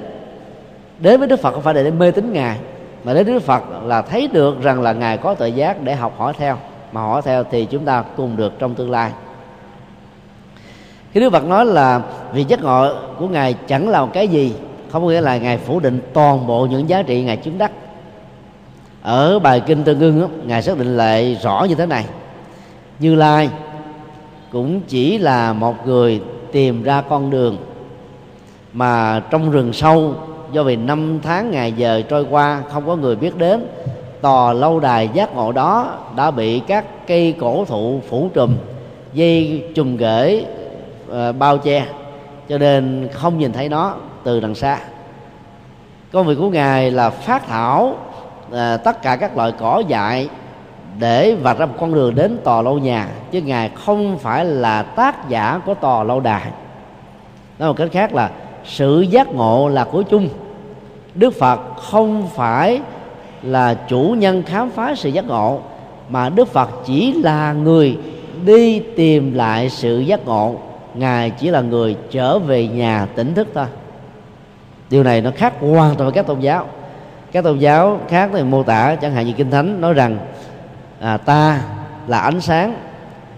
đến 1.00 1.20
với 1.20 1.28
đức 1.28 1.40
phật 1.40 1.52
không 1.52 1.64
phải 1.64 1.74
để 1.74 1.92
mê 1.92 2.12
tín 2.12 2.34
ngài, 2.34 2.58
mà 3.04 3.14
đến 3.14 3.26
đức 3.26 3.40
phật 3.40 3.64
là 3.84 4.02
thấy 4.02 4.28
được 4.28 4.62
rằng 4.62 4.82
là 4.82 4.94
ngài 4.94 5.18
có 5.18 5.34
tự 5.34 5.48
giác 5.48 5.84
để 5.84 5.96
học 5.96 6.14
hỏi 6.18 6.34
theo. 6.38 6.58
Mà 6.92 7.02
hỏi 7.02 7.22
theo 7.22 7.44
thì 7.52 7.66
chúng 7.66 7.86
ta 7.86 8.04
cùng 8.18 8.38
được 8.38 8.60
trong 8.60 8.76
tương 8.76 8.92
lai. 8.92 9.12
Khi 11.12 11.20
đức 11.20 11.30
phật 11.30 11.46
nói 11.46 11.66
là 11.66 12.02
vì 12.34 12.44
giác 12.44 12.64
ngộ 12.64 12.94
của 13.20 13.28
ngài 13.28 13.56
chẳng 13.68 13.90
là 13.90 14.02
một 14.02 14.10
cái 14.14 14.28
gì, 14.28 14.54
không 14.92 15.04
có 15.04 15.10
nghĩa 15.10 15.22
là 15.22 15.38
ngài 15.38 15.58
phủ 15.58 15.80
định 15.80 16.02
toàn 16.14 16.48
bộ 16.48 16.66
những 16.66 16.90
giá 16.90 17.04
trị 17.04 17.24
ngài 17.24 17.38
chứng 17.38 17.58
đắc. 17.58 17.72
Ở 19.02 19.40
bài 19.40 19.60
kinh 19.60 19.84
tương 19.84 20.00
ưng 20.00 20.30
ngài 20.48 20.62
xác 20.62 20.78
định 20.78 20.98
lại 20.98 21.38
rõ 21.42 21.66
như 21.70 21.76
thế 21.76 21.86
này 21.86 22.06
như 23.02 23.16
lai 23.16 23.50
cũng 24.52 24.82
chỉ 24.88 25.18
là 25.18 25.54
một 25.54 25.88
người 25.88 26.22
tìm 26.52 26.84
ra 26.84 27.02
con 27.02 27.30
đường 27.30 27.58
mà 28.74 29.22
trong 29.30 29.52
rừng 29.52 29.74
sâu 29.74 30.14
do 30.52 30.64
vì 30.64 30.76
năm 30.76 31.20
tháng 31.24 31.52
ngày 31.52 31.72
giờ 31.72 32.02
trôi 32.10 32.26
qua 32.30 32.64
không 32.72 32.88
có 32.88 32.96
người 32.96 33.16
biết 33.16 33.38
đến 33.38 33.68
tòa 34.22 34.54
lâu 34.54 34.80
đài 34.80 35.10
giác 35.14 35.36
ngộ 35.36 35.52
đó 35.52 35.98
đã 36.16 36.32
bị 36.32 36.60
các 36.60 37.08
cây 37.08 37.36
cổ 37.40 37.66
thụ 37.66 38.02
phủ 38.10 38.30
trùm 38.34 38.56
dây 39.14 39.64
trùm 39.76 39.98
ghế 39.98 40.46
uh, 40.46 41.12
ờ, 41.12 41.32
bao 41.32 41.58
che 41.58 41.86
cho 42.50 42.58
nên 42.58 43.08
không 43.14 43.38
nhìn 43.38 43.54
thấy 43.54 43.70
nó 43.70 43.96
từ 44.24 44.40
đằng 44.40 44.56
xa. 44.56 44.80
Công 46.12 46.28
việc 46.28 46.36
của 46.40 46.50
ngài 46.50 46.92
là 46.92 47.10
phát 47.10 47.48
thảo 47.48 47.96
uh, 48.48 48.58
tất 48.84 49.02
cả 49.02 49.16
các 49.16 49.38
loại 49.38 49.54
cỏ 49.60 49.84
dại 49.88 50.30
để 51.00 51.36
vạch 51.36 51.58
ra 51.60 51.66
một 51.66 51.76
con 51.80 51.94
đường 51.94 52.16
đến 52.16 52.38
tòa 52.44 52.62
lâu 52.62 52.80
nhà, 52.80 53.08
chứ 53.32 53.42
ngài 53.42 53.70
không 53.70 54.18
phải 54.18 54.46
là 54.46 54.84
tác 54.84 55.30
giả 55.30 55.62
của 55.66 55.74
tòa 55.74 56.04
lâu 56.04 56.20
đài. 56.20 56.48
Nói 57.60 57.70
một 57.70 57.78
cách 57.78 57.90
khác 57.92 58.14
là, 58.14 58.30
sự 58.66 59.02
giác 59.02 59.28
ngộ 59.28 59.70
là 59.70 59.84
của 59.84 60.02
chung. 60.02 60.30
Đức 61.16 61.34
phật 61.40 61.60
không 61.78 62.28
phải 62.36 62.82
là 63.42 63.74
chủ 63.74 64.16
nhân 64.18 64.44
khám 64.44 64.70
phá 64.72 64.96
sự 64.96 65.10
giác 65.10 65.26
ngộ, 65.26 65.60
mà 66.10 66.30
đức 66.30 66.48
phật 66.48 66.70
chỉ 66.86 67.14
là 67.14 67.54
người 67.54 67.98
đi 68.46 68.80
tìm 68.80 69.34
lại 69.34 69.70
sự 69.70 70.00
giác 70.00 70.26
ngộ. 70.26 70.56
Ngài 70.94 71.30
chỉ 71.30 71.50
là 71.50 71.62
người 71.62 71.96
trở 72.12 72.40
về 72.40 72.68
nhà 72.68 73.08
tỉnh 73.16 73.34
thức 73.34 73.48
thôi. 73.54 73.66
Điều 74.90 75.04
này 75.04 75.22
nó 75.22 75.32
khác 75.36 75.54
hoàn 75.60 75.96
toàn 75.96 75.98
với 75.98 76.12
các 76.12 76.28
tôn 76.28 76.40
giáo. 76.40 76.66
Các 77.32 77.44
tôn 77.44 77.60
giáo 77.60 78.00
khác 78.10 78.30
thì 78.34 78.44
mô 78.44 78.64
tả 78.64 78.96
chẳng 78.96 79.12
hạn 79.12 79.26
như 79.26 79.34
kinh 79.34 79.52
thánh 79.52 79.82
nói 79.82 79.94
rằng 79.94 80.20
à, 81.02 81.18
ta 81.18 81.62
là 82.08 82.20
ánh 82.20 82.42
sáng. 82.42 82.74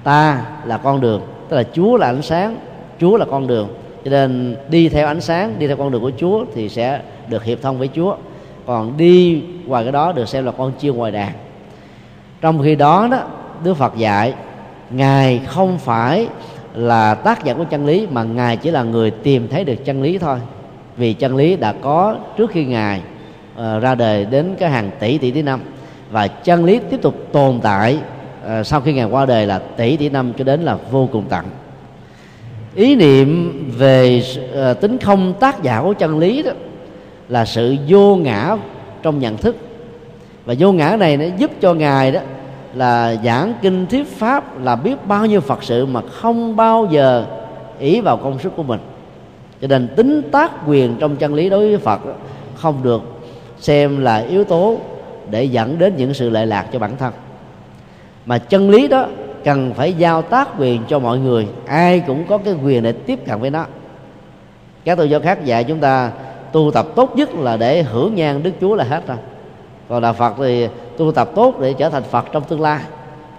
Ta 0.04 0.46
là 0.66 0.78
con 0.78 1.02
đường. 1.02 1.22
Tức 1.50 1.58
là 1.58 1.64
chúa 1.74 1.98
là 1.98 2.08
ánh 2.08 2.22
sáng 2.22 2.58
chúa 3.00 3.18
là 3.18 3.26
con 3.26 3.48
đường. 3.48 3.68
Cho 4.06 4.12
nên 4.12 4.56
đi 4.70 4.90
theo 4.90 5.08
ánh 5.08 5.22
sáng 5.22 5.60
đi 5.60 5.68
theo 5.68 5.78
con 5.78 5.92
đường 5.92 6.02
của 6.02 6.12
chúa 6.18 6.46
thì 6.56 6.70
sẽ 6.70 7.02
được 7.28 7.44
hiệp 7.44 7.62
thông 7.62 7.80
với 7.80 7.90
chúa. 7.96 8.16
Còn 8.66 8.98
đi 8.98 9.44
ngoài 9.66 9.84
cái 9.84 9.92
đó 9.92 10.12
được 10.12 10.30
xem 10.30 10.46
là 10.46 10.52
con 10.52 10.72
chiêu 10.72 10.94
ngoài 10.94 11.12
đàn. 11.12 11.32
Trong 12.42 12.64
khi 12.64 12.76
đó 12.76 13.08
đó 13.12 13.20
đức 13.64 13.74
phật 13.74 13.98
dạy 13.98 14.34
ngài 14.90 15.42
không 15.46 15.78
phải 15.78 16.28
là 16.74 17.16
tác 17.16 17.44
giả 17.44 17.54
của 17.54 17.64
chân 17.64 17.86
lý 17.86 18.08
mà 18.12 18.24
ngài 18.24 18.58
chỉ 18.58 18.72
là 18.72 18.84
người 18.84 19.12
tìm 19.12 19.48
thấy 19.48 19.64
được 19.64 19.86
chân 19.86 20.02
lý 20.02 20.18
thôi. 20.18 20.38
Vì 20.98 21.14
chân 21.14 21.36
lý 21.36 21.56
đã 21.56 21.74
có 21.82 22.16
trước 22.38 22.52
khi 22.52 22.66
ngài 22.66 23.02
uh, 23.56 23.82
ra 23.82 23.96
đời 23.96 24.26
đến 24.26 24.56
cái 24.60 24.70
hàng 24.70 24.92
tỷ 25.00 25.18
tỷ 25.18 25.32
tỷ 25.32 25.42
năm 25.42 25.60
và 26.14 26.28
chân 26.28 26.66
lý 26.66 26.80
tiếp 26.90 27.02
tục 27.02 27.16
tồn 27.32 27.60
tại 27.64 27.98
uh, 28.46 28.66
sau 28.66 28.82
khi 28.82 28.94
ngài 28.94 29.06
qua 29.06 29.26
đời 29.26 29.46
là 29.46 29.60
tỷ 29.60 29.98
tỷ 29.98 30.10
năm 30.10 30.34
cho 30.38 30.44
đến 30.44 30.62
là 30.62 30.78
vô 30.92 31.10
cùng 31.12 31.24
tận. 31.30 31.46
Ý 32.76 32.96
niệm 32.96 33.60
về 33.78 34.24
uh, 34.72 34.82
tính 34.82 34.98
không 34.98 35.34
tác 35.40 35.64
giả 35.64 35.82
của 35.82 35.94
chân 35.94 36.20
lý 36.20 36.44
đó 36.44 36.52
là 37.30 37.46
sự 37.46 37.76
vô 37.88 38.16
ngã 38.16 38.58
trong 39.04 39.20
nhận 39.20 39.38
thức. 39.38 39.56
Và 40.46 40.56
vô 40.60 40.72
ngã 40.72 40.96
này 41.00 41.18
nó 41.18 41.26
giúp 41.38 41.52
cho 41.62 41.74
ngài 41.74 42.12
đó 42.12 42.20
là 42.74 43.16
giảng 43.24 43.54
kinh 43.62 43.86
thuyết 43.86 44.08
pháp 44.08 44.62
là 44.64 44.76
biết 44.76 44.96
bao 45.08 45.26
nhiêu 45.26 45.42
phật 45.42 45.64
sự 45.64 45.86
mà 45.86 46.02
không 46.12 46.56
bao 46.56 46.88
giờ 46.92 47.26
ý 47.80 48.02
vào 48.02 48.18
công 48.18 48.40
sức 48.40 48.56
của 48.56 48.64
mình. 48.64 48.80
Cho 49.62 49.68
nên 49.68 49.88
tính 49.88 50.22
tác 50.32 50.52
quyền 50.68 50.96
trong 51.00 51.16
chân 51.16 51.34
lý 51.34 51.50
đối 51.50 51.70
với 51.70 51.78
phật 51.78 52.00
không 52.56 52.84
được 52.84 53.02
xem 53.60 54.04
là 54.04 54.18
yếu 54.18 54.44
tố 54.44 54.78
để 55.30 55.44
dẫn 55.44 55.80
đến 55.80 55.94
những 55.98 56.14
sự 56.14 56.30
lệ 56.30 56.46
lạc 56.46 56.66
cho 56.74 56.80
bản 56.80 56.98
thân. 56.98 57.14
Mà 58.26 58.38
chân 58.38 58.70
lý 58.70 58.88
đó 58.88 59.06
cần 59.44 59.74
phải 59.74 59.94
giao 59.94 60.22
tác 60.22 60.50
quyền 60.60 60.82
cho 60.88 61.00
mọi 61.00 61.20
người, 61.20 61.48
ai 61.68 62.00
cũng 62.08 62.28
có 62.28 62.38
cái 62.38 62.54
quyền 62.64 62.84
để 62.84 62.92
tiếp 62.92 63.20
cận 63.26 63.40
với 63.40 63.50
nó. 63.50 63.66
Các 64.86 64.98
tôn 64.98 65.10
giáo 65.10 65.20
khác 65.20 65.46
dạy 65.46 65.64
chúng 65.64 65.80
ta 65.80 66.12
tu 66.52 66.72
tập 66.72 66.88
tốt 66.96 67.16
nhất 67.16 67.36
là 67.36 67.58
để 67.58 67.84
hưởng 67.84 68.16
nhan 68.16 68.44
đức 68.44 68.52
chúa 68.62 68.76
là 68.76 68.84
hết 68.84 69.08
rồi. 69.08 69.18
Còn 69.90 70.02
đạo 70.02 70.14
phật 70.14 70.34
thì 70.38 70.68
tu 70.98 71.12
tập 71.12 71.30
tốt 71.36 71.60
để 71.60 71.74
trở 71.74 71.90
thành 71.90 72.04
phật 72.04 72.26
trong 72.32 72.44
tương 72.44 72.62
lai. 72.62 72.80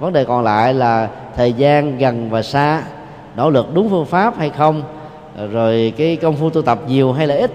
Vấn 0.00 0.12
đề 0.12 0.24
còn 0.24 0.44
lại 0.44 0.74
là 0.74 1.08
thời 1.36 1.52
gian 1.52 1.98
gần 1.98 2.30
và 2.30 2.42
xa, 2.42 2.82
nỗ 3.36 3.50
lực 3.50 3.74
đúng 3.74 3.90
phương 3.90 4.06
pháp 4.06 4.38
hay 4.38 4.50
không, 4.50 4.82
rồi 5.52 5.92
cái 5.96 6.16
công 6.16 6.36
phu 6.36 6.50
tu 6.50 6.62
tập 6.62 6.78
nhiều 6.86 7.12
hay 7.12 7.26
là 7.26 7.34
ít 7.34 7.50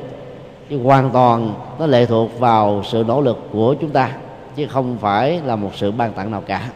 chứ 0.70 0.80
hoàn 0.84 1.10
toàn 1.10 1.54
nó 1.80 1.86
lệ 1.86 2.06
thuộc 2.06 2.40
vào 2.40 2.82
sự 2.86 3.04
nỗ 3.08 3.22
lực 3.22 3.50
của 3.52 3.76
chúng 3.82 3.90
ta, 3.90 4.12
chứ 4.56 4.68
không 4.68 4.98
phải 4.98 5.42
là 5.46 5.56
một 5.56 5.72
sự 5.76 5.92
ban 5.92 6.14
tặng 6.14 6.32
nào 6.32 6.44
cả. 6.46 6.70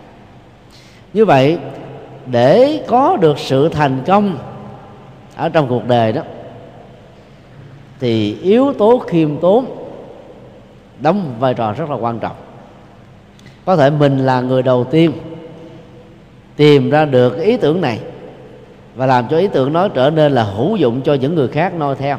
Như 1.14 1.26
vậy, 1.26 1.58
để 2.26 2.84
có 2.88 3.18
được 3.18 3.40
sự 3.40 3.70
thành 3.70 4.02
công 4.06 4.38
ở 5.36 5.50
trong 5.50 5.68
cuộc 5.68 5.88
đời 5.88 6.12
đó, 6.12 6.22
thì 8.00 8.38
yếu 8.42 8.74
tố 8.74 8.98
khiêm 9.08 9.38
tốn 9.38 9.66
đóng 11.00 11.36
vai 11.40 11.54
trò 11.54 11.74
rất 11.74 11.90
là 11.90 11.96
quan 11.96 12.20
trọng. 12.20 12.36
Có 13.66 13.76
thể 13.76 13.90
mình 13.90 14.18
là 14.18 14.42
người 14.42 14.64
đầu 14.64 14.84
tiên 14.84 15.12
tìm 16.56 16.90
ra 16.90 17.06
được 17.06 17.40
ý 17.40 17.58
tưởng 17.58 17.82
này 17.82 18.00
và 18.96 19.06
làm 19.06 19.28
cho 19.30 19.38
ý 19.38 19.48
tưởng 19.48 19.74
đó 19.74 19.88
trở 19.88 20.10
nên 20.10 20.32
là 20.32 20.44
hữu 20.44 20.76
dụng 20.76 21.02
cho 21.02 21.14
những 21.14 21.36
người 21.36 21.48
khác 21.48 21.74
noi 21.74 21.96
theo 21.96 22.18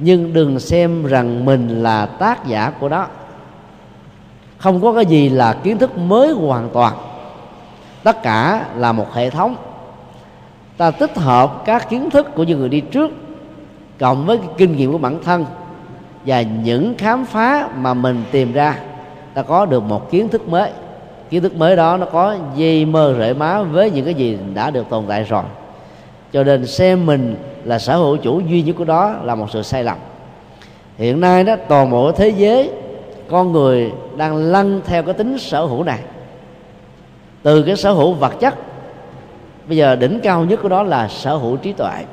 nhưng 0.00 0.32
đừng 0.32 0.60
xem 0.60 1.06
rằng 1.06 1.44
mình 1.44 1.82
là 1.82 2.06
tác 2.06 2.46
giả 2.46 2.72
của 2.80 2.88
đó. 2.88 3.06
Không 4.58 4.80
có 4.80 4.92
cái 4.92 5.06
gì 5.06 5.28
là 5.28 5.52
kiến 5.52 5.78
thức 5.78 5.98
mới 5.98 6.32
hoàn 6.32 6.68
toàn. 6.72 6.94
Tất 8.02 8.22
cả 8.22 8.66
là 8.76 8.92
một 8.92 9.14
hệ 9.14 9.30
thống. 9.30 9.56
Ta 10.76 10.90
tích 10.90 11.16
hợp 11.16 11.62
các 11.64 11.90
kiến 11.90 12.10
thức 12.10 12.34
của 12.34 12.42
những 12.42 12.60
người 12.60 12.68
đi 12.68 12.80
trước, 12.80 13.10
cộng 13.98 14.26
với 14.26 14.38
kinh 14.56 14.76
nghiệm 14.76 14.92
của 14.92 14.98
bản 14.98 15.18
thân 15.24 15.44
và 16.26 16.42
những 16.42 16.94
khám 16.98 17.24
phá 17.24 17.68
mà 17.76 17.94
mình 17.94 18.22
tìm 18.30 18.52
ra, 18.52 18.78
ta 19.34 19.42
có 19.42 19.66
được 19.66 19.82
một 19.82 20.10
kiến 20.10 20.28
thức 20.28 20.48
mới. 20.48 20.70
Kiến 21.30 21.42
thức 21.42 21.56
mới 21.56 21.76
đó 21.76 21.96
nó 21.96 22.06
có 22.06 22.36
dây 22.56 22.84
mơ 22.84 23.14
rễ 23.18 23.34
má 23.34 23.62
với 23.62 23.90
những 23.90 24.04
cái 24.04 24.14
gì 24.14 24.38
đã 24.54 24.70
được 24.70 24.86
tồn 24.90 25.04
tại 25.08 25.24
rồi. 25.24 25.42
Cho 26.32 26.44
nên 26.44 26.66
xem 26.66 27.06
mình 27.06 27.36
là 27.64 27.78
sở 27.78 27.96
hữu 27.96 28.16
chủ 28.16 28.40
duy 28.40 28.62
nhất 28.62 28.76
của 28.78 28.84
đó 28.84 29.14
là 29.24 29.34
một 29.34 29.46
sự 29.50 29.62
sai 29.62 29.84
lầm. 29.84 29.96
Hiện 30.98 31.20
nay 31.20 31.44
đó 31.44 31.56
toàn 31.68 31.90
bộ 31.90 32.12
thế 32.12 32.28
giới 32.28 32.70
con 33.30 33.52
người 33.52 33.92
đang 34.16 34.36
lăn 34.36 34.80
theo 34.84 35.02
cái 35.02 35.14
tính 35.14 35.38
sở 35.38 35.64
hữu 35.64 35.84
này. 35.84 35.98
Từ 37.42 37.62
cái 37.62 37.76
sở 37.76 37.92
hữu 37.92 38.12
vật 38.12 38.40
chất 38.40 38.54
bây 39.68 39.76
giờ 39.76 39.96
đỉnh 39.96 40.20
cao 40.20 40.44
nhất 40.44 40.60
của 40.62 40.68
đó 40.68 40.82
là 40.82 41.08
sở 41.08 41.36
hữu 41.36 41.56
trí 41.56 41.72
tuệ. 41.72 42.04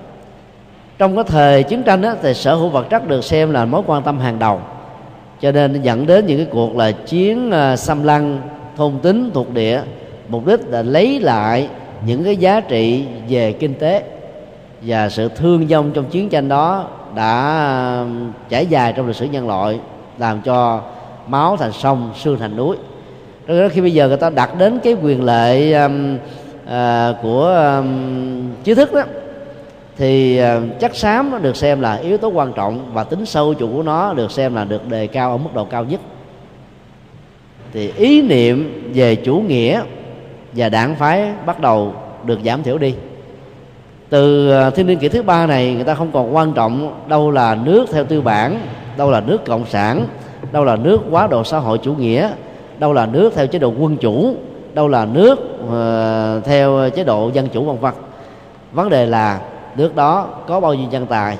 Trong 0.97 1.15
cái 1.15 1.23
thời 1.23 1.63
chiến 1.63 1.83
tranh 1.83 2.01
đó, 2.01 2.15
thì 2.21 2.33
sở 2.33 2.55
hữu 2.55 2.69
vật 2.69 2.89
chất 2.89 3.07
được 3.07 3.23
xem 3.23 3.51
là 3.51 3.65
mối 3.65 3.81
quan 3.85 4.03
tâm 4.03 4.19
hàng 4.19 4.39
đầu. 4.39 4.59
Cho 5.41 5.51
nên 5.51 5.81
dẫn 5.81 6.05
đến 6.05 6.25
những 6.25 6.37
cái 6.37 6.47
cuộc 6.51 6.75
là 6.75 6.91
chiến 6.91 7.51
à, 7.51 7.75
xâm 7.75 8.03
lăng 8.03 8.41
thôn 8.77 8.99
tính 9.01 9.31
thuộc 9.33 9.53
địa 9.53 9.81
mục 10.27 10.45
đích 10.45 10.59
là 10.67 10.81
lấy 10.81 11.19
lại 11.19 11.69
những 12.05 12.23
cái 12.23 12.37
giá 12.37 12.59
trị 12.59 13.05
về 13.29 13.53
kinh 13.53 13.73
tế 13.73 14.03
và 14.81 15.09
sự 15.09 15.29
thương 15.35 15.67
vong 15.67 15.91
trong 15.93 16.05
chiến 16.05 16.29
tranh 16.29 16.47
đó 16.47 16.87
đã 17.15 18.01
um, 18.01 18.31
trải 18.49 18.65
dài 18.65 18.93
trong 18.93 19.07
lịch 19.07 19.15
sử 19.15 19.25
nhân 19.25 19.47
loại 19.47 19.79
làm 20.17 20.41
cho 20.41 20.81
máu 21.27 21.57
thành 21.57 21.71
sông 21.71 22.11
xương 22.15 22.39
thành 22.39 22.55
núi. 22.55 22.77
Đó 23.47 23.55
khi 23.71 23.81
bây 23.81 23.93
giờ 23.93 24.07
người 24.07 24.17
ta 24.17 24.29
đặt 24.29 24.57
đến 24.57 24.79
cái 24.83 24.95
quyền 25.03 25.23
lệ 25.23 25.73
um, 25.73 26.15
uh, 26.15 27.15
của 27.21 27.75
um, 27.77 28.49
trí 28.63 28.73
thức 28.73 28.93
đó 28.93 29.01
thì 29.97 30.41
uh, 30.41 30.79
chắc 30.79 30.95
xám 30.95 31.41
được 31.41 31.55
xem 31.55 31.81
là 31.81 31.95
yếu 31.95 32.17
tố 32.17 32.27
quan 32.27 32.53
trọng 32.53 32.93
và 32.93 33.03
tính 33.03 33.25
sâu 33.25 33.53
chủ 33.53 33.69
của 33.73 33.83
nó 33.83 34.13
được 34.13 34.31
xem 34.31 34.55
là 34.55 34.63
được 34.63 34.87
đề 34.87 35.07
cao 35.07 35.31
ở 35.31 35.37
mức 35.37 35.49
độ 35.53 35.65
cao 35.65 35.83
nhất. 35.83 35.99
Thì 37.73 37.91
ý 37.95 38.21
niệm 38.21 38.91
về 38.93 39.15
chủ 39.15 39.39
nghĩa 39.39 39.81
và 40.53 40.69
đảng 40.69 40.95
phái 40.95 41.31
bắt 41.45 41.59
đầu 41.59 41.93
được 42.23 42.39
giảm 42.45 42.63
thiểu 42.63 42.77
đi 42.77 42.95
từ 44.09 44.51
à, 44.51 44.69
thiên 44.69 44.87
niên 44.87 44.99
kỷ 44.99 45.09
thứ 45.09 45.23
ba 45.23 45.45
này 45.45 45.73
người 45.73 45.83
ta 45.83 45.95
không 45.95 46.11
còn 46.11 46.35
quan 46.35 46.53
trọng 46.53 47.03
đâu 47.07 47.31
là 47.31 47.55
nước 47.55 47.85
theo 47.91 48.03
tư 48.03 48.21
bản 48.21 48.59
đâu 48.97 49.11
là 49.11 49.19
nước 49.21 49.45
cộng 49.45 49.65
sản 49.65 50.07
đâu 50.51 50.65
là 50.65 50.75
nước 50.75 51.01
quá 51.11 51.27
độ 51.27 51.43
xã 51.43 51.57
hội 51.57 51.77
chủ 51.77 51.93
nghĩa 51.93 52.29
đâu 52.79 52.93
là 52.93 53.05
nước 53.05 53.33
theo 53.35 53.47
chế 53.47 53.59
độ 53.59 53.73
quân 53.79 53.97
chủ 53.97 54.35
đâu 54.73 54.87
là 54.87 55.05
nước 55.05 55.39
uh, 55.65 56.45
theo 56.45 56.89
chế 56.89 57.03
độ 57.03 57.31
dân 57.33 57.47
chủ 57.47 57.63
vân 57.63 57.77
vân. 57.77 57.93
Vấn 58.71 58.89
đề 58.89 59.05
là 59.05 59.39
nước 59.75 59.95
đó 59.95 60.27
có 60.47 60.59
bao 60.59 60.73
nhiêu 60.73 60.87
nhân 60.91 61.05
tài 61.05 61.37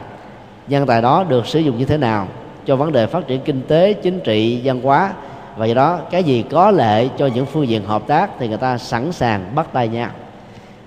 nhân 0.68 0.86
tài 0.86 1.02
đó 1.02 1.26
được 1.30 1.48
sử 1.48 1.60
dụng 1.60 1.78
như 1.78 1.86
thế 1.86 1.98
nào 1.98 2.28
cho 2.66 2.76
vấn 2.76 2.92
đề 2.92 3.08
phát 3.08 3.28
triển 3.28 3.42
kinh 3.42 3.62
tế 3.68 3.94
chính 3.94 4.20
trị 4.20 4.62
văn 4.64 4.82
hóa. 4.82 5.14
Và 5.58 5.66
do 5.66 5.74
đó 5.74 6.00
cái 6.12 6.24
gì 6.24 6.44
có 6.52 6.72
lệ 6.72 7.08
cho 7.18 7.28
những 7.28 7.46
phương 7.46 7.68
diện 7.68 7.84
hợp 7.86 8.02
tác 8.08 8.30
thì 8.40 8.48
người 8.48 8.58
ta 8.58 8.78
sẵn 8.78 9.12
sàng 9.12 9.46
bắt 9.56 9.68
tay 9.74 9.88
nhau 9.88 10.10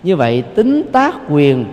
như 0.02 0.16
vậy 0.16 0.42
tính 0.54 0.82
tác 0.92 1.14
quyền 1.30 1.64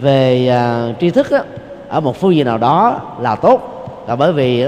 về 0.00 0.50
uh, 0.90 1.00
tri 1.00 1.10
thức 1.10 1.30
á, 1.30 1.42
ở 1.88 2.00
một 2.00 2.16
phương 2.16 2.34
diện 2.34 2.46
nào 2.46 2.58
đó 2.58 3.00
là 3.20 3.36
tốt. 3.36 3.68
Là 4.08 4.16
bởi 4.16 4.32
vì 4.32 4.66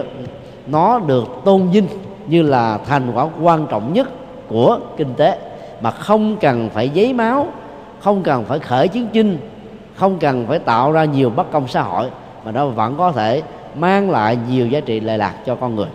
nó 0.67 0.99
được 0.99 1.25
tôn 1.45 1.71
vinh 1.71 1.87
như 2.27 2.43
là 2.43 2.79
thành 2.79 3.11
quả 3.15 3.29
quan 3.43 3.67
trọng 3.67 3.93
nhất 3.93 4.09
của 4.49 4.79
kinh 4.97 5.15
tế. 5.15 5.39
Mà 5.81 5.91
không 5.91 6.37
cần 6.37 6.71
phải 6.75 6.89
giấy 6.89 7.13
máu 7.13 7.47
không 8.01 8.23
cần 8.23 8.45
phải 8.45 8.59
khởi 8.59 8.89
chiến 8.89 9.07
chinh 9.13 9.39
không 9.95 10.19
cần 10.19 10.47
phải 10.49 10.59
tạo 10.59 10.93
ra 10.93 11.05
nhiều 11.05 11.31
bất 11.31 11.53
công 11.53 11.69
xã 11.69 11.83
hội 11.83 12.11
mà 12.45 12.53
nó 12.53 12.67
vẫn 12.67 12.95
có 12.99 13.13
thể 13.13 13.43
mang 13.75 14.11
lại 14.11 14.39
nhiều 14.51 14.67
giá 14.67 14.81
trị 14.81 15.01
lệ 15.01 15.17
lạc 15.17 15.35
cho 15.47 15.55
con 15.55 15.75
người. 15.75 15.89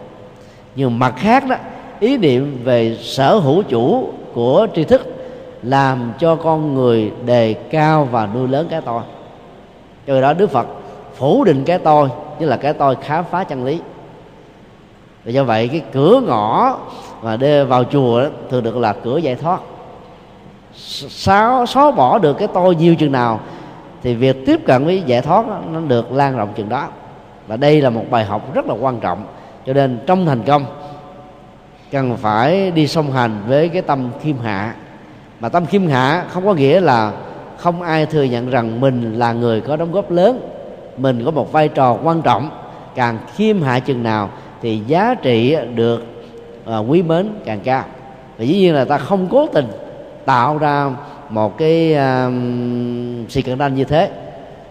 Nhưng 0.75 0.99
mặt 0.99 1.13
khác 1.17 1.43
đó 1.49 1.55
ý 1.99 2.17
niệm 2.17 2.61
về 2.63 2.97
sở 3.01 3.35
hữu 3.35 3.63
chủ 3.63 4.09
của 4.33 4.67
tri 4.75 4.83
thức 4.83 5.18
làm 5.63 6.13
cho 6.19 6.35
con 6.35 6.73
người 6.73 7.11
đề 7.25 7.53
cao 7.53 8.07
và 8.11 8.27
nuôi 8.33 8.47
lớn 8.47 8.67
cái 8.69 8.81
tôi. 8.81 9.01
Cho 10.07 10.21
đó 10.21 10.33
đức 10.33 10.51
phật 10.51 10.67
phủ 11.15 11.43
định 11.43 11.63
cái 11.63 11.79
tôi 11.79 12.09
như 12.39 12.45
là 12.45 12.57
cái 12.57 12.73
tôi 12.73 12.95
khám 13.01 13.23
phá 13.31 13.43
chân 13.43 13.65
lý. 13.65 13.79
Và 15.25 15.31
do 15.31 15.43
vậy 15.43 15.67
cái 15.67 15.81
cửa 15.91 16.21
ngõ 16.27 16.77
mà 17.21 17.37
đưa 17.37 17.65
vào 17.65 17.83
chùa 17.83 18.21
đó, 18.21 18.27
thường 18.49 18.63
được 18.63 18.77
là 18.77 18.93
cửa 18.93 19.17
giải 19.17 19.35
thoát. 19.35 19.59
Sao 21.09 21.65
xóa 21.65 21.91
bỏ 21.91 22.19
được 22.19 22.33
cái 22.33 22.47
tôi 22.53 22.75
nhiều 22.75 22.95
chừng 22.95 23.11
nào 23.11 23.39
thì 24.03 24.15
việc 24.15 24.45
tiếp 24.45 24.59
cận 24.65 24.85
với 24.85 25.01
giải 25.05 25.21
thoát 25.21 25.47
đó, 25.47 25.57
nó 25.71 25.79
được 25.79 26.11
lan 26.11 26.37
rộng 26.37 26.53
chừng 26.55 26.69
đó. 26.69 26.87
Và 27.47 27.57
đây 27.57 27.81
là 27.81 27.89
một 27.89 28.03
bài 28.09 28.25
học 28.25 28.53
rất 28.53 28.65
là 28.65 28.73
quan 28.79 28.99
trọng. 28.99 29.23
Cho 29.65 29.73
nên 29.73 29.99
trong 30.07 30.25
thành 30.25 30.43
công 30.43 30.65
cần 31.91 32.17
phải 32.17 32.71
đi 32.71 32.87
song 32.87 33.11
hành 33.11 33.41
với 33.47 33.69
cái 33.69 33.81
tâm 33.81 34.09
khiêm 34.21 34.37
hạ 34.37 34.75
mà 35.39 35.49
tâm 35.49 35.65
khiêm 35.65 35.87
hạ 35.87 36.25
không 36.29 36.45
có 36.45 36.53
nghĩa 36.53 36.81
là 36.81 37.11
không 37.57 37.81
ai 37.81 38.05
thừa 38.05 38.23
nhận 38.23 38.49
rằng 38.49 38.81
mình 38.81 39.19
là 39.19 39.33
người 39.33 39.61
có 39.61 39.75
đóng 39.75 39.91
góp 39.91 40.11
lớn. 40.11 40.41
Mình 40.97 41.25
có 41.25 41.31
một 41.31 41.51
vai 41.51 41.67
trò 41.67 41.97
quan 42.03 42.21
trọng. 42.21 42.49
Càng 42.95 43.17
khiêm 43.35 43.61
hạ 43.61 43.79
chừng 43.79 44.03
nào 44.03 44.29
thì 44.61 44.81
giá 44.87 45.15
trị 45.21 45.57
được 45.75 46.05
uh, 46.69 46.89
quý 46.89 47.03
mến 47.03 47.29
càng 47.45 47.59
cao. 47.63 47.83
Và 48.37 48.43
dĩ 48.43 48.53
nhiên 48.53 48.75
là 48.75 48.85
ta 48.85 48.97
không 48.97 49.27
cố 49.31 49.47
tình 49.47 49.67
tạo 50.25 50.57
ra 50.57 50.91
một 51.29 51.57
cái 51.57 51.93
uh, 51.93 52.33
sự 53.29 53.41
cạnh 53.41 53.57
tranh 53.57 53.75
như 53.75 53.83
thế. 53.83 54.09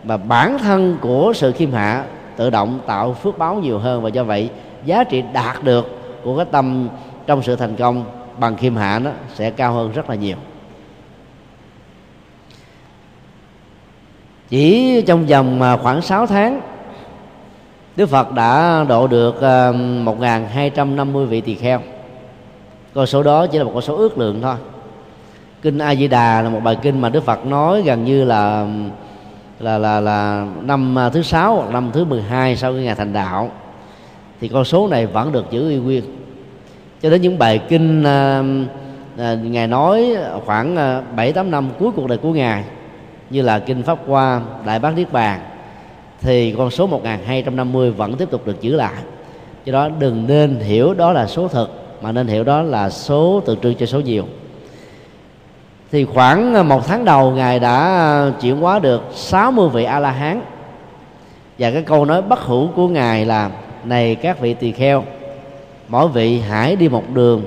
Mà 0.05 0.17
bản 0.17 0.59
thân 0.59 0.97
của 1.01 1.33
sự 1.35 1.53
khiêm 1.53 1.73
hạ 1.73 2.05
tự 2.37 2.51
động 2.51 2.81
tạo 2.87 3.13
phước 3.13 3.39
báo 3.39 3.55
nhiều 3.55 3.79
hơn 3.79 4.03
và 4.03 4.09
do 4.09 4.25
vậy 4.25 4.51
giá 4.85 5.05
trị 5.05 5.23
đạt 5.33 5.65
được 5.65 5.99
của 6.25 6.37
cái 6.37 6.47
tâm 6.51 6.89
trong 7.27 7.43
sự 7.43 7.57
thành 7.57 7.77
công 7.77 8.05
bằng 8.41 8.57
khiêm 8.57 8.77
hạ 8.77 8.99
nó 8.99 9.11
sẽ 9.35 9.51
cao 9.51 9.73
hơn 9.73 9.93
rất 9.93 10.11
là 10.11 10.17
nhiều. 10.17 10.37
Chỉ 14.49 15.03
trong 15.07 15.27
vòng 15.27 15.63
à, 15.63 15.77
khoảng 15.77 16.03
6 16.03 16.27
tháng 16.27 16.61
Đức 17.97 18.09
Phật 18.09 18.33
đã 18.33 18.85
độ 18.89 19.07
được 19.07 19.41
à, 19.41 19.73
1.250 19.73 21.25
vị 21.25 21.41
tỳ 21.41 21.55
kheo. 21.55 21.81
Con 22.95 23.07
số 23.07 23.23
đó 23.23 23.47
chỉ 23.47 23.59
là 23.59 23.65
một 23.65 23.71
con 23.75 23.83
số 23.83 23.97
ước 23.97 24.19
lượng 24.19 24.43
thôi. 24.43 24.55
Kinh 25.63 25.79
A 25.79 25.95
Di 25.95 26.09
Đà 26.09 26.43
là 26.43 26.49
một 26.49 26.61
bài 26.65 26.77
kinh 26.83 27.01
mà 27.01 27.09
Đức 27.09 27.25
Phật 27.25 27.47
nói 27.47 27.83
gần 27.83 28.05
như 28.05 28.25
là 28.25 28.67
là 29.61 29.79
là 29.79 30.01
là 30.01 30.47
năm 30.63 30.99
à, 30.99 31.09
thứ 31.09 31.23
sáu 31.23 31.55
hoặc 31.55 31.71
năm 31.73 31.91
thứ 31.93 32.05
12 32.05 32.57
sau 32.57 32.73
cái 32.73 32.83
ngày 32.83 32.95
thành 32.95 33.13
đạo. 33.13 33.51
Thì 34.41 34.49
con 34.49 34.65
số 34.65 34.89
này 34.89 35.07
vẫn 35.07 35.33
được 35.33 35.45
giữ 35.51 35.69
uy 35.69 35.77
nguyên. 35.77 36.05
Cho 37.03 37.11
đến 37.11 37.21
những 37.21 37.39
bài 37.39 37.61
kinh 37.69 38.05
à, 38.05 38.43
à, 39.19 39.35
ngài 39.35 39.67
nói 39.67 40.17
khoảng 40.47 40.77
bảy 41.17 41.33
tám 41.33 41.51
năm 41.51 41.71
cuối 41.79 41.91
cuộc 41.97 42.09
đời 42.09 42.19
của 42.19 42.33
ngài 42.33 42.65
như 43.31 43.43
là 43.43 43.59
kinh 43.59 43.83
pháp 43.83 43.99
hoa, 44.07 44.41
đại 44.67 44.79
bác 44.79 44.97
niết 44.97 45.13
bàn, 45.13 45.41
thì 46.21 46.55
con 46.59 46.71
số 46.71 46.87
1250 46.87 47.91
vẫn 47.91 48.17
tiếp 48.17 48.31
tục 48.31 48.47
được 48.47 48.61
giữ 48.61 48.77
lại. 48.77 49.03
Do 49.65 49.73
đó 49.73 49.89
đừng 49.99 50.27
nên 50.27 50.61
hiểu 50.61 50.95
đó 50.95 51.13
là 51.13 51.27
số 51.27 51.49
thực 51.49 51.99
mà 52.03 52.13
nên 52.13 52.27
hiểu 52.27 52.45
đó 52.45 52.63
là 52.63 52.91
số 52.91 53.43
tượng 53.47 53.61
trưng 53.61 53.75
cho 53.75 53.87
số 53.87 54.01
nhiều. 54.01 54.25
Thì 55.93 56.05
khoảng 56.05 56.69
một 56.69 56.87
tháng 56.87 57.05
đầu, 57.05 57.31
ngài 57.31 57.59
đã 57.59 58.33
chuyển 58.41 58.61
hóa 58.61 58.79
được 58.79 59.03
60 59.15 59.69
vị 59.69 59.85
a 59.85 59.99
la 59.99 60.11
hán 60.11 60.41
và 61.59 61.71
cái 61.71 61.83
câu 61.83 62.05
nói 62.05 62.23
bất 62.23 62.41
hủ 62.41 62.69
của 62.77 62.89
ngài 62.89 63.25
là, 63.25 63.51
này 63.85 64.15
các 64.15 64.41
vị 64.41 64.55
tỳ 64.55 64.73
kheo, 64.73 65.05
mỗi 65.89 66.09
vị 66.09 66.41
hãy 66.41 66.77
đi 66.77 66.89
một 66.89 67.05
đường, 67.15 67.43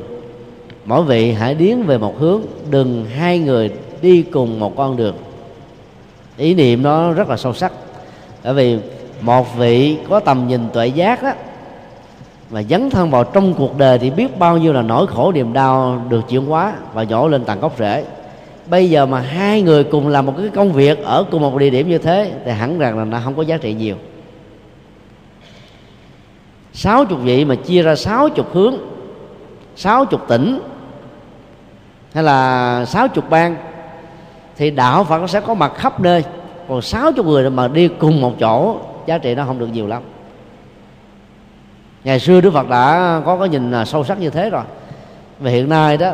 mỗi 0.85 1.03
vị 1.03 1.31
hãy 1.31 1.55
điến 1.55 1.83
về 1.83 1.97
một 1.97 2.19
hướng, 2.19 2.41
đừng 2.69 3.05
hai 3.05 3.39
người 3.39 3.71
đi 4.01 4.23
cùng 4.23 4.59
một 4.59 4.75
con 4.75 4.97
đường 4.97 5.15
ý 6.41 6.53
niệm 6.53 6.83
nó 6.83 7.13
rất 7.13 7.29
là 7.29 7.37
sâu 7.37 7.53
sắc. 7.53 7.71
Bởi 8.43 8.53
vì 8.53 8.79
một 9.21 9.57
vị 9.57 9.97
có 10.09 10.19
tầm 10.19 10.47
nhìn 10.47 10.69
tuệ 10.73 10.87
giác 10.87 11.23
đó 11.23 11.31
mà 12.49 12.63
dấn 12.63 12.89
thân 12.89 13.09
vào 13.09 13.23
trong 13.23 13.53
cuộc 13.53 13.77
đời 13.77 13.99
thì 13.99 14.09
biết 14.09 14.39
bao 14.39 14.57
nhiêu 14.57 14.73
là 14.73 14.81
nỗi 14.81 15.07
khổ 15.07 15.31
niềm 15.31 15.53
đau 15.53 16.01
được 16.09 16.21
chuyển 16.29 16.45
hóa 16.45 16.73
và 16.93 17.03
nhổ 17.03 17.27
lên 17.27 17.43
tận 17.45 17.59
gốc 17.59 17.75
rễ. 17.79 18.05
Bây 18.65 18.89
giờ 18.89 19.05
mà 19.05 19.19
hai 19.19 19.61
người 19.61 19.83
cùng 19.83 20.07
làm 20.07 20.25
một 20.25 20.33
cái 20.37 20.49
công 20.49 20.73
việc 20.73 21.03
ở 21.03 21.25
cùng 21.31 21.41
một 21.41 21.57
địa 21.57 21.69
điểm 21.69 21.89
như 21.89 21.97
thế 21.97 22.31
thì 22.45 22.51
hẳn 22.51 22.79
rằng 22.79 22.97
là 22.97 23.05
nó 23.05 23.19
không 23.23 23.35
có 23.35 23.41
giá 23.41 23.57
trị 23.57 23.73
nhiều. 23.73 23.95
Sáu 26.73 27.05
chục 27.05 27.19
vị 27.23 27.45
mà 27.45 27.55
chia 27.55 27.81
ra 27.81 27.95
sáu 27.95 28.29
chục 28.29 28.53
hướng, 28.53 28.75
sáu 29.75 30.05
chục 30.05 30.21
tỉnh, 30.27 30.59
hay 32.13 32.23
là 32.23 32.85
sáu 32.85 33.07
chục 33.07 33.29
bang 33.29 33.55
thì 34.61 34.71
đạo 34.71 35.03
phật 35.03 35.27
sẽ 35.27 35.39
có 35.41 35.53
mặt 35.53 35.71
khắp 35.75 35.99
nơi. 35.99 36.23
Còn 36.67 36.81
sáu 36.81 37.11
chục 37.11 37.25
người 37.25 37.49
mà 37.49 37.67
đi 37.67 37.87
cùng 37.87 38.21
một 38.21 38.33
chỗ, 38.39 38.75
giá 39.05 39.17
trị 39.17 39.35
nó 39.35 39.45
không 39.45 39.59
được 39.59 39.67
nhiều 39.67 39.87
lắm. 39.87 40.01
Ngày 42.03 42.19
xưa 42.19 42.41
đức 42.41 42.53
phật 42.53 42.69
đã 42.69 43.21
có 43.25 43.37
cái 43.37 43.49
nhìn 43.49 43.71
à, 43.71 43.85
sâu 43.85 44.03
sắc 44.03 44.19
như 44.19 44.29
thế 44.29 44.49
rồi. 44.49 44.63
Và 45.39 45.49
hiện 45.49 45.69
nay 45.69 45.97
đó, 45.97 46.11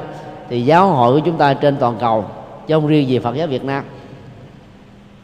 thì 0.49 0.61
giáo 0.61 0.87
hội 0.87 1.13
của 1.13 1.25
chúng 1.25 1.37
ta 1.37 1.53
trên 1.53 1.77
toàn 1.77 1.95
cầu, 1.99 2.25
chứ 2.67 2.73
không 2.75 2.87
riêng 2.87 3.07
gì 3.07 3.19
phật 3.19 3.35
giáo 3.35 3.47
việt 3.47 3.63
nam, 3.63 3.83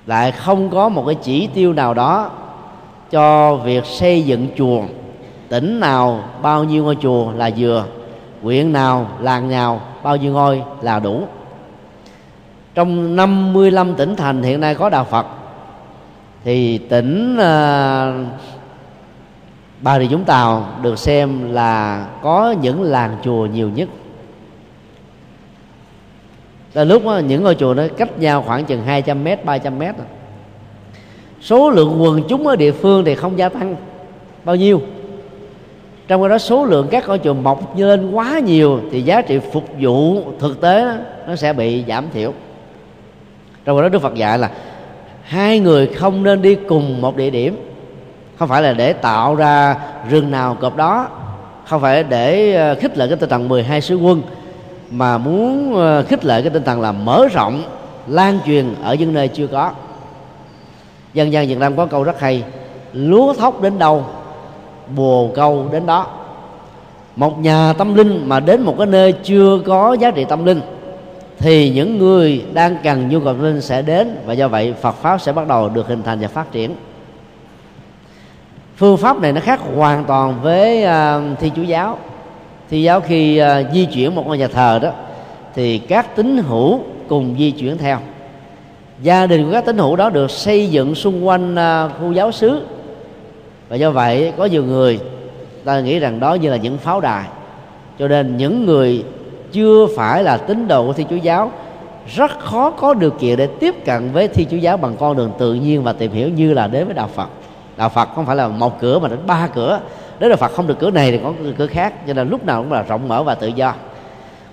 lại 0.05 0.31
không 0.31 0.69
có 0.69 0.89
một 0.89 1.03
cái 1.05 1.15
chỉ 1.15 1.47
tiêu 1.47 1.73
nào 1.73 1.93
đó 1.93 2.31
cho 3.11 3.55
việc 3.55 3.85
xây 3.85 4.23
dựng 4.23 4.47
chùa. 4.57 4.81
Tỉnh 5.49 5.79
nào 5.79 6.23
bao 6.41 6.63
nhiêu 6.63 6.83
ngôi 6.83 6.97
chùa 7.01 7.31
là 7.31 7.49
vừa, 7.57 7.85
huyện 8.41 8.73
nào 8.73 9.07
làng 9.19 9.49
nào 9.49 9.81
bao 10.03 10.15
nhiêu 10.15 10.33
ngôi 10.33 10.63
là 10.81 10.99
đủ 10.99 11.23
trong 12.75 13.15
55 13.15 13.95
tỉnh 13.95 14.15
thành 14.15 14.43
hiện 14.43 14.59
nay 14.59 14.75
có 14.75 14.89
đạo 14.89 15.03
Phật 15.03 15.25
thì 16.43 16.77
tỉnh 16.77 17.33
uh, 17.33 18.27
Bà 19.81 19.99
Rịa 19.99 20.05
Vũng 20.05 20.23
Tàu 20.23 20.67
được 20.81 20.99
xem 20.99 21.53
là 21.53 22.05
có 22.21 22.55
những 22.61 22.81
làng 22.81 23.17
chùa 23.23 23.45
nhiều 23.45 23.69
nhất. 23.69 23.89
Là 26.73 26.83
lúc 26.83 27.05
đó, 27.05 27.17
những 27.17 27.43
ngôi 27.43 27.55
chùa 27.55 27.73
nó 27.73 27.83
cách 27.97 28.19
nhau 28.19 28.43
khoảng 28.47 28.65
chừng 28.65 28.83
200 28.83 29.23
mét 29.23 29.45
300 29.45 29.79
mét. 29.79 29.95
Số 31.41 31.69
lượng 31.69 32.01
quần 32.01 32.23
chúng 32.29 32.47
ở 32.47 32.55
địa 32.55 32.71
phương 32.71 33.05
thì 33.05 33.15
không 33.15 33.37
gia 33.37 33.49
tăng. 33.49 33.75
Bao 34.43 34.55
nhiêu? 34.55 34.81
Trong 36.07 36.23
khi 36.23 36.29
đó 36.29 36.37
số 36.37 36.65
lượng 36.65 36.87
các 36.91 37.07
ngôi 37.07 37.19
chùa 37.19 37.33
mọc 37.33 37.77
lên 37.77 38.11
quá 38.11 38.39
nhiều 38.39 38.79
thì 38.91 39.01
giá 39.01 39.21
trị 39.21 39.39
phục 39.51 39.65
vụ 39.79 40.23
thực 40.39 40.61
tế 40.61 40.85
đó, 40.85 40.93
nó 41.27 41.35
sẽ 41.35 41.53
bị 41.53 41.83
giảm 41.87 42.05
thiểu 42.13 42.33
trong 43.65 43.81
đó 43.81 43.89
đức 43.89 44.01
phật 44.01 44.15
dạy 44.15 44.39
là 44.39 44.49
hai 45.23 45.59
người 45.59 45.87
không 45.87 46.23
nên 46.23 46.41
đi 46.41 46.55
cùng 46.55 47.01
một 47.01 47.17
địa 47.17 47.29
điểm. 47.29 47.69
Không 48.39 48.49
phải 48.49 48.61
là 48.61 48.73
để 48.73 48.93
tạo 48.93 49.35
ra 49.35 49.75
rừng 50.09 50.31
nào 50.31 50.57
cọp 50.61 50.75
đó, 50.75 51.07
không 51.65 51.81
phải 51.81 52.03
để 52.03 52.53
ờ, 52.55 52.75
khích 52.75 52.97
lệ 52.97 53.07
cái 53.07 53.17
tinh 53.17 53.29
thần 53.29 53.49
12 53.49 53.81
sứ 53.81 53.95
quân, 53.95 54.21
mà 54.91 55.17
muốn 55.17 55.75
ờ, 55.75 56.03
khích 56.03 56.25
lệ 56.25 56.41
cái 56.41 56.49
tinh 56.49 56.63
thần 56.63 56.81
là 56.81 56.91
mở 56.91 57.27
rộng, 57.33 57.63
lan 58.07 58.39
truyền 58.45 58.75
ở 58.83 58.95
những 58.95 59.13
nơi 59.13 59.27
chưa 59.27 59.47
có. 59.47 59.71
Dân 61.13 61.31
gian 61.31 61.47
Việt 61.47 61.57
Nam 61.57 61.75
có 61.75 61.85
câu 61.85 62.03
rất 62.03 62.19
hay, 62.19 62.43
lúa 62.93 63.33
thóc 63.33 63.61
đến 63.61 63.79
đâu, 63.79 64.05
bồ 64.95 65.31
câu 65.35 65.67
đến 65.71 65.85
đó. 65.85 66.07
Một 67.15 67.39
nhà 67.39 67.73
tâm 67.77 67.95
linh 67.95 68.29
mà 68.29 68.39
đến 68.39 68.61
một 68.61 68.75
cái 68.77 68.87
nơi 68.87 69.11
chưa 69.23 69.59
có 69.65 69.93
giá 69.99 70.11
trị 70.11 70.25
tâm 70.25 70.45
linh 70.45 70.61
thì 71.39 71.69
những 71.69 71.97
người 71.97 72.45
đang 72.53 72.77
cần 72.83 73.09
nhu 73.09 73.19
cầu 73.19 73.33
tâm 73.33 73.43
linh 73.43 73.61
sẽ 73.61 73.81
đến 73.81 74.15
và 74.25 74.33
do 74.33 74.47
vậy 74.47 74.73
Phật 74.81 74.95
pháp 74.95 75.21
sẽ 75.21 75.31
bắt 75.31 75.47
đầu 75.47 75.69
được 75.69 75.87
hình 75.87 76.03
thành 76.03 76.19
và 76.19 76.27
phát 76.27 76.51
triển. 76.51 76.75
Phương 78.75 78.97
pháp 78.97 79.21
này 79.21 79.33
nó 79.33 79.41
khác 79.41 79.59
hoàn 79.75 80.03
toàn 80.05 80.41
với 80.41 80.83
uh, 80.83 81.39
thi 81.39 81.51
chủ 81.55 81.63
giáo. 81.63 81.97
Thi 82.69 82.81
giáo 82.81 83.01
khi 83.01 83.41
uh, 83.41 83.73
di 83.73 83.85
chuyển 83.85 84.15
một 84.15 84.27
ngôi 84.27 84.37
nhà 84.37 84.47
thờ 84.47 84.79
đó 84.81 84.91
thì 85.55 85.77
các 85.77 86.15
tín 86.15 86.37
hữu 86.37 86.79
cùng 87.07 87.35
di 87.39 87.51
chuyển 87.51 87.77
theo. 87.77 87.97
Gia 89.01 89.25
đình 89.25 89.45
của 89.45 89.51
các 89.51 89.65
tín 89.65 89.77
hữu 89.77 89.95
đó 89.95 90.09
được 90.09 90.31
xây 90.31 90.69
dựng 90.69 90.95
xung 90.95 91.27
quanh 91.27 91.55
uh, 91.55 91.91
khu 91.99 92.11
giáo 92.11 92.31
xứ. 92.31 92.61
Và 93.69 93.75
do 93.75 93.91
vậy 93.91 94.33
có 94.37 94.45
nhiều 94.45 94.63
người 94.63 94.99
ta 95.65 95.79
nghĩ 95.79 95.99
rằng 95.99 96.19
đó 96.19 96.33
như 96.33 96.49
là 96.49 96.57
những 96.57 96.77
pháo 96.77 97.01
đài. 97.01 97.25
Cho 97.99 98.07
nên 98.07 98.37
những 98.37 98.65
người 98.65 99.03
chưa 99.53 99.87
phải 99.95 100.23
là 100.23 100.37
tín 100.37 100.67
đồ 100.67 100.85
của 100.85 100.93
thi 100.93 101.05
chúa 101.09 101.15
giáo, 101.15 101.51
rất 102.15 102.39
khó 102.39 102.71
có 102.71 102.93
điều 102.93 103.11
kiện 103.11 103.37
để 103.37 103.47
tiếp 103.47 103.75
cận 103.85 104.11
với 104.11 104.27
thi 104.27 104.47
chúa 104.51 104.57
giáo 104.57 104.77
bằng 104.77 104.95
con 104.99 105.17
đường 105.17 105.31
tự 105.37 105.53
nhiên 105.53 105.83
và 105.83 105.93
tìm 105.93 106.11
hiểu 106.11 106.29
như 106.29 106.53
là 106.53 106.67
đến 106.67 106.85
với 106.85 106.93
đạo 106.93 107.09
phật. 107.15 107.27
Đạo 107.77 107.89
phật 107.89 108.09
không 108.15 108.25
phải 108.25 108.35
là 108.35 108.47
một 108.47 108.79
cửa 108.81 108.99
mà 108.99 109.07
đến 109.07 109.19
ba 109.27 109.47
cửa. 109.55 109.79
Đến 110.19 110.29
đạo 110.29 110.37
phật 110.37 110.51
không 110.51 110.67
được 110.67 110.79
cửa 110.79 110.91
này 110.91 111.11
thì 111.11 111.19
có 111.23 111.33
cửa 111.57 111.67
khác, 111.67 112.07
cho 112.07 112.13
nên 112.13 112.29
lúc 112.29 112.45
nào 112.45 112.61
cũng 112.61 112.71
là 112.71 112.81
rộng 112.81 113.07
mở 113.07 113.23
và 113.23 113.35
tự 113.35 113.47
do. 113.47 113.73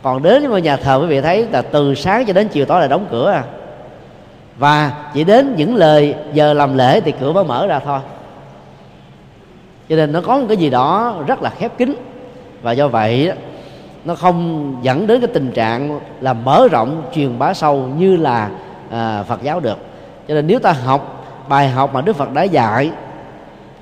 Còn 0.03 0.23
đến 0.23 0.51
với 0.51 0.63
nhà 0.63 0.77
thờ, 0.77 0.99
quý 1.01 1.07
vị 1.07 1.21
thấy 1.21 1.47
là 1.53 1.63
từ 1.63 1.95
sáng 1.95 2.27
cho 2.27 2.33
đến 2.33 2.49
chiều 2.49 2.67
tối 2.67 2.81
là 2.81 2.87
đóng 2.87 3.07
cửa 3.11 3.31
à. 3.31 3.45
Và 4.59 4.93
chỉ 5.15 5.25
đến 5.25 5.55
những 5.57 5.77
lời 5.77 6.15
giờ 6.33 6.53
làm 6.53 6.77
lễ 6.77 7.01
thì 7.01 7.13
cửa 7.21 7.33
mới 7.33 7.45
mở 7.45 7.67
ra 7.67 7.79
thôi. 7.79 7.99
Cho 9.89 9.97
nên 9.97 10.13
nó 10.13 10.21
có 10.21 10.39
một 10.39 10.45
cái 10.49 10.57
gì 10.57 10.71
đó 10.71 11.15
rất 11.27 11.43
là 11.43 11.51
khép 11.51 11.79
kín. 11.79 11.95
Và 12.63 12.73
do 12.73 12.89
vậy 12.89 13.33
nó 14.05 14.15
không 14.15 14.77
dẫn 14.83 15.07
đến 15.07 15.21
cái 15.21 15.31
tình 15.35 15.53
trạng 15.53 16.01
là 16.21 16.33
mở 16.33 16.69
rộng 16.71 17.03
truyền 17.15 17.39
bá 17.39 17.55
sâu 17.55 17.89
như 17.99 18.17
là 18.17 18.51
à, 18.91 19.23
Phật 19.23 19.43
giáo 19.43 19.61
được. 19.61 19.79
Cho 20.29 20.35
nên 20.35 20.47
nếu 20.47 20.59
ta 20.59 20.73
học 20.73 21.25
bài 21.49 21.69
học 21.69 21.95
mà 21.95 22.01
Đức 22.01 22.17
Phật 22.17 22.33
đã 22.33 22.43
dạy 22.43 22.91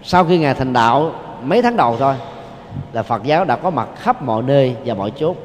sau 0.02 0.24
khi 0.24 0.38
ngài 0.38 0.54
thành 0.54 0.72
đạo 0.72 1.12
mấy 1.42 1.62
tháng 1.62 1.76
đầu 1.76 1.96
thôi 1.98 2.14
là 2.92 3.02
Phật 3.02 3.22
giáo 3.24 3.44
đã 3.44 3.56
có 3.56 3.70
mặt 3.70 3.88
khắp 3.96 4.22
mọi 4.22 4.42
nơi 4.42 4.76
và 4.84 4.94
mọi 4.94 5.12
chốt 5.16 5.36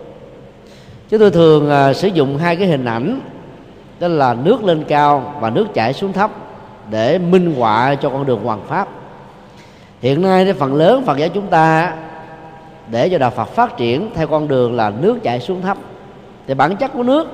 chứ 1.10 1.18
tôi 1.18 1.32
thường 1.32 1.70
à, 1.70 1.94
sử 1.94 2.08
dụng 2.08 2.38
hai 2.38 2.56
cái 2.56 2.68
hình 2.68 2.86
ảnh 2.86 3.20
đó 4.00 4.08
là 4.08 4.34
nước 4.34 4.64
lên 4.64 4.84
cao 4.88 5.34
và 5.40 5.50
nước 5.50 5.74
chảy 5.74 5.94
xuống 5.94 6.14
thấp 6.14 6.32
để 6.90 7.18
minh 7.18 7.56
họa 7.58 7.96
cho 7.96 8.10
con 8.10 8.26
đường 8.26 8.44
hoàng 8.44 8.62
pháp. 8.68 8.88
Hiện 10.02 10.22
nay 10.22 10.46
thì 10.46 10.54
phần 10.54 10.74
lớn 10.74 11.04
phật 11.06 11.18
giáo 11.18 11.30
chúng 11.30 11.48
ta 11.48 11.94
để 12.94 13.10
cho 13.10 13.18
đạo 13.18 13.30
phật 13.30 13.46
phát 13.46 13.78
triển 13.78 14.10
theo 14.16 14.28
con 14.28 14.48
đường 14.48 14.76
là 14.76 14.90
nước 15.02 15.24
chảy 15.24 15.40
xuống 15.40 15.62
thấp. 15.62 15.78
Thì 16.48 16.54
bản 16.54 16.76
chất 16.76 16.94
của 16.94 17.04
nước 17.04 17.28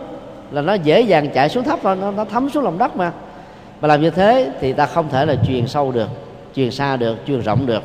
là 0.51 0.61
nó 0.61 0.73
dễ 0.73 1.01
dàng 1.01 1.29
chạy 1.29 1.49
xuống 1.49 1.63
thấp 1.63 1.79
và 1.81 1.95
nó, 1.95 2.11
nó 2.11 2.25
thấm 2.25 2.49
xuống 2.49 2.63
lòng 2.63 2.77
đất 2.77 2.95
mà. 2.95 3.11
Mà 3.81 3.87
làm 3.87 4.01
như 4.01 4.09
thế 4.09 4.51
thì 4.61 4.73
ta 4.73 4.85
không 4.85 5.09
thể 5.09 5.25
là 5.25 5.35
truyền 5.47 5.67
sâu 5.67 5.91
được 5.91 6.07
truyền 6.55 6.71
xa 6.71 6.97
được 6.97 7.17
truyền 7.27 7.41
rộng 7.41 7.65
được. 7.65 7.83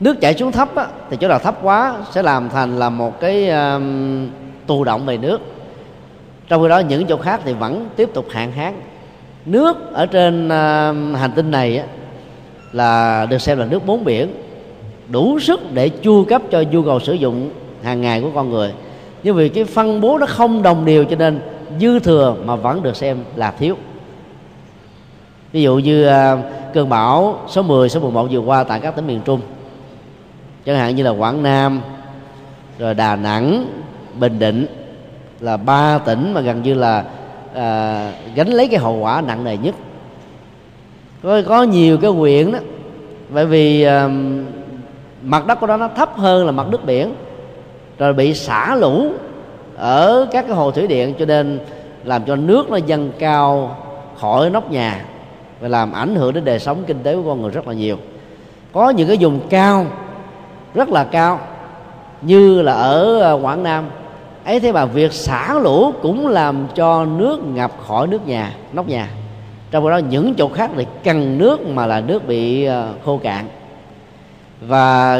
Nước 0.00 0.20
chảy 0.20 0.34
xuống 0.34 0.52
thấp 0.52 0.74
á, 0.74 0.86
thì 1.10 1.16
chỗ 1.20 1.28
nào 1.28 1.38
thấp 1.38 1.58
quá 1.62 1.94
sẽ 2.12 2.22
làm 2.22 2.48
thành 2.48 2.78
là 2.78 2.90
một 2.90 3.20
cái 3.20 3.50
um, 3.50 4.28
tù 4.66 4.84
động 4.84 5.06
về 5.06 5.16
nước. 5.16 5.40
Trong 6.48 6.62
khi 6.62 6.68
đó 6.68 6.78
những 6.78 7.06
chỗ 7.06 7.16
khác 7.16 7.40
thì 7.44 7.52
vẫn 7.52 7.88
tiếp 7.96 8.10
tục 8.14 8.26
hạn 8.30 8.52
hán. 8.52 8.80
Nước 9.46 9.92
ở 9.92 10.06
trên 10.06 10.46
uh, 10.46 11.18
hành 11.18 11.32
tinh 11.36 11.50
này 11.50 11.78
á, 11.78 11.84
là 12.72 13.26
được 13.30 13.38
xem 13.38 13.58
là 13.58 13.66
nước 13.66 13.86
bốn 13.86 14.04
biển 14.04 14.28
đủ 15.08 15.40
sức 15.40 15.60
để 15.74 15.88
chu 15.88 16.24
cấp 16.24 16.42
cho 16.50 16.64
nhu 16.70 16.82
cầu 16.82 17.00
sử 17.00 17.12
dụng 17.12 17.50
hàng 17.82 18.00
ngày 18.00 18.20
của 18.20 18.30
con 18.34 18.50
người. 18.50 18.72
Nhưng 19.22 19.36
vì 19.36 19.48
cái 19.48 19.64
phân 19.64 20.00
bố 20.00 20.18
nó 20.18 20.26
không 20.26 20.62
đồng 20.62 20.84
đều 20.84 21.04
cho 21.04 21.16
nên 21.16 21.40
dư 21.80 21.98
thừa 21.98 22.36
mà 22.44 22.56
vẫn 22.56 22.82
được 22.82 22.96
xem 22.96 23.18
là 23.36 23.50
thiếu. 23.50 23.76
Ví 25.52 25.62
dụ 25.62 25.78
như 25.78 26.06
à, 26.06 26.36
cơn 26.74 26.88
bão 26.88 27.38
số 27.48 27.62
10, 27.62 27.88
số 27.88 28.00
11 28.00 28.26
vừa 28.30 28.38
qua 28.38 28.64
tại 28.64 28.80
các 28.80 28.96
tỉnh 28.96 29.06
miền 29.06 29.20
Trung 29.24 29.40
chẳng 30.64 30.76
hạn 30.76 30.96
như 30.96 31.02
là 31.02 31.10
Quảng 31.10 31.42
Nam 31.42 31.80
rồi 32.78 32.94
Đà 32.94 33.16
Nẵng 33.16 33.66
Bình 34.20 34.38
Định 34.38 34.66
là 35.40 35.56
ba 35.56 35.98
tỉnh 35.98 36.34
mà 36.34 36.40
gần 36.40 36.62
như 36.62 36.74
là 36.74 37.04
à, 37.54 38.12
gánh 38.34 38.48
lấy 38.48 38.68
cái 38.68 38.80
hậu 38.80 38.96
quả 38.96 39.22
nặng 39.26 39.44
nề 39.44 39.56
nhất. 39.56 39.74
Có, 41.22 41.42
có 41.46 41.62
nhiều 41.62 41.98
cái 41.98 42.10
huyện 42.10 42.52
đó 42.52 42.58
bởi 43.30 43.46
vì 43.46 43.82
à, 43.82 44.08
mặt 45.26 45.46
đất 45.46 45.60
của 45.60 45.66
nó 45.66 45.76
nó 45.76 45.88
thấp 45.88 46.16
hơn 46.16 46.46
là 46.46 46.52
mặt 46.52 46.66
nước 46.70 46.84
biển. 46.84 47.14
Rồi 47.98 48.12
bị 48.12 48.34
xả 48.34 48.74
lũ 48.74 49.10
ở 49.76 50.26
các 50.32 50.42
cái 50.46 50.56
hồ 50.56 50.70
thủy 50.70 50.86
điện 50.86 51.14
cho 51.18 51.24
nên 51.26 51.60
làm 52.04 52.24
cho 52.24 52.36
nước 52.36 52.70
nó 52.70 52.76
dâng 52.76 53.10
cao 53.18 53.76
khỏi 54.20 54.50
nóc 54.50 54.70
nhà 54.70 55.04
và 55.60 55.68
làm 55.68 55.92
ảnh 55.92 56.14
hưởng 56.14 56.34
đến 56.34 56.44
đời 56.44 56.58
sống 56.58 56.84
kinh 56.86 56.98
tế 57.02 57.16
của 57.16 57.22
con 57.22 57.42
người 57.42 57.50
rất 57.50 57.68
là 57.68 57.74
nhiều. 57.74 57.96
Có 58.72 58.90
những 58.90 59.08
cái 59.08 59.16
vùng 59.20 59.40
cao, 59.50 59.86
rất 60.74 60.88
là 60.88 61.04
cao, 61.04 61.40
như 62.22 62.62
là 62.62 62.72
ở 62.72 63.18
ờ, 63.18 63.38
quảng 63.42 63.62
nam. 63.62 63.84
Ấy 64.44 64.60
thế 64.60 64.72
mà 64.72 64.84
việc 64.84 65.12
xả 65.12 65.54
lũ 65.54 65.92
cũng 66.02 66.26
làm 66.26 66.66
cho 66.74 67.04
nước 67.04 67.44
ngập 67.44 67.72
khỏi 67.86 68.06
nước 68.06 68.26
nhà, 68.26 68.52
nóc 68.72 68.88
nhà. 68.88 69.08
Trong 69.70 69.90
đó 69.90 69.96
những 69.96 70.34
chỗ 70.34 70.48
khác 70.48 70.70
thì 70.76 70.86
cần 71.04 71.38
nước 71.38 71.66
mà 71.66 71.86
là 71.86 72.00
nước 72.00 72.26
bị 72.26 72.64
ờ, 72.64 72.88
khô 73.04 73.20
cạn 73.22 73.44
và 74.60 75.18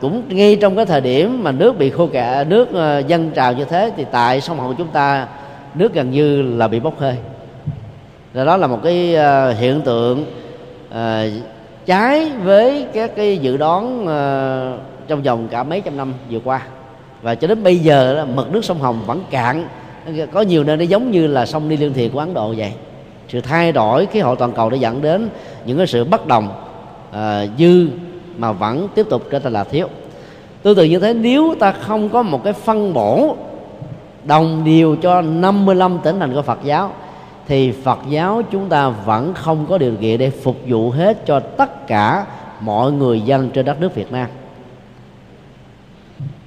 cũng 0.00 0.22
ngay 0.28 0.56
trong 0.60 0.76
cái 0.76 0.86
thời 0.86 1.00
điểm 1.00 1.44
mà 1.44 1.52
nước 1.52 1.78
bị 1.78 1.90
khô 1.90 2.06
cạn 2.06 2.48
nước 2.48 2.72
ờ, 2.72 2.98
dâng 2.98 3.30
trào 3.30 3.52
như 3.52 3.64
thế 3.64 3.92
thì 3.96 4.04
tại 4.10 4.40
sông 4.40 4.60
hậu 4.60 4.74
chúng 4.74 4.88
ta 4.88 5.26
nước 5.74 5.94
gần 5.94 6.10
như 6.10 6.42
là 6.42 6.68
bị 6.68 6.80
bốc 6.80 7.00
hơi. 7.00 7.16
Rồi 8.34 8.46
đó 8.46 8.56
là 8.56 8.66
một 8.66 8.78
cái 8.82 9.14
ờ, 9.14 9.52
hiện 9.52 9.80
tượng 9.80 10.24
ờ, 10.90 11.28
trái 11.86 12.30
với 12.44 12.86
các 12.92 13.16
cái 13.16 13.38
dự 13.38 13.56
đoán 13.56 14.06
trong 15.08 15.22
vòng 15.22 15.48
cả 15.50 15.62
mấy 15.62 15.80
trăm 15.80 15.96
năm 15.96 16.12
vừa 16.30 16.40
qua. 16.44 16.60
Và 17.22 17.34
cho 17.34 17.48
đến 17.48 17.62
bây 17.62 17.78
giờ 17.78 18.26
mực 18.34 18.52
nước 18.52 18.64
sông 18.64 18.78
Hồng 18.78 19.02
vẫn 19.06 19.22
cạn 19.30 19.68
có 20.32 20.40
nhiều 20.40 20.64
nơi 20.64 20.76
nó 20.76 20.84
giống 20.84 21.10
như 21.10 21.26
là 21.26 21.46
sông 21.46 21.68
Ni 21.68 21.76
Lương 21.76 21.92
Thiệt 21.92 22.10
của 22.12 22.18
Ấn 22.18 22.34
Độ 22.34 22.54
vậy. 22.56 22.72
Sự 23.28 23.40
thay 23.40 23.72
đổi 23.72 24.06
khí 24.06 24.20
hậu 24.20 24.36
toàn 24.36 24.52
cầu 24.52 24.70
đã 24.70 24.76
dẫn 24.76 25.02
đến 25.02 25.28
những 25.66 25.78
cái 25.78 25.86
sự 25.86 26.04
bất 26.04 26.26
đồng 26.26 26.48
à, 27.12 27.46
dư 27.58 27.88
mà 28.38 28.52
vẫn 28.52 28.88
tiếp 28.94 29.06
tục 29.10 29.22
trở 29.30 29.38
thành 29.38 29.52
là 29.52 29.64
thiếu. 29.64 29.88
Tương 30.62 30.76
tự 30.76 30.84
như 30.84 30.98
thế 30.98 31.14
nếu 31.14 31.54
ta 31.60 31.72
không 31.72 32.08
có 32.08 32.22
một 32.22 32.44
cái 32.44 32.52
phân 32.52 32.94
bổ 32.94 33.36
đồng 34.24 34.64
điều 34.64 34.96
cho 34.96 35.22
55 35.22 35.98
tỉnh 36.04 36.20
thành 36.20 36.34
của 36.34 36.42
Phật 36.42 36.58
giáo 36.64 36.92
thì 37.46 37.72
Phật 37.72 37.98
giáo 38.08 38.42
chúng 38.50 38.68
ta 38.68 38.88
vẫn 38.88 39.34
không 39.34 39.66
có 39.68 39.78
điều 39.78 39.94
kiện 40.00 40.18
để 40.18 40.30
phục 40.30 40.56
vụ 40.66 40.90
hết 40.90 41.26
cho 41.26 41.40
tất 41.40 41.86
cả 41.86 42.26
mọi 42.60 42.92
người 42.92 43.20
dân 43.20 43.50
trên 43.50 43.64
đất 43.64 43.80
nước 43.80 43.94
Việt 43.94 44.12
Nam. 44.12 44.28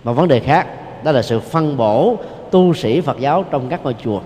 Một 0.04 0.14
vấn 0.14 0.28
đề 0.28 0.40
khác 0.40 0.68
đó 1.04 1.12
là 1.12 1.22
sự 1.22 1.40
phân 1.40 1.78
bổ 1.78 2.18
tu 2.52 2.74
sĩ 2.74 3.02
Phật 3.02 3.20
giáo 3.20 3.46
trong 3.52 3.70
các 3.70 3.84
ngôi 3.84 3.96
chùa. 4.04 4.20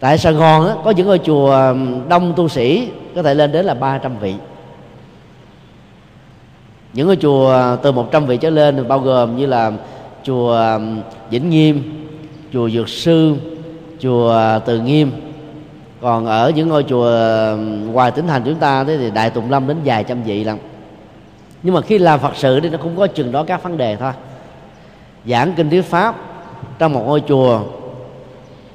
Tại 0.00 0.18
Sài 0.18 0.32
Gòn 0.32 0.68
á, 0.68 0.74
có 0.84 0.90
những 0.90 1.06
ngôi 1.06 1.18
chùa 1.18 1.74
đông 2.08 2.32
tu 2.36 2.48
sĩ 2.48 2.90
có 3.14 3.22
thể 3.22 3.34
lên 3.34 3.52
đến 3.52 3.66
là 3.66 3.74
300 3.74 4.18
vị 4.20 4.34
những 6.92 7.06
ngôi 7.06 7.16
chùa 7.16 7.76
từ 7.82 7.92
100 7.92 8.26
vị 8.26 8.36
trở 8.36 8.50
lên 8.50 8.88
bao 8.88 8.98
gồm 8.98 9.36
như 9.36 9.46
là 9.46 9.72
chùa 10.22 10.52
um, 10.52 11.00
Vĩnh 11.30 11.50
Nghiêm, 11.50 12.06
chùa 12.52 12.70
Dược 12.70 12.88
Sư, 12.88 13.34
chùa 14.00 14.58
Từ 14.66 14.80
Nghiêm. 14.80 15.10
Còn 16.00 16.26
ở 16.26 16.52
những 16.54 16.68
ngôi 16.68 16.84
chùa 16.88 17.06
um, 17.50 17.92
ngoài 17.92 18.10
tỉnh 18.10 18.26
thành 18.26 18.42
chúng 18.44 18.54
ta 18.54 18.84
thì 18.84 19.10
đại 19.10 19.30
tùng 19.30 19.50
lâm 19.50 19.68
đến 19.68 19.76
vài 19.84 20.04
trăm 20.04 20.22
vị 20.22 20.44
lắm 20.44 20.58
nhưng 21.62 21.74
mà 21.74 21.80
khi 21.80 21.98
làm 21.98 22.20
phật 22.20 22.36
sự 22.36 22.60
thì 22.60 22.68
nó 22.68 22.78
cũng 22.82 22.96
có 22.96 23.06
chừng 23.06 23.32
đó 23.32 23.44
các 23.44 23.62
vấn 23.62 23.76
đề 23.76 23.96
thôi. 23.96 24.12
Giảng 25.26 25.52
kinh 25.56 25.70
thuyết 25.70 25.82
pháp 25.82 26.14
trong 26.78 26.92
một 26.92 27.02
ngôi 27.06 27.22
chùa, 27.28 27.60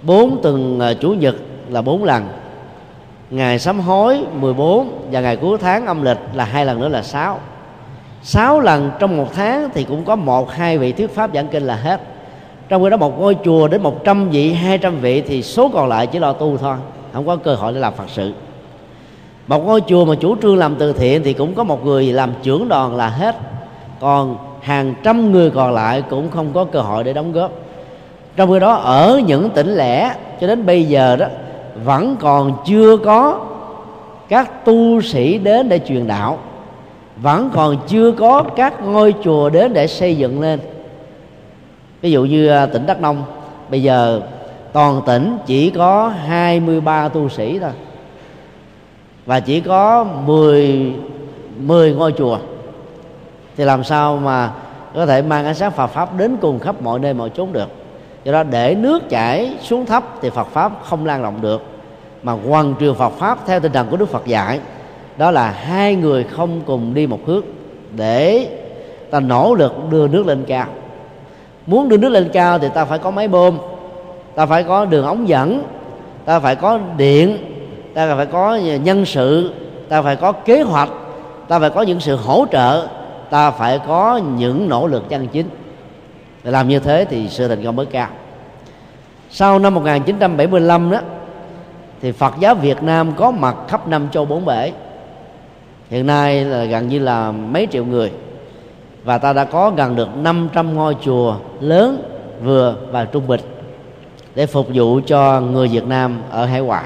bốn 0.01 0.39
tuần 0.43 0.79
à, 0.79 0.93
chủ 0.93 1.09
nhật 1.09 1.35
là 1.69 1.81
bốn 1.81 2.03
lần, 2.03 2.27
ngày 3.29 3.59
sám 3.59 3.79
hối 3.79 4.25
14 4.33 5.07
và 5.11 5.21
ngày 5.21 5.35
cuối 5.35 5.57
tháng 5.61 5.85
âm 5.85 6.03
lịch 6.03 6.17
là 6.33 6.45
hai 6.45 6.65
lần 6.65 6.79
nữa 6.79 6.87
là 6.87 7.03
sáu 7.03 7.39
sáu 8.23 8.59
lần 8.59 8.91
trong 8.99 9.17
một 9.17 9.33
tháng 9.33 9.69
thì 9.73 9.83
cũng 9.83 10.05
có 10.05 10.15
một, 10.15 10.51
hai 10.51 10.77
vị 10.77 10.91
thuyết 10.91 11.15
pháp 11.15 11.33
giảng 11.33 11.47
kinh 11.47 11.63
là 11.63 11.75
hết. 11.75 12.01
Trong 12.69 12.83
khi 12.83 12.89
đó 12.89 12.97
một 12.97 13.19
ngôi 13.19 13.37
chùa 13.45 13.67
đến 13.67 13.83
100 13.83 14.29
vị 14.29 14.53
200 14.53 14.99
vị 14.99 15.21
thì 15.21 15.43
số 15.43 15.69
còn 15.73 15.89
lại 15.89 16.07
chỉ 16.07 16.19
lo 16.19 16.33
tu 16.33 16.57
thôi, 16.57 16.75
không 17.13 17.27
có 17.27 17.35
cơ 17.35 17.55
hội 17.55 17.73
để 17.73 17.79
làm 17.79 17.93
phật 17.93 18.03
sự. 18.07 18.33
Một 19.47 19.65
ngôi 19.65 19.81
chùa 19.87 20.05
mà 20.05 20.15
chủ 20.15 20.35
trương 20.41 20.57
làm 20.57 20.75
từ 20.75 20.93
thiện 20.93 21.23
thì 21.23 21.33
cũng 21.33 21.53
có 21.53 21.63
một 21.63 21.85
người 21.85 22.13
làm 22.13 22.33
trưởng 22.43 22.69
đoàn 22.69 22.95
là 22.95 23.09
hết. 23.09 23.35
Còn 23.99 24.37
hàng 24.61 24.93
trăm 25.03 25.31
người 25.31 25.51
còn 25.51 25.73
lại 25.73 26.03
cũng 26.09 26.31
không 26.31 26.53
có 26.53 26.65
cơ 26.65 26.81
hội 26.81 27.03
để 27.03 27.13
đóng 27.13 27.31
góp. 27.31 27.51
Trong 28.35 28.51
khi 28.53 28.59
đó 28.59 28.73
ở 28.73 29.21
những 29.25 29.49
tỉnh 29.49 29.75
lẻ, 29.75 30.15
cho 30.41 30.47
đến 30.47 30.65
bây 30.65 30.83
giờ 30.83 31.15
đó, 31.15 31.25
vẫn 31.83 32.15
còn 32.19 32.53
chưa 32.65 32.97
có 32.97 33.39
các 34.29 34.65
tu 34.65 35.01
sĩ 35.01 35.37
đến 35.37 35.69
để 35.69 35.79
truyền 35.79 36.07
đạo 36.07 36.37
vẫn 37.15 37.49
còn 37.53 37.77
chưa 37.87 38.11
có 38.11 38.43
các 38.55 38.83
ngôi 38.83 39.13
chùa 39.23 39.49
đến 39.49 39.73
để 39.73 39.87
xây 39.87 40.17
dựng 40.17 40.41
lên. 40.41 40.59
Ví 42.01 42.11
dụ 42.11 42.25
như 42.25 42.47
à, 42.47 42.65
tỉnh 42.65 42.85
đắk 42.85 43.01
nông, 43.01 43.23
bây 43.69 43.83
giờ 43.83 44.21
toàn 44.73 45.01
tỉnh 45.05 45.37
chỉ 45.45 45.69
có 45.69 46.07
23 46.27 47.09
tu 47.09 47.29
sĩ 47.29 47.59
thôi. 47.59 47.71
Và 49.25 49.39
chỉ 49.39 49.61
có 49.61 50.03
10 50.03 50.93
10 51.57 51.93
ngôi 51.93 52.11
chùa. 52.11 52.37
Thì 53.57 53.63
làm 53.63 53.83
sao 53.83 54.17
mà 54.17 54.51
có 54.95 55.05
thể 55.05 55.21
mang 55.21 55.45
ánh 55.45 55.55
sáng 55.55 55.71
Phật 55.71 55.87
pháp 55.87 56.17
đến 56.17 56.37
cùng 56.41 56.59
khắp 56.59 56.81
mọi 56.81 56.99
nơi 56.99 57.13
mọi 57.13 57.29
chốn 57.29 57.53
được? 57.53 57.67
Do 58.23 58.31
đó 58.31 58.43
để 58.43 58.75
nước 58.75 59.09
chảy 59.09 59.57
xuống 59.61 59.85
thấp 59.85 60.03
thì 60.21 60.29
Phật 60.29 60.47
pháp 60.47 60.71
không 60.83 61.05
lan 61.05 61.21
rộng 61.21 61.41
được, 61.41 61.63
mà 62.23 62.33
hoàn 62.47 62.75
trường 62.79 62.95
Phật 62.95 63.09
pháp 63.09 63.39
theo 63.45 63.59
tinh 63.59 63.71
thần 63.71 63.87
của 63.89 63.97
Đức 63.97 64.09
Phật 64.09 64.25
dạy 64.25 64.59
đó 65.17 65.31
là 65.31 65.51
hai 65.51 65.95
người 65.95 66.23
không 66.23 66.61
cùng 66.65 66.93
đi 66.93 67.07
một 67.07 67.19
hướng 67.25 67.43
để 67.95 68.47
ta 69.11 69.19
nỗ 69.19 69.55
lực 69.55 69.73
đưa 69.91 70.07
nước 70.07 70.27
lên 70.27 70.43
cao. 70.47 70.65
Muốn 71.67 71.89
đưa 71.89 71.97
nước 71.97 72.09
lên 72.09 72.29
cao 72.33 72.59
thì 72.59 72.67
ta 72.73 72.85
phải 72.85 72.99
có 72.99 73.11
máy 73.11 73.27
bơm, 73.27 73.57
ta 74.35 74.45
phải 74.45 74.63
có 74.63 74.85
đường 74.85 75.05
ống 75.05 75.27
dẫn, 75.27 75.63
ta 76.25 76.39
phải 76.39 76.55
có 76.55 76.79
điện, 76.97 77.37
ta 77.93 78.15
phải 78.15 78.25
có 78.25 78.55
nhân 78.83 79.05
sự, 79.05 79.53
ta 79.89 80.01
phải 80.01 80.15
có 80.15 80.31
kế 80.31 80.61
hoạch, 80.61 80.89
ta 81.47 81.59
phải 81.59 81.69
có 81.69 81.81
những 81.81 81.99
sự 81.99 82.15
hỗ 82.15 82.45
trợ, 82.51 82.87
ta 83.29 83.51
phải 83.51 83.79
có 83.87 84.21
những 84.37 84.69
nỗ 84.69 84.87
lực 84.87 85.09
chân 85.09 85.27
chính. 85.27 85.49
Để 86.43 86.51
làm 86.51 86.67
như 86.67 86.79
thế 86.79 87.05
thì 87.09 87.29
sự 87.29 87.47
thành 87.47 87.63
công 87.63 87.75
mới 87.75 87.85
cao. 87.85 88.07
Sau 89.29 89.59
năm 89.59 89.73
1975 89.73 90.91
đó, 90.91 90.99
thì 92.01 92.11
Phật 92.11 92.33
giáo 92.39 92.55
Việt 92.55 92.83
Nam 92.83 93.11
có 93.17 93.31
mặt 93.31 93.55
khắp 93.67 93.87
năm 93.87 94.07
châu 94.11 94.25
bốn 94.25 94.45
bể 94.45 94.71
hiện 95.89 96.07
nay 96.07 96.45
là 96.45 96.63
gần 96.63 96.87
như 96.87 96.99
là 96.99 97.31
mấy 97.31 97.67
triệu 97.71 97.85
người. 97.85 98.11
Và 99.03 99.17
ta 99.17 99.33
đã 99.33 99.45
có 99.45 99.71
gần 99.77 99.95
được 99.95 100.17
500 100.17 100.73
ngôi 100.73 100.95
chùa 101.01 101.37
lớn 101.59 102.03
vừa 102.43 102.75
và 102.91 103.05
trung 103.05 103.27
bình 103.27 103.41
để 104.35 104.45
phục 104.45 104.67
vụ 104.73 104.99
cho 105.05 105.41
người 105.41 105.67
Việt 105.67 105.85
Nam 105.85 106.21
ở 106.29 106.45
hải 106.45 106.61
ngoại. 106.61 106.85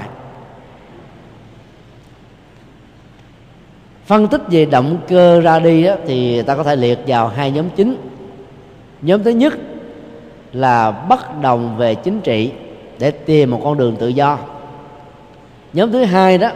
Phân 4.06 4.28
tích 4.28 4.40
về 4.50 4.64
động 4.64 4.98
cơ 5.08 5.40
ra 5.40 5.58
đi 5.58 5.84
đó, 5.84 5.94
thì 6.06 6.42
ta 6.42 6.56
có 6.56 6.62
thể 6.62 6.76
liệt 6.76 6.98
vào 7.06 7.28
hai 7.28 7.50
nhóm 7.50 7.70
chính. 7.76 7.96
Nhóm 9.02 9.22
thứ 9.22 9.30
nhất 9.30 9.54
là 10.52 10.90
bất 10.90 11.40
đồng 11.42 11.76
về 11.76 11.94
chính 11.94 12.20
trị 12.20 12.52
để 12.98 13.10
tìm 13.10 13.50
một 13.50 13.60
con 13.64 13.78
đường 13.78 13.96
tự 13.96 14.08
do. 14.08 14.38
Nhóm 15.72 15.92
thứ 15.92 16.04
hai 16.04 16.38
đó 16.38 16.50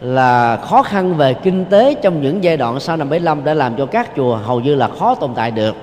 là 0.00 0.56
khó 0.56 0.82
khăn 0.82 1.16
về 1.16 1.34
kinh 1.34 1.64
tế 1.64 1.94
trong 1.94 2.22
những 2.22 2.44
giai 2.44 2.56
đoạn 2.56 2.80
sau 2.80 2.96
năm 2.96 3.08
75 3.08 3.44
đã 3.44 3.54
làm 3.54 3.76
cho 3.76 3.86
các 3.86 4.10
chùa 4.16 4.36
hầu 4.36 4.60
như 4.60 4.74
là 4.74 4.88
khó 4.88 5.14
tồn 5.14 5.30
tại 5.34 5.50
được. 5.50 5.76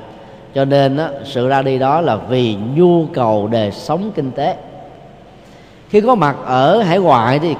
Cho 0.56 0.66
nên 0.66 0.98
đó, 0.98 1.08
sự 1.24 1.48
ra 1.48 1.62
đi 1.62 1.80
đó 1.80 2.02
là 2.02 2.16
vì 2.16 2.56
nhu 2.76 3.06
cầu 3.06 3.48
đời 3.48 3.72
sống 3.72 4.12
kinh 4.16 4.32
tế. 4.32 4.56
Khi 5.90 6.02
có 6.02 6.16
mặt 6.16 6.36
ở 6.46 6.82
hải 6.82 7.00
ngoại 7.00 7.40
thì 7.40 7.56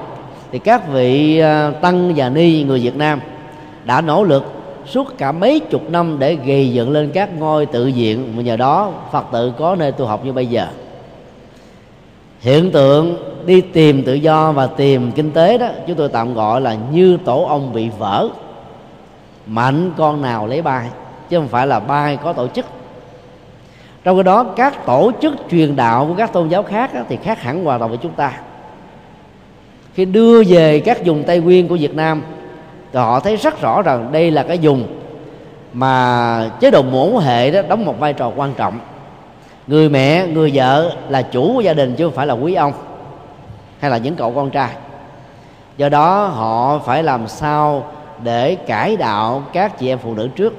thì 0.52 0.58
các 0.58 0.88
vị 0.92 1.38
à, 1.38 1.70
tăng 1.80 2.12
và 2.16 2.28
ni 2.28 2.62
người 2.62 2.80
Việt 2.80 2.96
Nam 2.96 3.20
đã 3.84 4.00
nỗ 4.00 4.24
lực 4.24 4.44
suốt 4.86 5.18
cả 5.18 5.32
mấy 5.32 5.60
chục 5.60 5.90
năm 5.90 6.16
để 6.18 6.34
gây 6.34 6.72
dựng 6.72 6.90
lên 6.90 7.10
các 7.14 7.38
ngôi 7.38 7.66
tự 7.66 7.92
viện 7.94 8.32
và 8.36 8.42
nhờ 8.42 8.56
đó 8.56 8.92
Phật 9.12 9.24
tử 9.32 9.52
có 9.58 9.76
nơi 9.76 9.92
tu 9.92 10.06
học 10.06 10.24
như 10.24 10.32
bây 10.32 10.46
giờ. 10.46 10.66
Hiện 12.40 12.70
tượng 12.70 13.16
đi 13.46 13.60
tìm 13.60 14.02
tự 14.02 14.14
do 14.14 14.52
và 14.52 14.66
tìm 14.66 15.12
kinh 15.12 15.30
tế 15.30 15.58
đó 15.58 15.68
chúng 15.86 15.96
tôi 15.96 16.08
tạm 16.08 16.34
gọi 16.34 16.60
là 16.60 16.76
như 16.92 17.18
tổ 17.24 17.44
ông 17.44 17.72
bị 17.72 17.90
vỡ. 17.98 18.28
Mạnh 19.46 19.90
con 19.96 20.22
nào 20.22 20.46
lấy 20.46 20.62
bài 20.62 20.88
chứ 21.28 21.38
không 21.38 21.48
phải 21.48 21.66
là 21.66 21.80
bài 21.80 22.18
có 22.24 22.32
tổ 22.32 22.48
chức. 22.48 22.66
Trong 24.04 24.16
cái 24.16 24.24
đó 24.24 24.44
các 24.56 24.86
tổ 24.86 25.12
chức 25.22 25.34
truyền 25.50 25.76
đạo 25.76 26.06
của 26.08 26.14
các 26.14 26.32
tôn 26.32 26.48
giáo 26.48 26.62
khác 26.62 26.94
đó, 26.94 27.00
thì 27.08 27.16
khác 27.16 27.40
hẳn 27.40 27.64
hoàn 27.64 27.78
toàn 27.78 27.90
với 27.90 27.98
chúng 28.02 28.12
ta. 28.12 28.32
Khi 29.94 30.04
đưa 30.04 30.42
về 30.44 30.80
các 30.80 30.98
vùng 31.04 31.24
tây 31.24 31.40
nguyên 31.40 31.68
của 31.68 31.76
việt 31.80 31.94
nam 31.94 32.22
thì 32.92 32.98
họ 32.98 33.20
thấy 33.20 33.36
rất 33.36 33.60
rõ 33.60 33.82
rằng 33.82 34.08
đây 34.12 34.30
là 34.30 34.42
cái 34.42 34.58
vùng 34.62 34.86
mà 35.72 36.50
chế 36.60 36.70
độ 36.70 36.82
mổ 36.82 37.18
hệ 37.18 37.50
đó 37.50 37.62
đóng 37.68 37.84
một 37.84 38.00
vai 38.00 38.12
trò 38.12 38.32
quan 38.36 38.54
trọng. 38.56 38.78
Người 39.66 39.88
mẹ 39.88 40.26
người 40.26 40.50
vợ 40.54 40.92
là 41.08 41.22
chủ 41.22 41.52
của 41.54 41.60
gia 41.60 41.74
đình 41.74 41.94
chứ 41.94 42.04
không 42.04 42.14
phải 42.14 42.26
là 42.26 42.34
quý 42.34 42.54
ông 42.54 42.72
hay 43.80 43.90
là 43.90 43.98
những 43.98 44.16
cậu 44.16 44.32
con 44.32 44.50
trai. 44.50 44.70
Do 45.76 45.88
đó, 45.88 46.26
họ 46.26 46.78
phải 46.78 47.02
làm 47.02 47.28
sao 47.28 47.84
để 48.22 48.54
cải 48.54 48.96
đạo 48.96 49.42
các 49.52 49.78
chị 49.78 49.88
em 49.88 49.98
phụ 49.98 50.14
nữ 50.14 50.28
trước. 50.36 50.54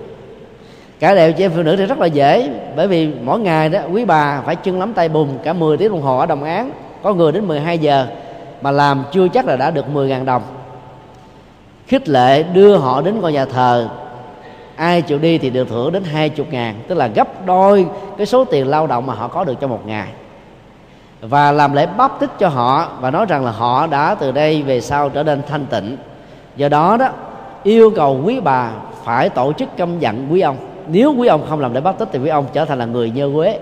Cải 0.99 1.15
đạo 1.15 1.31
chị 1.31 1.45
em 1.45 1.51
phụ 1.55 1.63
nữ 1.63 1.75
thì 1.75 1.85
rất 1.85 1.99
là 1.99 2.05
dễ, 2.05 2.49
bởi 2.75 2.87
vì 2.87 3.13
mỗi 3.23 3.39
ngày 3.39 3.69
đó, 3.69 3.79
quý 3.91 4.05
bà 4.05 4.41
phải 4.45 4.55
chân 4.55 4.79
lắm 4.79 4.93
tay 4.93 5.09
bùn 5.09 5.27
cả 5.43 5.53
10 5.53 5.77
tiếng 5.77 5.91
đồng 5.91 6.01
hồ 6.01 6.17
ở 6.17 6.25
đồng 6.25 6.43
án, 6.43 6.71
có 7.03 7.13
người 7.13 7.31
đến 7.31 7.47
12 7.47 7.79
giờ, 7.79 8.07
mà 8.61 8.71
làm 8.71 9.03
chưa 9.11 9.27
chắc 9.27 9.45
là 9.45 9.55
đã 9.55 9.71
được 9.71 9.85
10.000 9.93 10.25
đồng. 10.25 10.41
Khích 11.87 12.09
lệ 12.09 12.43
đưa 12.43 12.77
họ 12.77 13.01
đến 13.01 13.21
ngôi 13.21 13.33
nhà 13.33 13.45
thờ, 13.45 13.89
ai 14.75 15.01
chịu 15.01 15.19
đi 15.19 15.37
thì 15.37 15.49
được 15.49 15.69
thưởng 15.69 15.91
đến 15.91 16.03
hai 16.03 16.29
chục 16.29 16.47
ngàn, 16.51 16.75
tức 16.87 16.95
là 16.95 17.07
gấp 17.07 17.45
đôi 17.45 17.87
cái 18.17 18.25
số 18.25 18.45
tiền 18.45 18.67
lao 18.67 18.87
động 18.87 19.05
mà 19.05 19.13
họ 19.13 19.27
có 19.27 19.43
được 19.43 19.59
trong 19.59 19.69
một 19.69 19.81
ngày 19.85 20.07
và 21.21 21.51
làm 21.51 21.73
lễ 21.73 21.87
báp 21.97 22.19
tích 22.19 22.29
cho 22.39 22.47
họ 22.47 22.89
và 22.99 23.11
nói 23.11 23.25
rằng 23.25 23.45
là 23.45 23.51
họ 23.51 23.87
đã 23.87 24.15
từ 24.15 24.31
đây 24.31 24.61
về 24.61 24.81
sau 24.81 25.09
trở 25.09 25.23
nên 25.23 25.41
thanh 25.47 25.65
tịnh. 25.65 25.97
Do 26.55 26.69
đó 26.69 26.97
đó, 26.97 27.09
yêu 27.63 27.91
cầu 27.95 28.21
quý 28.25 28.39
bà 28.39 28.71
phải 29.03 29.29
tổ 29.29 29.53
chức 29.53 29.77
căm 29.77 29.99
dặn 29.99 30.27
quý 30.31 30.41
ông. 30.41 30.57
Nếu 30.87 31.15
quý 31.17 31.27
ông 31.27 31.45
không 31.49 31.59
làm 31.59 31.73
lễ 31.73 31.81
báp 31.81 31.97
tích 31.97 32.09
thì 32.11 32.19
quý 32.19 32.29
ông 32.29 32.45
trở 32.53 32.65
thành 32.65 32.79
là 32.79 32.85
người 32.85 33.09
nhơ 33.09 33.29
quế. 33.35 33.59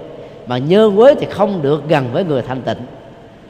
Mà 0.47 0.57
nhơ 0.57 0.91
quế 0.97 1.15
thì 1.15 1.25
không 1.25 1.61
được 1.61 1.89
gần 1.89 2.05
với 2.13 2.23
người 2.23 2.41
thanh 2.41 2.61
tịnh. 2.61 2.77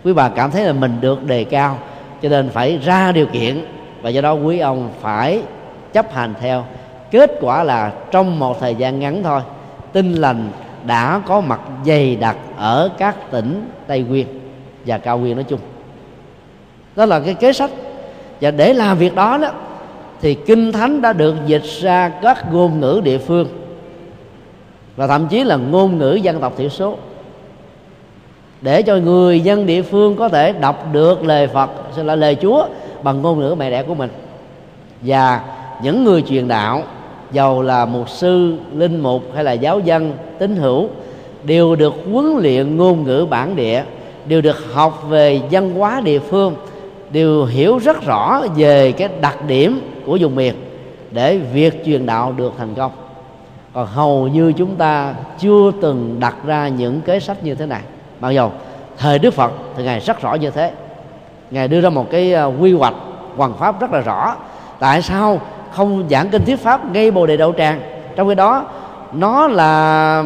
Quý 0.03 0.13
bà 0.13 0.29
cảm 0.29 0.51
thấy 0.51 0.63
là 0.63 0.73
mình 0.73 0.97
được 1.01 1.23
đề 1.23 1.43
cao, 1.43 1.77
cho 2.21 2.29
nên 2.29 2.49
phải 2.49 2.77
ra 2.77 3.11
điều 3.11 3.25
kiện. 3.25 3.65
Và 4.01 4.09
do 4.09 4.21
đó 4.21 4.33
quý 4.33 4.59
ông 4.59 4.89
phải 5.01 5.41
chấp 5.93 6.13
hành 6.13 6.33
theo. 6.39 6.63
Kết 7.11 7.31
quả 7.41 7.63
là 7.63 7.91
trong 8.11 8.39
một 8.39 8.59
thời 8.59 8.75
gian 8.75 8.99
ngắn 8.99 9.23
thôi 9.23 9.41
tinh 9.91 10.13
lành 10.13 10.49
đã 10.85 11.21
có 11.25 11.41
mặt 11.41 11.59
dày 11.85 12.15
đặc 12.15 12.37
ở 12.57 12.89
các 12.97 13.31
tỉnh 13.31 13.69
tây 13.87 14.01
nguyên 14.01 14.27
và 14.85 14.97
cao 14.97 15.17
nguyên 15.17 15.35
nói 15.35 15.43
chung. 15.43 15.59
Đó 16.95 17.05
là 17.05 17.19
cái 17.19 17.33
kế 17.33 17.53
sách. 17.53 17.71
Và 18.41 18.51
để 18.51 18.73
làm 18.73 18.97
việc 18.97 19.15
đó 19.15 19.37
đó, 19.37 19.51
thì 20.21 20.33
kinh 20.33 20.71
thánh 20.71 21.01
đã 21.01 21.13
được 21.13 21.35
dịch 21.45 21.63
ra 21.81 22.09
các 22.09 22.53
ngôn 22.53 22.79
ngữ 22.79 23.01
địa 23.03 23.17
phương 23.17 23.47
và 24.95 25.07
thậm 25.07 25.27
chí 25.27 25.43
là 25.43 25.55
ngôn 25.55 25.97
ngữ 25.97 26.13
dân 26.13 26.39
tộc 26.39 26.53
thiểu 26.57 26.69
số 26.69 26.97
để 28.61 28.81
cho 28.81 28.95
người 28.95 29.39
dân 29.39 29.65
địa 29.65 29.81
phương 29.81 30.15
có 30.15 30.29
thể 30.29 30.51
đọc 30.51 30.85
được 30.91 31.23
lời 31.23 31.47
Phật 31.47 31.69
xin 31.95 32.05
là 32.05 32.15
lời 32.15 32.37
Chúa 32.41 32.67
bằng 33.03 33.21
ngôn 33.21 33.39
ngữ 33.39 33.55
mẹ 33.59 33.69
đẻ 33.69 33.83
của 33.83 33.95
mình. 33.95 34.09
Và 35.01 35.41
những 35.81 36.03
người 36.03 36.21
truyền 36.21 36.47
đạo 36.47 36.83
giàu 37.35 37.61
là 37.61 37.85
mục 37.85 38.09
sư, 38.09 38.57
linh 38.75 38.99
mục 38.99 39.23
hay 39.35 39.43
là 39.43 39.51
giáo 39.51 39.79
dân, 39.79 40.13
tín 40.39 40.55
hữu, 40.55 40.89
đều 41.43 41.75
được 41.75 41.93
huấn 42.11 42.25
luyện 42.37 42.77
ngôn 42.77 43.03
ngữ 43.03 43.27
bản 43.29 43.55
địa, 43.55 43.83
đều 44.25 44.41
được 44.41 44.73
học 44.73 45.03
về 45.09 45.41
văn 45.51 45.73
hóa 45.75 46.01
địa 46.01 46.19
phương, 46.19 46.55
đều 47.11 47.45
hiểu 47.45 47.77
rất 47.77 48.01
rõ 48.05 48.41
về 48.55 48.91
cái 48.91 49.09
đặc 49.21 49.37
điểm 49.47 49.79
của 50.05 50.17
vùng 50.21 50.35
miền 50.35 50.55
để 51.11 51.37
việc 51.37 51.85
truyền 51.85 52.05
đạo 52.05 52.33
được 52.37 52.53
thành 52.57 52.75
công. 52.75 52.91
Còn 53.73 53.87
hầu 53.87 54.27
như 54.27 54.53
chúng 54.53 54.75
ta 54.75 55.13
chưa 55.39 55.71
từng 55.81 56.17
đặt 56.19 56.35
ra 56.45 56.67
những 56.67 57.01
kế 57.01 57.19
sách 57.19 57.43
như 57.43 57.55
thế 57.55 57.65
này. 57.65 57.81
Mặc 58.19 58.31
dù 58.31 58.49
thời 58.97 59.19
đức 59.19 59.33
phật 59.33 59.51
thì 59.77 59.83
ngài 59.83 59.99
rất 59.99 60.21
rõ 60.21 60.33
như 60.33 60.51
thế. 60.51 60.71
Ngài 61.51 61.67
đưa 61.67 61.81
ra 61.81 61.89
một 61.89 62.11
cái 62.11 62.33
à, 62.33 62.45
quy 62.45 62.73
hoạch, 62.73 62.93
hoàn 63.37 63.53
pháp 63.53 63.81
rất 63.81 63.91
là 63.91 64.01
rõ. 64.01 64.35
Tại 64.79 65.01
sao 65.01 65.39
không 65.75 66.03
giảng 66.09 66.29
kinh 66.29 66.45
thuyết 66.45 66.59
pháp 66.59 66.91
ngay 66.91 67.11
bồ 67.11 67.25
đề 67.25 67.37
đậu 67.37 67.53
tràng. 67.53 67.81
Trong 68.15 68.29
khi 68.29 68.35
đó, 68.35 68.65
nó 69.13 69.47
là 69.47 70.23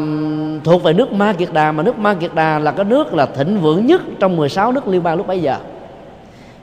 thuộc 0.64 0.84
về 0.84 0.93
nước 0.93 1.14
ma 1.14 1.34
kiệt 1.34 1.50
đà, 1.54 1.72
mà 1.72 1.84
nước 1.84 2.00
ma 2.00 2.14
kiệt 2.14 2.32
đà 2.36 2.60
là 2.60 2.72
cái 2.72 2.86
nước 2.86 3.14
là 3.14 3.26
thịnh 3.26 3.60
vượng 3.62 3.86
nhất 3.86 4.02
trong 4.20 4.36
16 4.36 4.72
nước 4.72 4.88
liên 4.88 5.04
bang 5.04 5.18
lúc 5.18 5.28
bấy 5.28 5.39
giờ. 5.39 5.56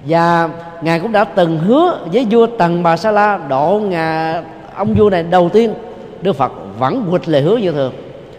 Và 0.09 0.49
ngài 0.83 1.01
cũng 1.01 1.13
đã 1.13 1.25
từng 1.25 1.59
hứa 1.59 1.99
với 2.13 2.27
vua 2.31 2.47
tần 2.47 2.83
bà 2.83 2.97
sa 2.97 3.11
la 3.11 3.39
độ 3.49 3.81
ngà, 3.85 4.43
ông 4.77 4.95
vua 4.95 5.11
này 5.11 5.23
đầu 5.23 5.49
tiên, 5.49 5.75
đức 6.23 6.33
phật 6.33 6.53
vẫn 6.79 7.07
quịch 7.11 7.29
lời 7.29 7.43
hứa 7.43 7.57
như 7.57 7.73
thường. 7.73 7.93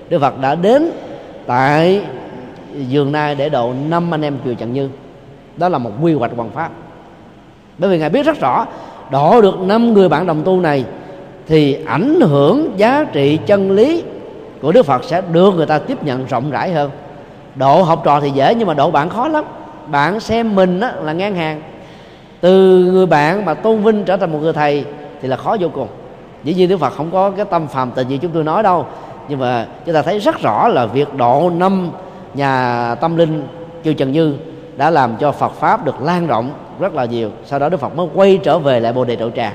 Đức 0.10 0.20
phật 0.20 0.41
đã 0.41 0.56
đến 0.56 0.91
tại 1.48 2.02
giường 2.88 3.12
nai 3.12 3.36
để 3.36 3.50
độ 3.50 3.74
năm 3.89 4.14
anh 4.14 4.22
em 4.22 4.38
chùa 4.45 4.54
trần 4.54 4.74
như. 4.74 4.89
Đó 5.58 5.70
là 5.70 5.78
một 5.78 5.91
quy 6.02 6.14
hoạch 6.14 6.32
hoàn 6.36 6.50
pháp. 6.50 6.70
Bởi 7.78 7.89
vì 7.89 8.00
ngài 8.00 8.10
biết 8.10 8.26
rất 8.26 8.41
rõ 8.41 8.66
đổ 9.12 9.41
được 9.41 9.60
năm 9.60 9.93
người 9.93 10.10
bạn 10.10 10.26
đồng 10.26 10.43
tu 10.43 10.60
này 10.60 10.86
thì 11.47 11.84
ảnh 11.86 12.20
hưởng 12.22 12.74
giá 12.78 13.05
trị 13.12 13.39
chân 13.45 13.72
lý 13.72 14.03
của 14.62 14.72
đức 14.72 14.86
phật 14.86 15.03
sẽ 15.03 15.22
được 15.32 15.53
người 15.55 15.66
ta 15.66 15.80
tiếp 15.80 16.03
nhận 16.03 16.26
rộng 16.26 16.51
rãi 16.51 16.72
hơn. 16.72 16.89
Độ 17.55 17.84
học 17.84 18.01
trò 18.05 18.20
thì 18.20 18.30
dễ 18.30 18.55
nhưng 18.55 18.68
mà 18.68 18.74
độ 18.74 18.91
bạn 18.91 19.10
khó 19.10 19.28
lắm. 19.28 19.43
Bạn 19.88 20.20
xem 20.20 20.55
mình 20.55 20.80
á, 20.80 20.93
là 21.03 21.14
ngang 21.14 21.36
hàng. 21.36 21.62
Từ 22.41 22.86
người 22.91 23.05
bạn 23.05 23.45
mà 23.45 23.53
tôn 23.53 23.84
vinh 23.84 24.03
trở 24.03 24.18
thành 24.18 24.32
một 24.32 24.39
người 24.41 24.53
thầy 24.53 24.86
thì 25.22 25.28
là 25.28 25.38
khó 25.38 25.58
vô 25.60 25.68
cùng. 25.74 25.88
Dĩ 26.43 26.53
nhiên 26.53 26.70
đức 26.70 26.78
phật 26.78 26.93
không 26.93 27.12
có 27.12 27.32
cái 27.32 27.45
tâm 27.45 27.68
phàm 27.68 27.91
tình 27.91 28.08
như 28.08 28.18
chúng 28.18 28.32
tôi 28.32 28.43
nói 28.43 28.64
đâu. 28.64 28.86
Nhưng 29.30 29.39
mà 29.39 29.66
chúng 29.86 29.95
ta 29.95 30.01
thấy 30.01 30.20
rất 30.20 30.41
rõ 30.41 30.68
là 30.68 30.86
việc 30.86 31.16
độ 31.16 31.51
năm 31.55 31.89
nhà 32.34 32.95
tâm 32.95 33.18
linh 33.18 33.47
Kiều 33.84 33.93
trần 33.93 34.12
như 34.12 34.34
đã 34.78 34.89
làm 34.89 35.18
cho 35.18 35.32
phật 35.32 35.51
pháp 35.53 35.86
được 35.86 36.01
lan 36.01 36.28
rộng 36.28 36.51
rất 36.80 36.94
là 36.94 37.06
nhiều. 37.06 37.32
Sau 37.46 37.60
đó 37.60 37.70
đức 37.70 37.78
phật 37.78 37.96
mới 37.96 38.08
quay 38.14 38.40
trở 38.44 38.60
về 38.60 38.80
lại 38.80 38.94
bồ 38.94 39.06
đề 39.06 39.16
đậu 39.16 39.30
tràng 39.30 39.54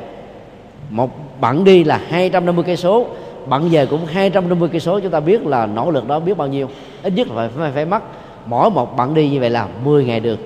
một 0.90 1.10
bận 1.40 1.64
đi 1.64 1.84
là 1.84 2.00
250 2.08 2.64
cây 2.66 2.76
số. 2.76 3.06
Bận 3.46 3.68
về 3.70 3.86
cũng 3.86 4.06
250 4.06 4.68
cây 4.72 4.80
số. 4.80 5.00
Chúng 5.00 5.10
ta 5.10 5.20
biết 5.20 5.46
là 5.46 5.66
nỗ 5.66 5.90
lực 5.90 6.08
đó 6.08 6.20
biết 6.20 6.36
bao 6.36 6.48
nhiêu. 6.48 6.68
Ít 7.02 7.12
nhất 7.12 7.28
là 7.28 7.34
phải, 7.34 7.48
phải, 7.56 7.70
phải 7.72 7.84
mất 7.84 8.02
mỗi 8.46 8.70
một 8.70 8.96
bận 8.96 9.14
đi 9.14 9.30
như 9.30 9.40
vậy 9.40 9.50
là 9.50 9.68
10 9.84 10.04
ngày 10.04 10.20
được. 10.20 10.38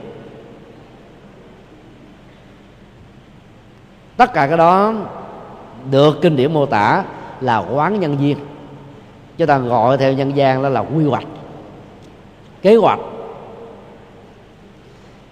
tất 4.16 4.32
cả 4.32 4.46
cái 4.46 4.56
đó 4.56 4.94
được 5.90 6.18
kinh 6.22 6.36
điển 6.36 6.52
mô 6.52 6.66
tả 6.66 7.04
là 7.40 7.58
quán 7.58 8.00
nhân 8.00 8.16
viên 8.16 8.36
chúng 9.38 9.48
ta 9.48 9.58
gọi 9.58 9.98
theo 9.98 10.12
nhân 10.12 10.36
gian 10.36 10.62
đó 10.62 10.68
là 10.68 10.80
quy 10.80 11.04
hoạch. 11.04 11.26
Kế 12.62 12.76
hoạch 12.76 12.98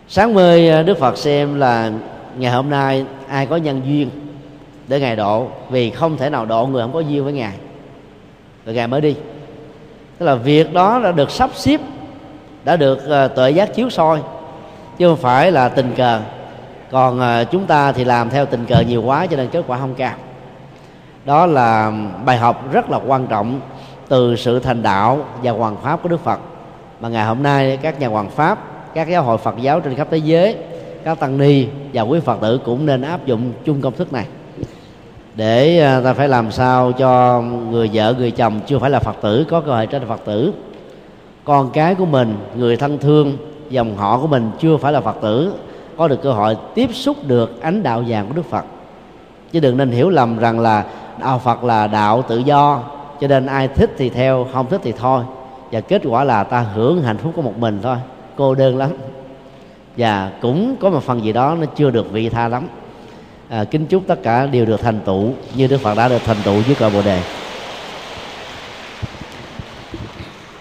sáng 0.09 0.35
mơ 0.35 0.57
à, 0.71 0.83
đức 0.83 0.99
phật 0.99 1.19
xem 1.19 1.55
là 1.55 1.91
ngày 2.39 2.53
hôm 2.53 2.71
nay 2.71 3.05
ai 3.29 3.47
có 3.47 3.57
nhân 3.57 3.83
duyên 3.85 4.11
để 4.89 5.01
ngài 5.01 5.17
độ 5.17 5.49
vì 5.71 5.91
không 5.91 6.17
thể 6.17 6.31
nào 6.31 6.47
độ 6.47 6.67
người 6.67 6.83
không 6.83 6.93
có 6.93 7.01
duyên 7.01 7.25
với 7.25 7.33
ngài. 7.33 7.53
Rồi 8.67 8.75
ngài 8.75 8.87
mới 8.87 9.01
đi. 9.01 9.17
Tức 10.19 10.27
là 10.27 10.35
việc 10.35 10.73
đó 10.73 11.01
đã 11.05 11.13
được 11.13 11.31
sắp 11.31 11.51
xếp 11.55 11.81
đã 12.65 12.77
được 12.77 12.99
uh, 13.05 13.35
tuệ 13.35 13.51
giác 13.51 13.75
chiếu 13.75 13.91
soi 13.91 14.21
chứ 14.99 15.09
không 15.09 15.17
phải 15.17 15.53
là 15.53 15.69
tình 15.69 15.93
cờ. 15.97 16.21
Còn 16.91 17.21
uh, 17.21 17.51
chúng 17.51 17.67
ta 17.67 17.93
thì 17.93 18.05
làm 18.05 18.31
theo 18.31 18.47
tình 18.47 18.67
cờ 18.67 18.81
nhiều 18.81 19.03
quá 19.03 19.27
cho 19.27 19.37
nên 19.37 19.49
kết 19.49 19.65
quả 19.67 19.79
không 19.79 19.95
cao. 19.95 20.15
Đó 21.25 21.47
là 21.47 21.93
bài 22.25 22.39
học 22.39 22.73
rất 22.73 22.91
là 22.91 22.99
quan 23.07 23.27
trọng 23.27 23.61
từ 24.09 24.37
sự 24.37 24.59
thành 24.59 24.83
đạo 24.83 25.25
và 25.43 25.51
hoàng 25.51 25.77
pháp 25.83 26.03
của 26.03 26.09
đức 26.09 26.25
phật. 26.25 26.39
Mà 27.01 27.09
ngày 27.09 27.25
hôm 27.25 27.43
nay 27.43 27.79
các 27.83 28.01
nhà 28.01 28.09
hoàng 28.09 28.31
pháp 28.31 28.59
các 28.95 29.09
giáo 29.09 29.23
hội 29.23 29.39
phật 29.39 29.55
giáo 29.61 29.81
trên 29.81 29.95
khắp 29.95 30.09
thế 30.11 30.19
giới, 30.19 30.57
các 31.05 31.21
tăng 31.21 31.39
ni 31.39 31.67
và 31.93 32.03
quý 32.03 32.21
phật 32.21 32.41
tử 32.41 32.61
cũng 32.65 32.87
nên 32.87 33.03
áp 33.03 33.27
dụng 33.27 33.53
chung 33.65 33.81
công 33.81 33.93
thức 33.93 34.13
này. 34.13 34.27
Để 35.35 35.81
à, 35.81 36.01
ta 36.05 36.13
phải 36.13 36.29
làm 36.29 36.51
sao 36.51 36.93
cho 36.93 37.43
người 37.71 37.91
vợ, 37.93 38.15
người 38.19 38.31
chồng 38.31 38.61
chưa 38.67 38.79
phải 38.79 38.91
là 38.91 38.99
phật 38.99 39.17
tử, 39.23 39.47
có 39.51 39.61
cơ 39.61 39.75
hội 39.75 39.87
trở 39.87 39.99
thành 39.99 40.09
phật 40.09 40.21
tử. 40.25 40.53
Con 41.45 41.71
cái 41.71 41.95
của 41.95 42.07
mình, 42.07 42.37
người 42.57 42.77
thân 42.77 42.99
thương, 42.99 43.37
dòng 43.71 43.97
họ 43.97 44.19
của 44.19 44.27
mình 44.27 44.51
chưa 44.61 44.77
phải 44.77 44.93
là 44.93 45.01
phật 45.01 45.17
tử, 45.23 45.53
có 45.97 46.09
được 46.09 46.23
cơ 46.23 46.33
hội 46.33 46.57
tiếp 46.75 46.91
xúc 46.93 47.17
được 47.27 47.63
ánh 47.63 47.83
đạo 47.83 48.05
vàng 48.09 48.27
của 48.29 48.35
đức 48.35 48.51
phật. 48.51 48.65
Chứ 49.53 49.61
đừng 49.61 49.77
nên 49.77 49.91
hiểu 49.91 50.11
lầm 50.11 50.39
rằng 50.39 50.61
là 50.61 50.85
đạo 51.21 51.39
phật 51.39 51.65
là 51.65 51.87
đạo 51.87 52.23
tự 52.23 52.39
do, 52.39 52.81
cho 53.21 53.29
nên 53.29 53.47
ai 53.47 53.69
thích 53.69 53.91
thì 53.99 54.09
theo, 54.09 54.47
không 54.53 54.67
thích 54.71 54.81
thì 54.85 54.93
thôi. 54.93 55.23
Và 55.73 55.81
kết 55.81 56.03
quả 56.05 56.25
là 56.25 56.45
ta 56.45 56.61
hưởng 56.61 57.03
hạnh 57.03 57.19
phúc 57.19 57.33
của 57.37 57.43
một 57.43 57.59
mình 57.59 57.79
thôi 57.83 57.97
cô 58.37 58.55
đơn 58.55 58.77
lắm. 58.77 58.91
Và 59.97 60.33
cũng 60.41 60.77
có 60.81 60.91
một 60.91 61.03
phần 61.03 61.25
gì 61.25 61.33
đó 61.33 61.57
nó 61.61 61.67
chưa 61.67 61.91
được 61.91 62.13
vị 62.13 62.29
tha 62.29 62.49
lắm. 62.49 62.69
À, 63.49 63.65
kính 63.65 63.87
chúc 63.87 64.03
tất 64.07 64.23
cả 64.23 64.47
đều 64.47 64.67
được 64.67 64.81
thành 64.81 65.01
tựu 65.05 65.33
như 65.57 65.67
đức 65.67 65.81
phật 65.81 65.95
đã 65.95 66.09
được 66.09 66.25
thành 66.25 66.37
tựu 66.45 66.63
dưới 66.67 66.75
cội 66.75 66.91
bồ 66.91 67.03
đề. 67.03 67.23